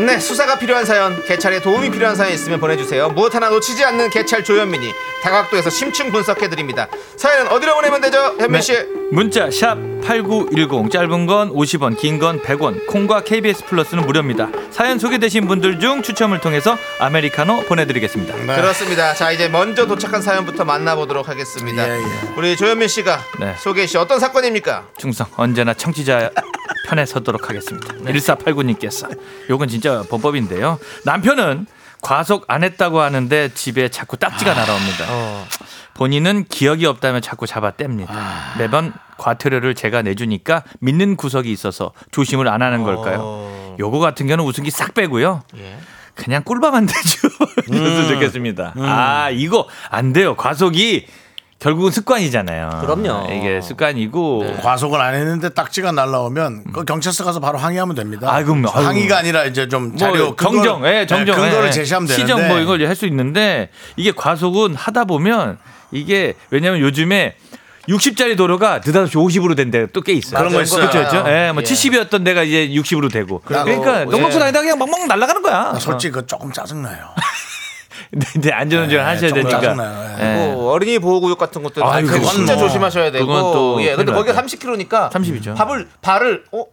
[0.05, 3.07] 네, 수사가 필요한 사연, 개찰에 도움이 필요한 사연 있으면 보내주세요.
[3.09, 4.93] 무엇 하나 놓치지 않는 개찰 조현민이
[5.23, 6.87] 다각도에서 심층 분석해 드립니다.
[7.15, 8.73] 사연은 어디로 보내면 되죠, 현민 씨?
[9.11, 14.49] 문자 샵 8910 짧은 건 50원 긴 건 100원 콩과 KBS 플러스는 무료입니다.
[14.71, 18.35] 사연 소개되신 분들 중 추첨을 통해서 아메리카노 보내 드리겠습니다.
[18.35, 18.55] 네.
[18.55, 19.13] 그렇습니다.
[19.13, 21.87] 자, 이제 먼저 도착한 사연부터 만나보도록 하겠습니다.
[21.89, 22.03] 예, 예.
[22.37, 23.55] 우리 조현민 씨가 네.
[23.59, 24.87] 소개 씨 어떤 사건입니까?
[24.97, 26.31] 충성 언제나 청취자
[26.87, 27.93] 편에 서도록 하겠습니다.
[27.95, 29.09] 1489님께서
[29.49, 30.79] 요건 진짜 범법인데요.
[31.05, 31.65] 남편은
[32.03, 35.05] 과속 안 했다고 하는데 집에 자꾸 딱지가 날아옵니다.
[35.95, 38.09] 본인은 기억이 없다며 자꾸 잡아 뗍니다.
[38.59, 43.75] 매번 과태료를 제가 내주니까 믿는 구석이 있어서 조심을 안 하는 걸까요?
[43.79, 45.43] 요거 같은 경우는 웃음기 싹 빼고요.
[45.57, 45.77] 예.
[46.13, 47.27] 그냥 꿀밤 안 대죠.
[47.67, 48.73] 이랬으면 좋겠습니다.
[48.77, 50.35] 아, 이거 안 돼요.
[50.35, 51.07] 과속이
[51.63, 52.81] 결국은 습관이잖아요.
[52.81, 53.31] 그럼요.
[53.33, 58.27] 이게 습관이고 과속을 안 했는데 딱지가 날라오면 그 경찰서 가서 바로 항의하면 됩니다.
[58.29, 58.69] 아이고, 아이고.
[58.69, 62.47] 항의가 아니라 이제 좀뭐 자료 근거를- 정정, 예, 정정, 네, 근거를 예, 제시하면 되는데 시정
[62.49, 65.57] 뭐 이걸 할 수 있는데 이게 과속은 하다 보면
[65.91, 67.35] 이게 왜냐면 요즘에
[67.89, 70.37] 60짜리 도로가 느닷없이 50으로 된 데가 또 꽤 있어요.
[70.39, 70.89] 그런 거 있어요.
[70.89, 71.29] 그렇죠, 그렇죠.
[71.31, 71.65] 예, 뭐 예.
[71.65, 73.39] 70이었던 데가 이제 60으로 되고.
[73.43, 74.05] 그러니까 예.
[74.05, 75.71] 넉넉히 다니다 그냥 멍멍 날아가는 거야.
[75.73, 77.07] 나 솔직히 그거 조금 짜증 나요.
[78.13, 79.59] 근데 이제 안전운전 네, 하셔야 되니까.
[79.59, 80.15] 짜증나요.
[80.19, 80.23] 예.
[80.23, 80.53] 예.
[80.53, 83.25] 뭐 어린이 보호구역 같은 것도 아유, 그건 진짜 뭐, 조심하셔야 되고.
[83.25, 84.55] 그건 또 예, 근데 거기가 나죠.
[84.57, 85.55] 30km니까 30이죠.
[85.55, 86.65] 밥을 발을 어,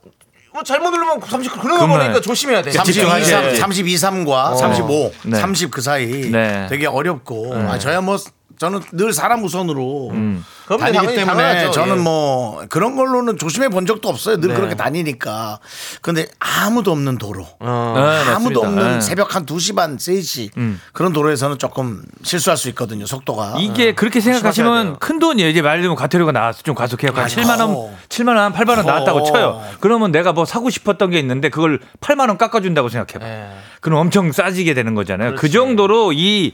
[0.52, 2.72] 뭐 잘못 누르면 30km 그런 거 그러면 보니까 조심해야 돼.
[2.72, 3.56] 32, 집중하셔야지.
[3.56, 5.38] 32, 3과 35, 네.
[5.40, 6.66] 30 그 사이 네.
[6.68, 8.18] 되게 어렵고 아, 저야 뭐
[8.60, 10.44] 저는 늘 사람 우선으로 음.
[10.68, 11.70] 다니기 때문에 당연하죠.
[11.70, 12.00] 저는 예.
[12.02, 14.38] 뭐 그런 걸로는 조심해 본 적도 없어요.
[14.38, 14.54] 늘 네.
[14.54, 15.60] 그렇게 다니니까.
[16.02, 17.46] 근데 아무도 없는 도로.
[17.58, 17.94] 어.
[17.96, 18.02] 네,
[18.32, 18.60] 아무도 맞습니다.
[18.60, 19.00] 없는 네.
[19.00, 20.50] 새벽 한 2시 반, 3시
[20.92, 23.06] 그런 도로에서는 조금 실수할 수 있거든요.
[23.06, 23.56] 속도가.
[23.60, 24.98] 이게 그렇게 조심하셔야 생각하시면.
[24.98, 25.48] 큰 돈이에요.
[25.48, 27.12] 이제 말하면 과태료가 나와서 좀 과속해요.
[27.14, 27.96] 한 7만 원, 어.
[28.10, 29.24] 7만 원, 8만 원 나왔다고 어.
[29.24, 29.62] 쳐요.
[29.80, 33.26] 그러면 내가 뭐 사고 싶었던 게 있는데 그걸 8만 원 깎아준다고 생각해봐.
[33.26, 33.48] 예.
[33.80, 35.36] 그럼 엄청 싸지게 되는 거잖아요.
[35.36, 36.52] 그 정도로 이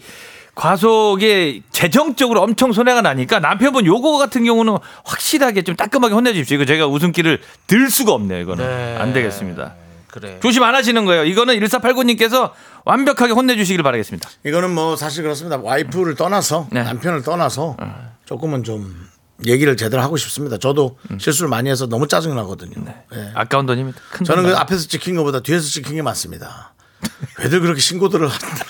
[0.57, 6.57] 과속에 재정적으로 엄청 손해가 나니까 남편분 요거 같은 경우는 확실하게 좀 따끔하게 혼내주십시오.
[6.57, 8.41] 이거 제가 웃음기를 들 수가 없네요.
[8.41, 8.97] 이거는 네.
[8.99, 9.75] 안 되겠습니다.
[10.11, 10.41] 그래.
[10.43, 11.25] 조심 안 하시는 거예요.
[11.25, 12.53] 이거는 1489님께서
[12.87, 14.31] 완벽하게 혼내주시길 바라겠습니다.
[14.47, 15.59] 이거는 뭐 사실 그렇습니다.
[15.59, 16.83] 와이프를 떠나서 네.
[16.83, 17.77] 남편을 떠나서
[18.25, 19.09] 조금은 좀
[19.45, 20.57] 얘기를 제대로 하고 싶습니다.
[20.57, 22.73] 저도 실수를 많이 해서 너무 짜증 나거든요.
[23.15, 23.31] 예.
[23.35, 24.01] 아까운 돈입니다.
[24.11, 26.73] 큰 저는 돈그 앞에서 찍힌 것보다 뒤에서 찍힌 게 많습니다.
[27.41, 28.65] 왜들 그렇게 신고들을 하는데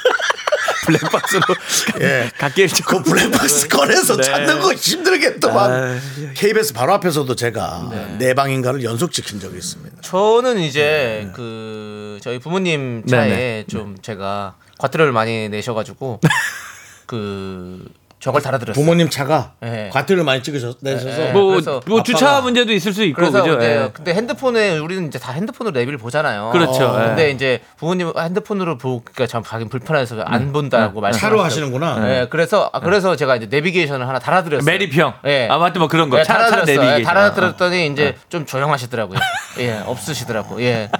[0.86, 1.42] 블랙박스로
[2.00, 2.30] 예.
[2.38, 4.22] 갓길 그 블랙박스 꺼내서 네.
[4.22, 5.72] 찾는 거 힘들겠더만.
[5.72, 6.00] 아,
[6.34, 10.00] KBS 바로 앞에서도 제가 네 방인가를 연속 찍힌 적이 있습니다.
[10.02, 13.64] 저는 이제 그 저희 부모님 차에 네네.
[13.68, 16.20] 좀 제가 과태료를 많이 내셔가지고
[17.06, 17.84] 그
[18.18, 18.80] 저걸 달아드렸어요.
[18.82, 19.90] 부모님 차가 네.
[19.92, 21.32] 과태료를 많이 찍으셔 내셔서 네.
[21.32, 23.56] 뭐, 그래서 뭐 주차 아빠가- 문제도 있을 수 있고 그래서 그죠?
[23.58, 23.90] 이제 예.
[23.92, 26.50] 근데 핸드폰에 우리는 이제 다 핸드폰으로 내비를 보잖아요.
[26.50, 26.86] 그렇죠.
[26.86, 27.02] 어.
[27.02, 27.06] 예.
[27.08, 31.20] 근데 이제 부모님 핸드폰으로 보기가 참 가긴 불편해서 안 본다고 말씀.
[31.20, 31.98] 차로 하시는구나.
[32.00, 34.64] 네, 그래서 아, 그래서 제가 이제 내비게이션을 하나 달아드렸어요.
[34.64, 35.12] 메리평.
[35.26, 35.46] 예.
[35.50, 36.16] 아 맞다 뭐 그런 거.
[36.16, 36.66] 네, 차, 차 달아드렸어요.
[36.74, 37.00] 내비게이션.
[37.00, 39.18] 예, 달아드렸더니 이제 좀 조용하시더라고요.
[39.58, 40.60] 예, 없으시더라고.
[40.62, 40.90] 예.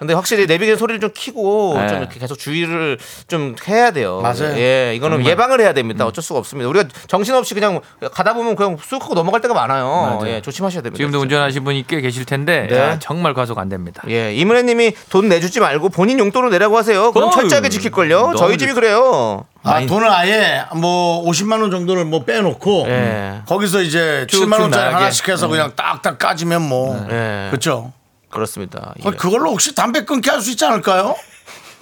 [0.00, 1.86] 근데 확실히 내비게이션 소리를 좀 키고 네.
[1.88, 2.98] 좀 이렇게 계속 주의를
[3.28, 4.20] 좀 해야 돼요.
[4.22, 4.56] 맞아요.
[4.56, 6.04] 예, 이거는 예방을 해야 됩니다.
[6.04, 6.08] 음.
[6.08, 6.70] 어쩔 수가 없습니다.
[6.70, 7.80] 우리가 정신없이 그냥
[8.10, 10.18] 가다 보면 그냥 쑥 하고 넘어갈 때가 많아요.
[10.20, 10.26] 맞아요.
[10.34, 10.96] 예, 조심하셔야 됩니다.
[10.96, 11.20] 지금도.
[11.20, 12.80] 운전하신 분이 꽤 계실 텐데 네.
[12.80, 14.02] 아, 정말 과속 안 됩니다.
[14.08, 17.12] 예, 이문혜님이 돈 내주지 말고 본인 용돈으로 내라고 하세요.
[17.12, 18.20] 그럼 어휴, 철저하게 지킬 걸요.
[18.22, 19.44] 너무 저희 집이 좋- 그래요.
[19.62, 23.42] 아, 돈을 아예 뭐 50만 원 정도를 뭐 빼놓고 예.
[23.46, 24.94] 거기서 이제 쭉 7만 원짜리.
[24.94, 27.48] 하나씩 해서 그냥 딱딱 까지면 뭐 예.
[27.50, 27.92] 그렇죠.
[28.30, 28.94] 그렇습니다.
[29.04, 29.08] 예.
[29.08, 31.16] 어, 그걸로 혹시 담배 끊게 할 수 있지 않을까요?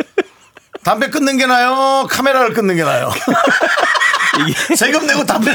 [0.84, 2.06] 담배 끊는 게 나요?
[2.10, 3.10] 카메라를 끊는 게 나요?
[4.76, 5.50] 세금 내고 담배.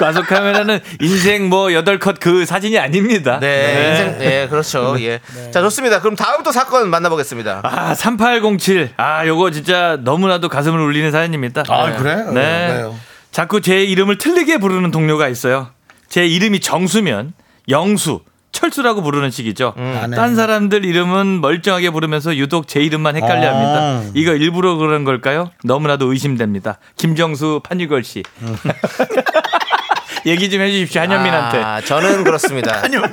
[0.00, 3.38] 과속 카메라는 인생 뭐 여덟 컷 그 사진이 아닙니다.
[3.40, 4.96] 네, 인생, 네, 그렇죠.
[5.00, 5.20] 예.
[5.52, 6.00] 자, 좋습니다.
[6.00, 7.60] 그럼 다음 또 사건 만나보겠습니다.
[7.62, 8.94] 아, 3807.
[8.96, 11.62] 아, 요거 진짜 너무나도 가슴을 울리는 사연입니다.
[11.68, 12.16] 아, 그래?
[12.32, 12.72] 네.
[12.74, 12.98] 왜요?
[13.30, 15.70] 자꾸 제 이름을 틀리게 부르는 동료가 있어요.
[16.08, 17.32] 제 이름이 정수면
[17.68, 18.20] 영수,
[18.54, 19.74] 철수라고 부르는 식이죠.
[19.76, 20.16] 안 해.
[20.16, 23.74] 딴 사람들 이름은 멀쩡하게 부르면서 유독 제 이름만 헷갈려 합니다.
[23.80, 24.10] 아.
[24.14, 25.50] 이거 일부러 그런 걸까요?
[25.64, 26.78] 너무나도 의심됩니다.
[26.96, 28.22] 김정수, 판유걸 씨.
[30.26, 31.58] 얘기 좀 해주십시오, 한현민한테.
[31.62, 32.80] 아, 저는 그렇습니다.
[32.82, 33.12] 아니면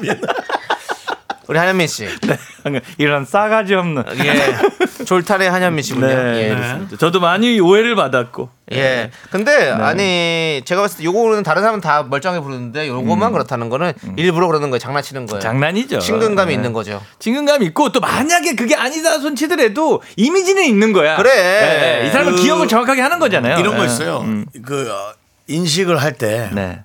[1.52, 2.08] 우리 한현민 씨.
[2.97, 4.06] 이런 싸가지 없는.
[4.24, 5.04] 예.
[5.04, 6.08] 졸탄의 한현민 씨군요.
[6.08, 6.45] 네.
[6.45, 6.49] 예.
[6.56, 6.95] 그렇습니다.
[6.95, 8.47] 저도 많이 오해를 받았고.
[8.72, 9.12] 예.
[9.32, 14.47] 근데 아니 제가 봤을 때 요거는 다른 사람은 다 멀쩡하게 부르는데 요것만 그렇다는 거는 일부러
[14.47, 14.80] 그러는 거예요.
[14.80, 15.41] 장난치는 거예요.
[15.41, 15.99] 장난이죠.
[15.99, 16.54] 친근감이 네.
[16.56, 17.04] 있는 거죠.
[17.20, 21.18] 친근감 있고 또 만약에 그게 아니다 손 치더라도 이미지는 있는 거야.
[21.18, 21.99] 그래.
[22.04, 23.60] 예, 이 사람은 그- 기억을 정확하게 하는 거잖아요.
[23.60, 23.88] 이런 거 예.
[23.88, 24.20] 있어요.
[24.22, 24.45] 음.
[24.64, 25.14] 그 어,
[25.47, 26.80] 인식을 할 때 네.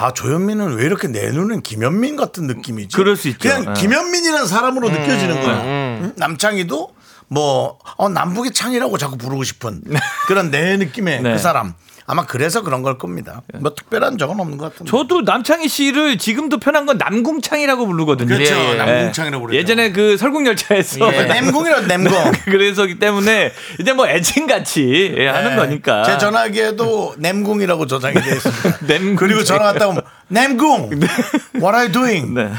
[0.00, 2.96] 아 조현민은 왜 이렇게 내 눈엔 김현민 같은 느낌이지?
[2.96, 3.38] 그럴 수 있죠.
[3.40, 3.80] 그냥 예.
[3.80, 5.62] 김현민이라는 사람으로 느껴지는 거야.
[5.62, 6.12] 음?
[6.16, 6.94] 남창희도
[7.28, 9.82] 뭐 어, 남북의 창이라고 자꾸 부르고 싶은
[10.26, 11.32] 그런 내 느낌의 네.
[11.32, 11.74] 그 사람.
[12.10, 13.40] 아마 그래서 그런 걸 겁니다.
[13.60, 14.90] 뭐 특별한 적은 없는 것 같은데.
[14.90, 18.34] 저도 남창희 씨를 지금도 편한 건 남궁창이라고 부르거든요.
[18.34, 18.52] 그렇죠.
[18.52, 18.74] 예, 예.
[18.74, 19.56] 남궁창이라고 부르죠.
[19.56, 21.22] 예전에 그 설국열차에서 예.
[21.26, 22.32] 냄궁이라고 냄궁.
[22.46, 25.56] 그래서기 때문에 이제 뭐 애칭같이 예, 하는 네.
[25.56, 26.02] 거니까.
[26.02, 29.14] 제 전화기에도 냄궁이라고 저장이 되어 있습니다.
[29.16, 30.90] 그리고 전화 왔다 오면 냄궁.
[31.56, 32.34] What are you doing?
[32.34, 32.50] 네.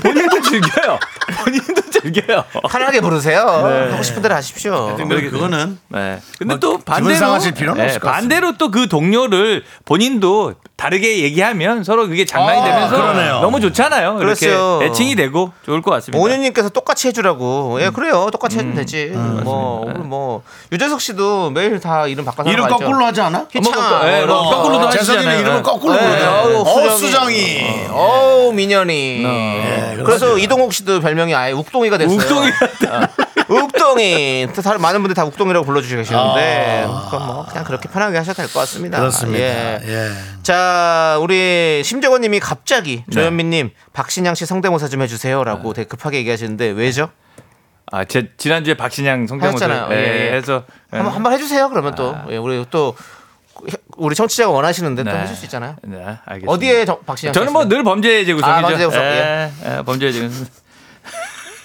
[0.00, 0.98] 본인도 즐겨요.
[1.44, 2.44] 본인도 즐겨요.
[2.70, 3.44] 편하게 부르세요.
[3.68, 3.90] 네.
[3.90, 4.94] 하고 싶은 대로 하십시오.
[4.96, 6.20] 그렇게 그거는 네.
[6.38, 8.36] 근데 뭐또 반대로 상하실 필요는 네, 없을 것 같습니다.
[8.36, 13.40] 반대로 또 그 동료를 본인도 다르게 얘기하면 서로 그게 장난이 아, 되면서 그러네요.
[13.40, 14.18] 너무 좋잖아요.
[14.20, 14.80] 이렇게 그렇죠.
[14.84, 16.22] 애칭이 되고 좋을 것 같습니다.
[16.22, 17.78] 오윤님께서 똑같이 해주라고.
[17.80, 18.28] 예, 그래요.
[18.30, 19.06] 똑같이 해도 되지.
[19.14, 22.76] 뭐, 오늘 뭐 유재석 씨도 매일 다 이름 바꿔서 이름 거?
[22.76, 23.46] 거꾸로 하지 않아?
[23.50, 23.72] 희창.
[24.06, 25.40] 예, 뭐 거꾸로도 재석이는 하시잖아요.
[25.40, 26.00] 이름을 거꾸로 네.
[26.00, 26.26] 부르죠.
[26.30, 27.86] 어우, 어, 수정이.
[27.90, 29.22] 어우 민현이.
[29.22, 30.36] 네, 그래서.
[30.36, 32.16] 이동욱 씨도 별명이 아예 욱동이가 됐어요.
[32.18, 32.50] 욱동이
[33.48, 34.46] 욱동이.
[34.54, 38.46] 또 다른 많은 분들이 다 욱동이라고 불러주시고 계시는데 그럼 뭐 그냥 그렇게 편하게 하셔도 될
[38.52, 38.98] 것 같습니다.
[38.98, 39.00] 아.
[39.00, 39.38] 그렇습니다.
[39.44, 39.80] 예.
[39.86, 40.10] 예.
[40.66, 43.14] 자, 우리 심정원님이 갑자기 네.
[43.14, 47.08] 조현민님 박신양 씨 성대모사 좀 해주세요라고 되게 급하게 얘기하시는데 왜죠?
[47.92, 49.88] 아, 제 지난주에 박신양 성대모사 하셨잖아요.
[49.96, 50.36] 예, 예, 예.
[50.36, 50.96] 해서 예.
[50.96, 51.68] 한번 한번 해주세요.
[51.68, 52.96] 그러면 또 예, 우리 또
[53.96, 55.20] 우리 청취자가 원하시는데 또 네.
[55.22, 55.76] 해줄 수 있잖아요.
[55.84, 56.52] 네, 알겠습니다.
[56.52, 57.32] 어디에 정- 박신양?
[57.32, 58.56] 저는 뭐 늘 범죄의 제구성이죠.
[58.56, 60.46] 아, 범죄의 제구성, 예, 예, 범죄의 제구성.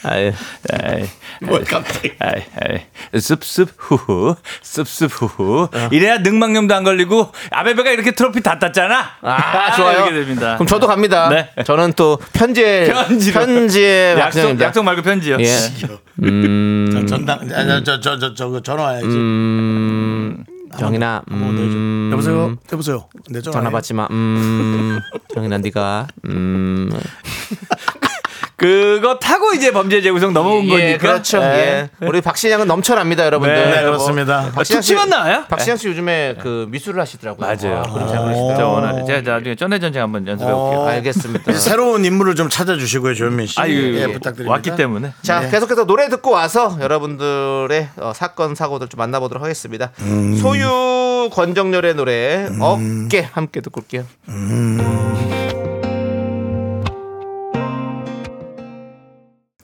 [0.04, 0.32] 아이,
[0.74, 1.06] 아이,
[1.41, 2.12] 뭘 갑자기.
[2.20, 3.20] 아이, 아이.
[3.20, 5.70] 습습 후후, 습습 후후.
[5.91, 9.04] 이래야 능망염도 안 걸리고 아베베가 이렇게 트로피 다 땄잖아.
[9.22, 9.97] 아, 좋아요.
[9.99, 10.56] 이렇게 됩니다.
[10.56, 11.30] 그럼 저도 갑니다.
[11.30, 11.49] 네.
[11.64, 12.93] 저는 또 편지로.
[13.34, 14.60] 편지의 약속.
[14.60, 15.38] 약속 말고 편지요.
[15.39, 15.45] 예.
[16.22, 17.47] 전- 전당
[17.84, 19.06] 저저저 저저 전화 와야지.
[19.08, 20.43] 음,
[20.80, 22.56] 정인아, 음, 여보세요.
[22.72, 23.10] 여보세요.
[23.30, 23.60] 내 전화.
[23.60, 24.08] 전화 받지 마.
[24.12, 24.99] 음,
[25.34, 26.89] 정인아, 네가 음,
[28.62, 30.89] 그거 타고 이제 범죄의 제구성 넘어온 거니까.
[30.91, 31.39] 예, 그렇죠.
[31.41, 31.89] 예.
[31.99, 32.05] 예.
[32.05, 33.55] 우리 박신양은 넘쳐납니다, 여러분들.
[33.55, 34.41] 네, 네, 그렇습니다.
[34.41, 35.45] 뭐, 박신양 씨 나와요?
[35.49, 37.47] 박신양 씨 요즘에 그 미술을 하시더라고요.
[37.47, 37.80] 맞아요.
[37.80, 38.68] 아, 그럼 잘 그리시더라고요.
[38.68, 39.05] 원하는.
[39.07, 40.80] 제가 나중에 전해 전쟁 한번 연습해 볼게요.
[40.80, 40.88] 어.
[40.89, 41.53] 알겠습니다.
[41.53, 43.59] 새로운 인물을 좀 찾아주시고요, 조현민 씨.
[43.59, 44.51] 아유, 예, 예, 부탁드립니다.
[44.51, 45.12] 왔기 때문에.
[45.24, 49.91] 자, 계속해서 노래 듣고 와서 여러분들의 어, 사건 사고들 좀 만나보도록 하겠습니다.
[50.39, 54.05] 소유 권정열의 노래 어깨 함께 듣고 올게요.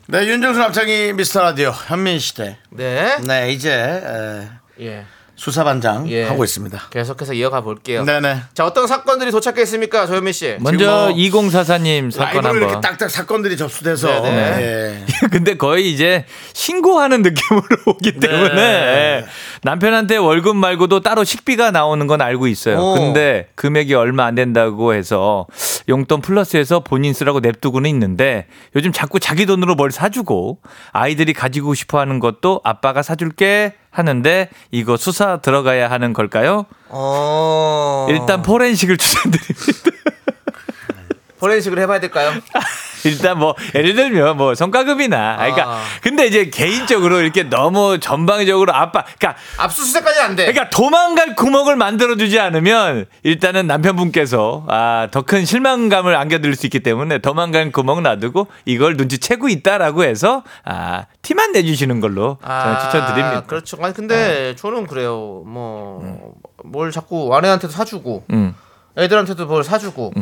[0.09, 2.57] 네, 윤정수 남창희 미스터 라디오 현민 시대.
[2.69, 3.17] 네.
[3.17, 4.47] 네, 이제 에,
[4.79, 5.05] 예.
[5.37, 6.23] 수사반장 예.
[6.23, 6.89] 하고 있습니다.
[6.89, 8.03] 계속해서 이어가 볼게요.
[8.03, 8.41] 네네.
[8.55, 10.57] 자, 어떤 사건들이 도착했습니까, 조현민 씨?
[10.59, 12.81] 먼저 뭐 2044님 사건 라이브로 이렇게 한번.
[12.81, 14.61] 딱딱 사건들이 접수돼서 네네.
[14.61, 15.05] 예.
[15.31, 19.25] 근데 거의 이제 신고하는 느낌으로 오기 때문에 네.
[19.61, 22.79] 남편한테 월급 말고도 따로 식비가 나오는 건 알고 있어요.
[22.79, 22.93] 오.
[22.95, 25.45] 근데 금액이 얼마 안 된다고 해서
[25.87, 30.59] 용돈 플러스해서 본인 쓰라고 냅두고는 있는데 요즘 자꾸 자기 돈으로 뭘 사주고
[30.93, 36.65] 아이들이 가지고 싶어 하는 것도 아빠가 사줄게 하는데 이거 수사 들어가야 하는 걸까요?
[36.89, 38.07] 어.
[38.09, 39.91] 일단 포렌식을 추천드립니다.
[41.39, 42.31] 포렌식을 해봐야 될까요?
[43.07, 45.81] 일단 뭐 예를 들면 뭐 성과급이나 아, 그러니까 아.
[46.01, 50.45] 근데 이제 개인적으로 이렇게 너무 전방위적으로 아빠 그러니까 압수수색까지 안 돼.
[50.45, 56.79] 그러니까 도망갈 구멍을 만들어 주지 않으면 일단은 남편분께서 아, 더 큰 실망감을 안겨드릴 수 있기
[56.79, 63.43] 때문에 도망갈 구멍 놔두고 이걸 눈치채고 있다라고 해서 아, 티만 내주시는 걸로 저는 추천드립니다.
[63.43, 63.77] 그렇죠.
[63.81, 65.43] 아니 근데 저는 그래요.
[65.45, 68.55] 뭐뭘 자꾸 아내한테도 사주고 음.
[68.97, 70.13] 애들한테도 뭘 사주고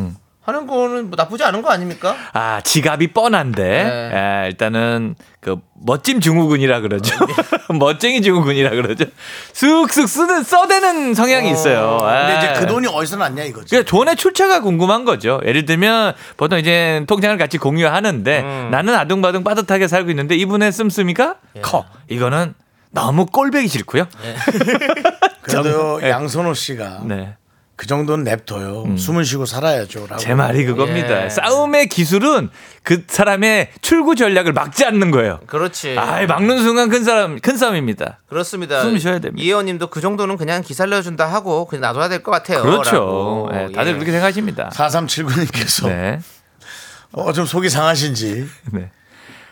[0.46, 2.16] 하는 거는 뭐 나쁘지 않은 거 아닙니까?
[2.34, 4.12] 아, 지갑이 뻔한데, 네.
[4.16, 7.16] 아, 일단은, 그, 멋짐 증후군이라 그러죠.
[7.80, 9.06] 멋쟁이 증후군이라 그러죠.
[9.54, 11.98] 쑥쑥 쓰는, 써대는 성향이 있어요.
[12.00, 12.38] 근데 아.
[12.38, 13.70] 이제 그 돈이 어디서 났냐 이거지.
[13.72, 15.42] 그러니까 돈의 출처가 궁금한 거죠.
[15.46, 18.68] 예를 들면 보통 이제 통장을 같이 공유하는데 음.
[18.72, 21.62] 나는 아둥바둥 빠듯하게 살고 있는데 이분의 씀씀이가 예.
[21.62, 21.86] 커.
[22.10, 22.54] 이거는
[22.92, 24.08] 너무 꼴배기 싫고요.
[25.42, 27.36] 그래도 양선호 씨가 네.
[27.77, 28.95] 그 정도는 냅둬요.
[28.97, 30.07] 숨을 쉬고 살아야죠.
[30.18, 31.26] 제 말이 그겁니다.
[31.26, 31.30] 예.
[31.30, 32.49] 싸움의 기술은
[32.84, 35.41] 그 사람의 출구 전략을 막지 않는 거예요.
[35.45, 35.97] 그렇지.
[35.99, 38.19] 아, 막는 순간 큰 사람 큰 싸움입니다.
[38.30, 38.81] 그렇습니다.
[38.81, 39.43] 숨 쉬어야 됩니다.
[39.43, 42.61] 이혜원님도 그 정도는 그냥 기살 내준다 하고 그냥 놔둬야 될 것 같아요.
[42.64, 42.91] 그렇죠.
[42.93, 43.49] 라고.
[43.53, 43.93] 예, 다들 예.
[43.95, 44.69] 그렇게 생각하십니다.
[44.73, 46.19] 4379님께서 네.
[47.11, 48.89] 어, 좀 속이 상하신지 네.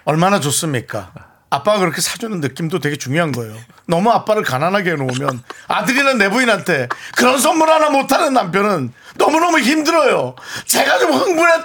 [0.06, 1.12] 얼마나 좋습니까?
[1.54, 3.54] 아빠가 그렇게 사주는 느낌도 되게 중요한 거예요.
[3.86, 10.36] 너무 아빠를 가난하게 해놓으면 아들이나 내 부인한테 그런 선물 하나 못하는 남편은 너무너무 힘들어요.
[10.66, 11.62] 제가 좀 흥분했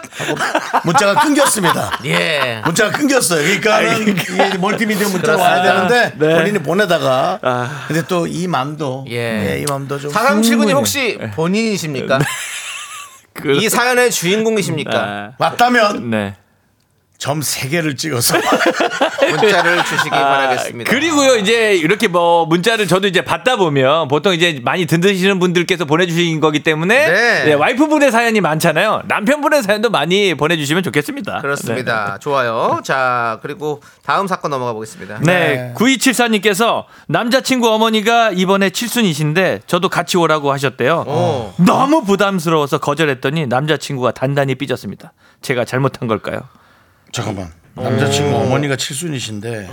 [0.85, 1.99] 문자가 끊겼습니다.
[2.05, 2.61] 예.
[2.67, 3.43] 문자가 끊겼어요.
[3.43, 6.35] 그러니까는 이게 멀티미디어 문자가 와야 되는데 네.
[6.35, 7.39] 본인이 보내다가
[7.87, 9.55] 근데 또 이 맘도 예.
[9.55, 12.19] 예, 이 맘도 좀 사삼칠구님 혹시 본인이십니까?
[13.33, 14.99] 그- 이 사연의 주인공이십니까?
[14.99, 16.35] 아, 맞다면 네.
[17.19, 18.39] 점세 개를 찍어서
[19.29, 20.89] 문자를 주시기 바라겠습니다.
[20.91, 26.39] 그리고요 이제 이렇게 뭐 문자를 저도 이제 받다 보면 보통 이제 많이 든드시는 분들께서 보내주신
[26.39, 27.45] 거기 때문에 네.
[27.45, 29.03] 네, 와이프분의 사연이 많잖아요.
[29.07, 31.41] 남편분의 사연도 많이 보내주시면 좋겠습니다.
[31.41, 32.19] 그렇습니다.
[32.21, 32.81] 좋아요.
[32.85, 35.19] 자, 그리고 다음 사건 넘어가 보겠습니다.
[35.23, 35.25] 네.
[35.27, 35.75] 네.
[35.77, 41.05] 9274님께서 남자친구 어머니가 이번에 칠순이신데 저도 같이 오라고 하셨대요.
[41.09, 41.53] 오.
[41.65, 45.13] 너무 부담스러워서 거절했더니 남자친구가 단단히 삐졌습니다.
[45.43, 46.43] 제가 잘못한 걸까요?
[47.13, 47.53] 잠깐만
[47.83, 49.71] 남자친구 어머니가 칠순이신데.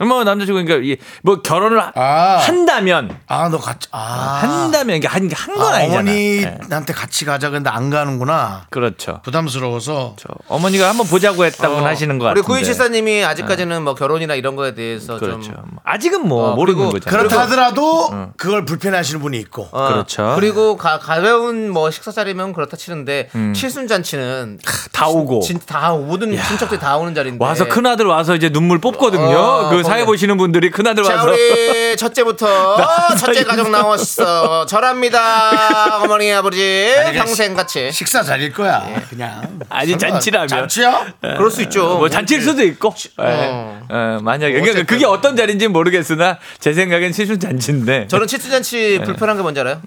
[0.00, 2.38] 뭐 남자친구 그러니까 이게 뭐 결혼을 아.
[2.40, 3.16] 한다면.
[3.26, 3.98] 아 너 같이 아,
[4.42, 5.98] 한다면 이게 한한건 아, 아, 니잖아.
[6.00, 8.66] 어머니한테 같이 가자 근데 안 가는구나.
[8.70, 9.20] 그렇죠.
[9.24, 10.16] 부담스러워서.
[10.18, 12.72] 저 어머니가 한번 보자고 했다고 하시는 것 우리 같은데.
[12.72, 15.42] 9274님이 아직까지는 뭐 결혼이나 이런 거에 대해서 그렇죠.
[15.52, 17.18] 좀뭐 아직은 뭐 어, 모르는 그리고 거잖아요.
[17.28, 19.68] 그렇다 하더라도 그걸 불편해하시는 분이 있고.
[19.70, 20.32] 어, 그렇죠.
[20.36, 24.58] 그리고 가, 가벼운 뭐 식사 자리면 그렇다 치는데 칠순 잔치는
[24.92, 25.40] 다 오고.
[25.40, 29.36] 진짜 다 모든 친척들 이 다 오는 자리인데 와서 큰 아들 와서 이제 눈물 뽑거든요.
[29.36, 29.82] 어, 그.
[29.82, 32.76] 사회 보시는 분들이 큰 아들 자 와서 우리 첫째부터
[33.18, 40.48] 첫째 가족 나왔어 절합니다 어머니 아버지 평생 같이 식사 자리일 거야 그냥 아니, 잔치라면.
[40.48, 41.06] 잔치야?
[41.20, 42.88] 그럴 수 있죠 뭐 잔치일 수도 있고.
[43.18, 43.24] 어.
[43.26, 43.82] 예.
[43.90, 44.86] 예, 만약에 그러니까 어쨌든.
[44.86, 48.06] 그게 어떤 자리인지는 모르겠으나 제 생각엔 칠순 잔치인데.
[48.08, 49.04] 저는 칠순 잔치 네.
[49.04, 49.80] 불편한 게 뭔지 알아요?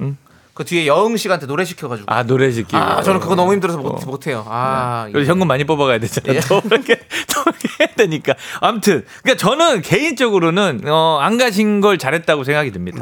[0.56, 2.78] 그 뒤에 여흥 씨한테 노래 시켜가지고 아 노래 시키고.
[2.78, 4.46] 아, 저는 그거 너무 힘들어서 못, 못해요.
[4.48, 6.34] 아, 그리고 현금 많이 뽑아가야 되잖아.
[6.34, 6.40] 예.
[6.40, 6.96] 또 이렇게
[7.36, 8.36] 또 이렇게 해야 되니까.
[8.62, 13.02] 아무튼 그러니까 저는 개인적으로는 어, 안 가신 걸 잘했다고 생각이 듭니다.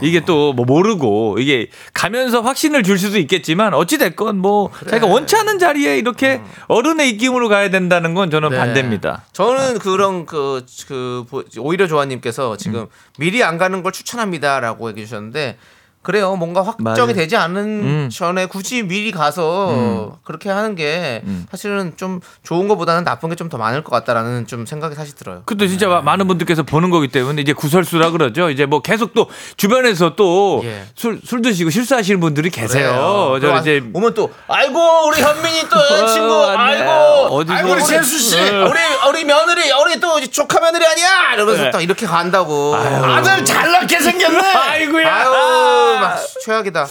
[0.00, 0.08] 네.
[0.08, 5.36] 이게 또 뭐 모르고 이게 가면서 확신을 줄 수도 있겠지만 어찌 됐건 뭐 자기가 원치
[5.36, 8.56] 않은 자리에 이렇게 어른의 입김으로 가야 된다는 건 저는 네.
[8.56, 9.24] 반대입니다.
[9.32, 12.86] 저는 그런 그, 그, 보- 오히려 조아님께서 지금
[13.18, 15.58] 미리 안 가는 걸 추천합니다라고 얘기해 주셨는데
[16.02, 16.34] 그래요.
[16.34, 17.12] 뭔가 확정이 맞아요.
[17.12, 18.08] 되지 않은 음.
[18.10, 23.58] 전에 굳이 미리 가서 그렇게 하는 게 사실은 좀 좋은 것보다는 나쁜 게 좀 더
[23.58, 25.42] 많을 것 같다라는 좀 생각이 사실 들어요.
[25.44, 28.48] 근데 진짜 마- 많은 분들께서 보는 거기 때문에 이제 구설수라 그러죠.
[28.50, 30.84] 이제 뭐 계속 또 주변에서 또 예.
[30.94, 33.36] 술술 드시고 실수하시는 분들이 계세요.
[33.40, 33.54] 그래요.
[33.56, 34.78] 저 이제 오면 또 아이고
[35.08, 36.54] 우리 현민이 또 여자친구 어.
[36.56, 36.90] 아이고
[37.36, 38.68] 어디서 아이고 우리 재수 씨 어.
[38.70, 38.78] 우리
[39.10, 41.70] 우리 며느리 우리 또 조카 며느리 아니야 이러면서 네.
[41.70, 45.14] 딱 이렇게 간다고 아들 잘났게 생겼네 아이고야.
[45.14, 46.86] 아유 막 최악이다.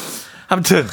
[0.47, 0.87] 아무튼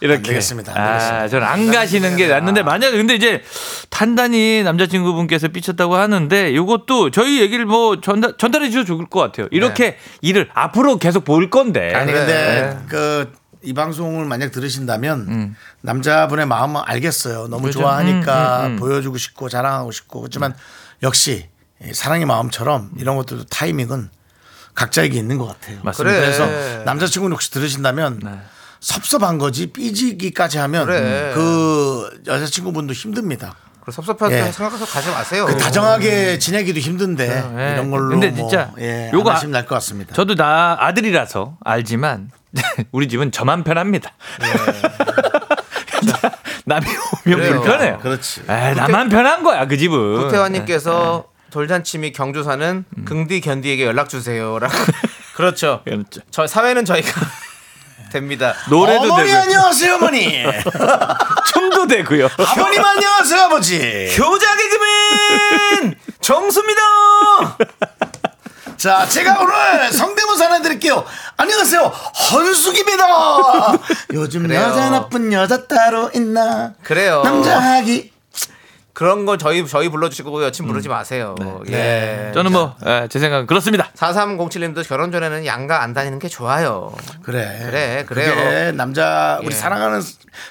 [0.00, 0.16] 이렇게.
[0.16, 0.72] 안 되겠습니다.
[0.72, 1.28] 안 아, 되겠습니다.
[1.28, 3.42] 저는 안 가시는 게 낫는데 만약에 근데 이제
[3.90, 9.48] 단단히 남자친구분께서 삐쳤다고 하는데 이것도 저희 얘기를 뭐 전달 전달해 주셔도 좋을 것 같아요.
[9.50, 11.92] 이렇게 일을 앞으로 계속 볼 건데.
[11.94, 12.12] 아니.
[12.12, 17.48] 근데 그 이 방송을 만약 들으신다면 남자분의 마음은 알겠어요.
[17.48, 20.54] 너무 좋아하니까 보여주고 싶고 자랑하고 싶고 그렇지만
[21.02, 21.48] 역시
[21.82, 24.08] 이 사랑의 마음처럼 이런 것들도 타이밍은
[24.76, 25.78] 각자에게 있는 것 같아요.
[25.82, 26.14] 맞습니다.
[26.16, 26.24] 그래.
[26.24, 28.20] 그래서 남자친구는 혹시 들으신다면
[28.78, 31.32] 섭섭한 거지 삐지기까지 하면 그래.
[31.34, 33.56] 그 여자친구분도 힘듭니다.
[33.84, 34.52] 그 섭섭하게 예.
[34.52, 35.46] 생각해서 가지 마세요.
[35.46, 37.24] 그 다정하게 지내기도 힘든데
[37.56, 37.72] 예.
[37.74, 40.14] 이런 걸로 근데 뭐 진짜 예, 요거 요거 아- 하시면 날것 같습니다.
[40.14, 42.30] 저도 나 아들이라서 알지만
[42.92, 44.12] 우리 집은 저만 편합니다.
[46.66, 46.84] 남이
[47.26, 47.52] 오면 그래요.
[47.60, 47.98] 불편해요.
[48.00, 48.42] 그렇지.
[48.48, 50.24] 에이, 나만 편한 거야 그 집은.
[50.24, 51.24] 구태환님께서
[51.60, 54.74] 돌잔치 및 경주 사는 긍디 견디에게 연락 주세요라고.
[55.34, 55.80] 그렇죠.
[55.86, 56.20] 그렇죠.
[56.30, 57.08] 저 사회는 저희가
[58.12, 58.52] 됩니다.
[58.68, 60.44] 노래도 어머니 되고 안녕하세요 어머니.
[61.54, 62.26] 춤도 되고요.
[62.26, 63.78] 아버님 안녕하세요 아버지.
[64.14, 66.82] 교자 개그맨 정수입니다.
[68.76, 71.06] 자 제가 오늘 성대모사 하나 드릴게요.
[71.38, 73.06] 안녕하세요 헌숙입니다.
[74.12, 74.60] 요즘 그래요.
[74.60, 76.74] 여자 나쁜 여자 따로 있나?
[76.82, 77.22] 그래요.
[77.24, 78.12] 남자 하기.
[78.96, 81.34] 그런 거 저희 저희 불러주시고 여친 부르지 마세요.
[81.70, 82.30] 예.
[82.32, 82.74] 저는 뭐
[83.10, 83.90] 제 생각은 그렇습니다.
[83.94, 86.94] 4307님도 결혼 전에는 양가 안 다니는 게 좋아요.
[87.22, 87.60] 그래.
[87.66, 88.34] 그래, 그래요.
[88.34, 89.50] 그게 남자 우리 예.
[89.50, 90.00] 사랑하는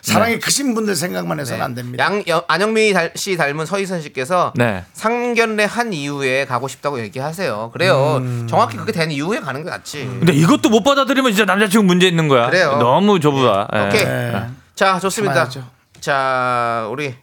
[0.03, 2.03] 사랑이 크신 분들 생각만 해서는 안 됩니다.
[2.05, 4.83] 양 여- 안영미 달- 씨 닮은 서희선 씨께서 네.
[4.93, 7.71] 상견례 한 이후에 가고 싶다고 얘기하세요.
[7.73, 8.17] 그래요.
[8.17, 8.45] 음.
[8.47, 10.05] 정확히 그렇게 된 이후에 가는 게 낫지.
[10.19, 12.45] 근데 이것도 못 받아들이면 진짜 남자친구 문제 있는 거야.
[12.51, 12.77] 그래요.
[12.77, 13.67] 너무 좁아.
[13.73, 13.79] 예.
[13.87, 14.05] 오케이.
[14.05, 14.45] 네.
[14.75, 15.33] 자, 좋습니다.
[15.33, 15.63] 참아야죠.
[15.99, 17.15] 자, 우리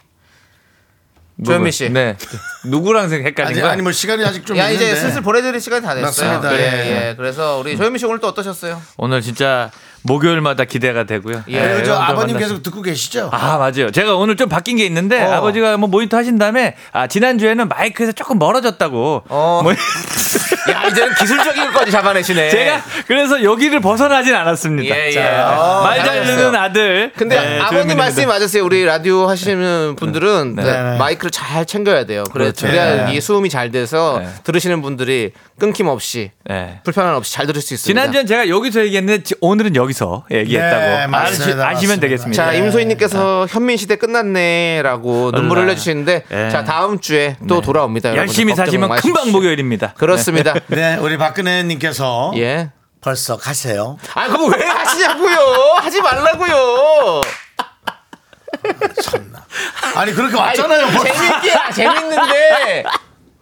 [1.44, 1.90] 조현미 씨.
[1.90, 2.16] 네.
[2.64, 3.72] 누구랑 생- 헷갈린 거야?
[3.72, 4.92] 아니 뭐 시간이 아직 좀 야 있는데.
[4.92, 6.06] 이제 슬슬 보내드릴 시간이 다 됐어요.
[6.38, 6.54] 맞습니다.
[6.54, 7.08] 예, 예.
[7.10, 7.14] 예.
[7.16, 8.80] 그래서 우리 조현미 씨 오늘 또 어떠셨어요?
[8.96, 9.70] 오늘 진짜
[10.02, 11.44] 목요일마다 기대가 되고요.
[11.48, 11.60] 예.
[11.60, 13.30] 그리고 저 여러분들 아버님 만나서- 계속 듣고 계시죠?
[13.32, 13.90] 아 맞아요.
[13.90, 15.32] 제가 오늘 좀 바뀐 게 있는데 어.
[15.34, 19.24] 아버지가 뭐 모니터 하신 다음에 아 지난 주에는 마이크에서 조금 멀어졌다고.
[19.28, 19.60] 어.
[19.62, 19.72] 뭐-
[20.70, 22.50] 야 이제는 기술적인 것까지 잡아내시네.
[22.50, 24.94] 제가 그래서 여기를 벗어나진 않았습니다.
[24.96, 25.12] 예, 예.
[25.12, 26.36] 자, 어, 말잘 잘하셨어요.
[26.36, 27.12] 듣는 아들.
[27.16, 27.96] 근데 네, 아버님.
[27.96, 28.64] 말씀이 맞으세요.
[28.64, 30.62] 우리 라디오 하시는 분들은 네.
[30.62, 30.98] 네, 네.
[30.98, 32.24] 마이크를 잘 챙겨야 돼요.
[32.32, 32.66] 그래 그렇죠.
[32.66, 33.14] 그래야 네.
[33.14, 34.28] 이 수음이 잘 돼서 네.
[34.44, 36.80] 들으시는 분들이 끊김없이 네.
[36.84, 38.00] 불편함 없이 잘 들을 수 있습니다.
[38.00, 41.68] 지난주엔 제가 여기서 얘기했는데 지- 오늘은 여기서 얘기했다고 네, 맞습니다.
[41.68, 42.00] 아시, 면.
[42.00, 42.44] 되겠습니다.
[42.44, 45.66] 자, 임소희님께서 현민 시대 끝났네라고 눈물 얼라.
[45.68, 46.48] 흘려주시는데 예.
[46.50, 48.16] 자 다음 주에 또 돌아옵니다.
[48.16, 48.90] 열심히 사시면.
[48.96, 49.94] 금방 목요일입니다.
[49.96, 50.51] 그렇습니다.
[50.68, 52.70] 네, 우리 박근혜님께서 예.
[53.00, 53.98] 벌써 가세요.
[54.14, 55.36] 아 그거 왜 하시냐고요?
[55.80, 57.20] 하지 말라고요.
[59.96, 60.86] 아니 그렇게 왔잖아요.
[60.90, 62.84] 재밌게 아, 재밌는데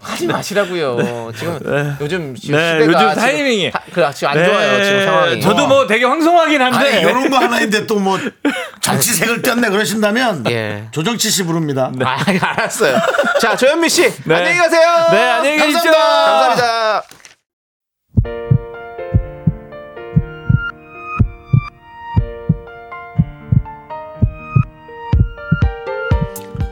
[0.02, 1.30] 하지 마시라고요.
[1.36, 1.58] 지금
[2.00, 3.70] 요즘 지금 네, 시대가 요즘 지금 타이밍이.
[3.70, 4.82] 다- 그 지금 안 좋아요.
[4.84, 5.34] 지금 상황이.
[5.34, 5.40] 네.
[5.40, 6.78] 저도 뭐 되게 황송하긴 한데.
[6.78, 8.18] 아니 이런 거 하나인데 또 뭐
[8.80, 10.88] 정치색을 꼈네 그러신다면 예.
[10.90, 11.92] 조정치 씨 부릅니다.
[12.02, 12.98] 아, 알았어요.
[13.40, 14.34] 자, 조현미 씨 네.
[14.34, 15.06] 안녕히 가세요.
[15.12, 15.92] 네, 안녕히 계십시오.
[15.92, 17.02] 감사합니다.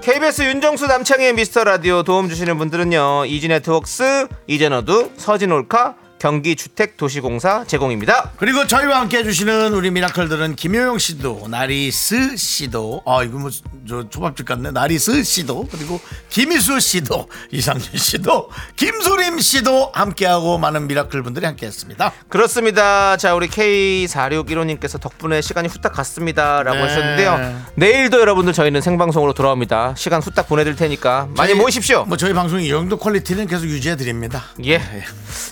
[0.09, 8.33] KBS 윤정수 남창희의 미스터 라디오 도움 주시는 분들은요 이지 네트웍스 이젠어두 서진올카 경기주택도시공사 제공입니다.
[8.37, 13.51] 그리고 저희와 함께 해주시는 우리 미라클들은 김효영 씨도 나리스 씨도 아 이거 뭐
[13.89, 21.23] 저 초밥집 같네 나리스 씨도 그리고 김희수 씨도 이상준 씨도 김소림 씨도 함께하고 많은 미라클
[21.23, 22.13] 분들이 함께 했습니다.
[22.29, 23.17] 그렇습니다.
[23.17, 26.83] 자, 우리 K4615님께서 덕분에 시간이 후딱 갔습니다 라고 네.
[26.83, 27.63] 하셨는데요.
[27.77, 29.95] 내일도 여러분들 저희는 생방송으로 돌아옵니다.
[29.97, 32.05] 시간 후딱 보내드릴 테니까 많이 저희- 모이십시오.
[32.05, 34.45] 뭐 저희 방송이 이 정도 quality는 계속 유지해 드립니다.
[34.67, 34.83] 예.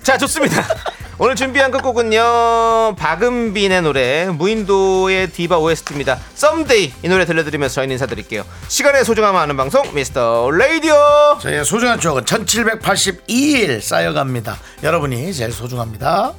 [0.03, 0.56] 자, 좋습니다.
[1.19, 2.97] 오늘 준비한 끝곡은요.
[2.99, 6.19] 박은빈의 노래 무인도의 디바 OST입니다.
[6.35, 8.45] Someday 이 노래 들려드리면서 저희는 인사드릴게요.
[8.69, 10.95] 시간의 소중함을 아는 방송 미스터 라디오.
[11.41, 14.59] 저희의 소중한 추억은 1782일 쌓여갑니다.
[14.83, 16.35] 여러분이 제일 소중합니다.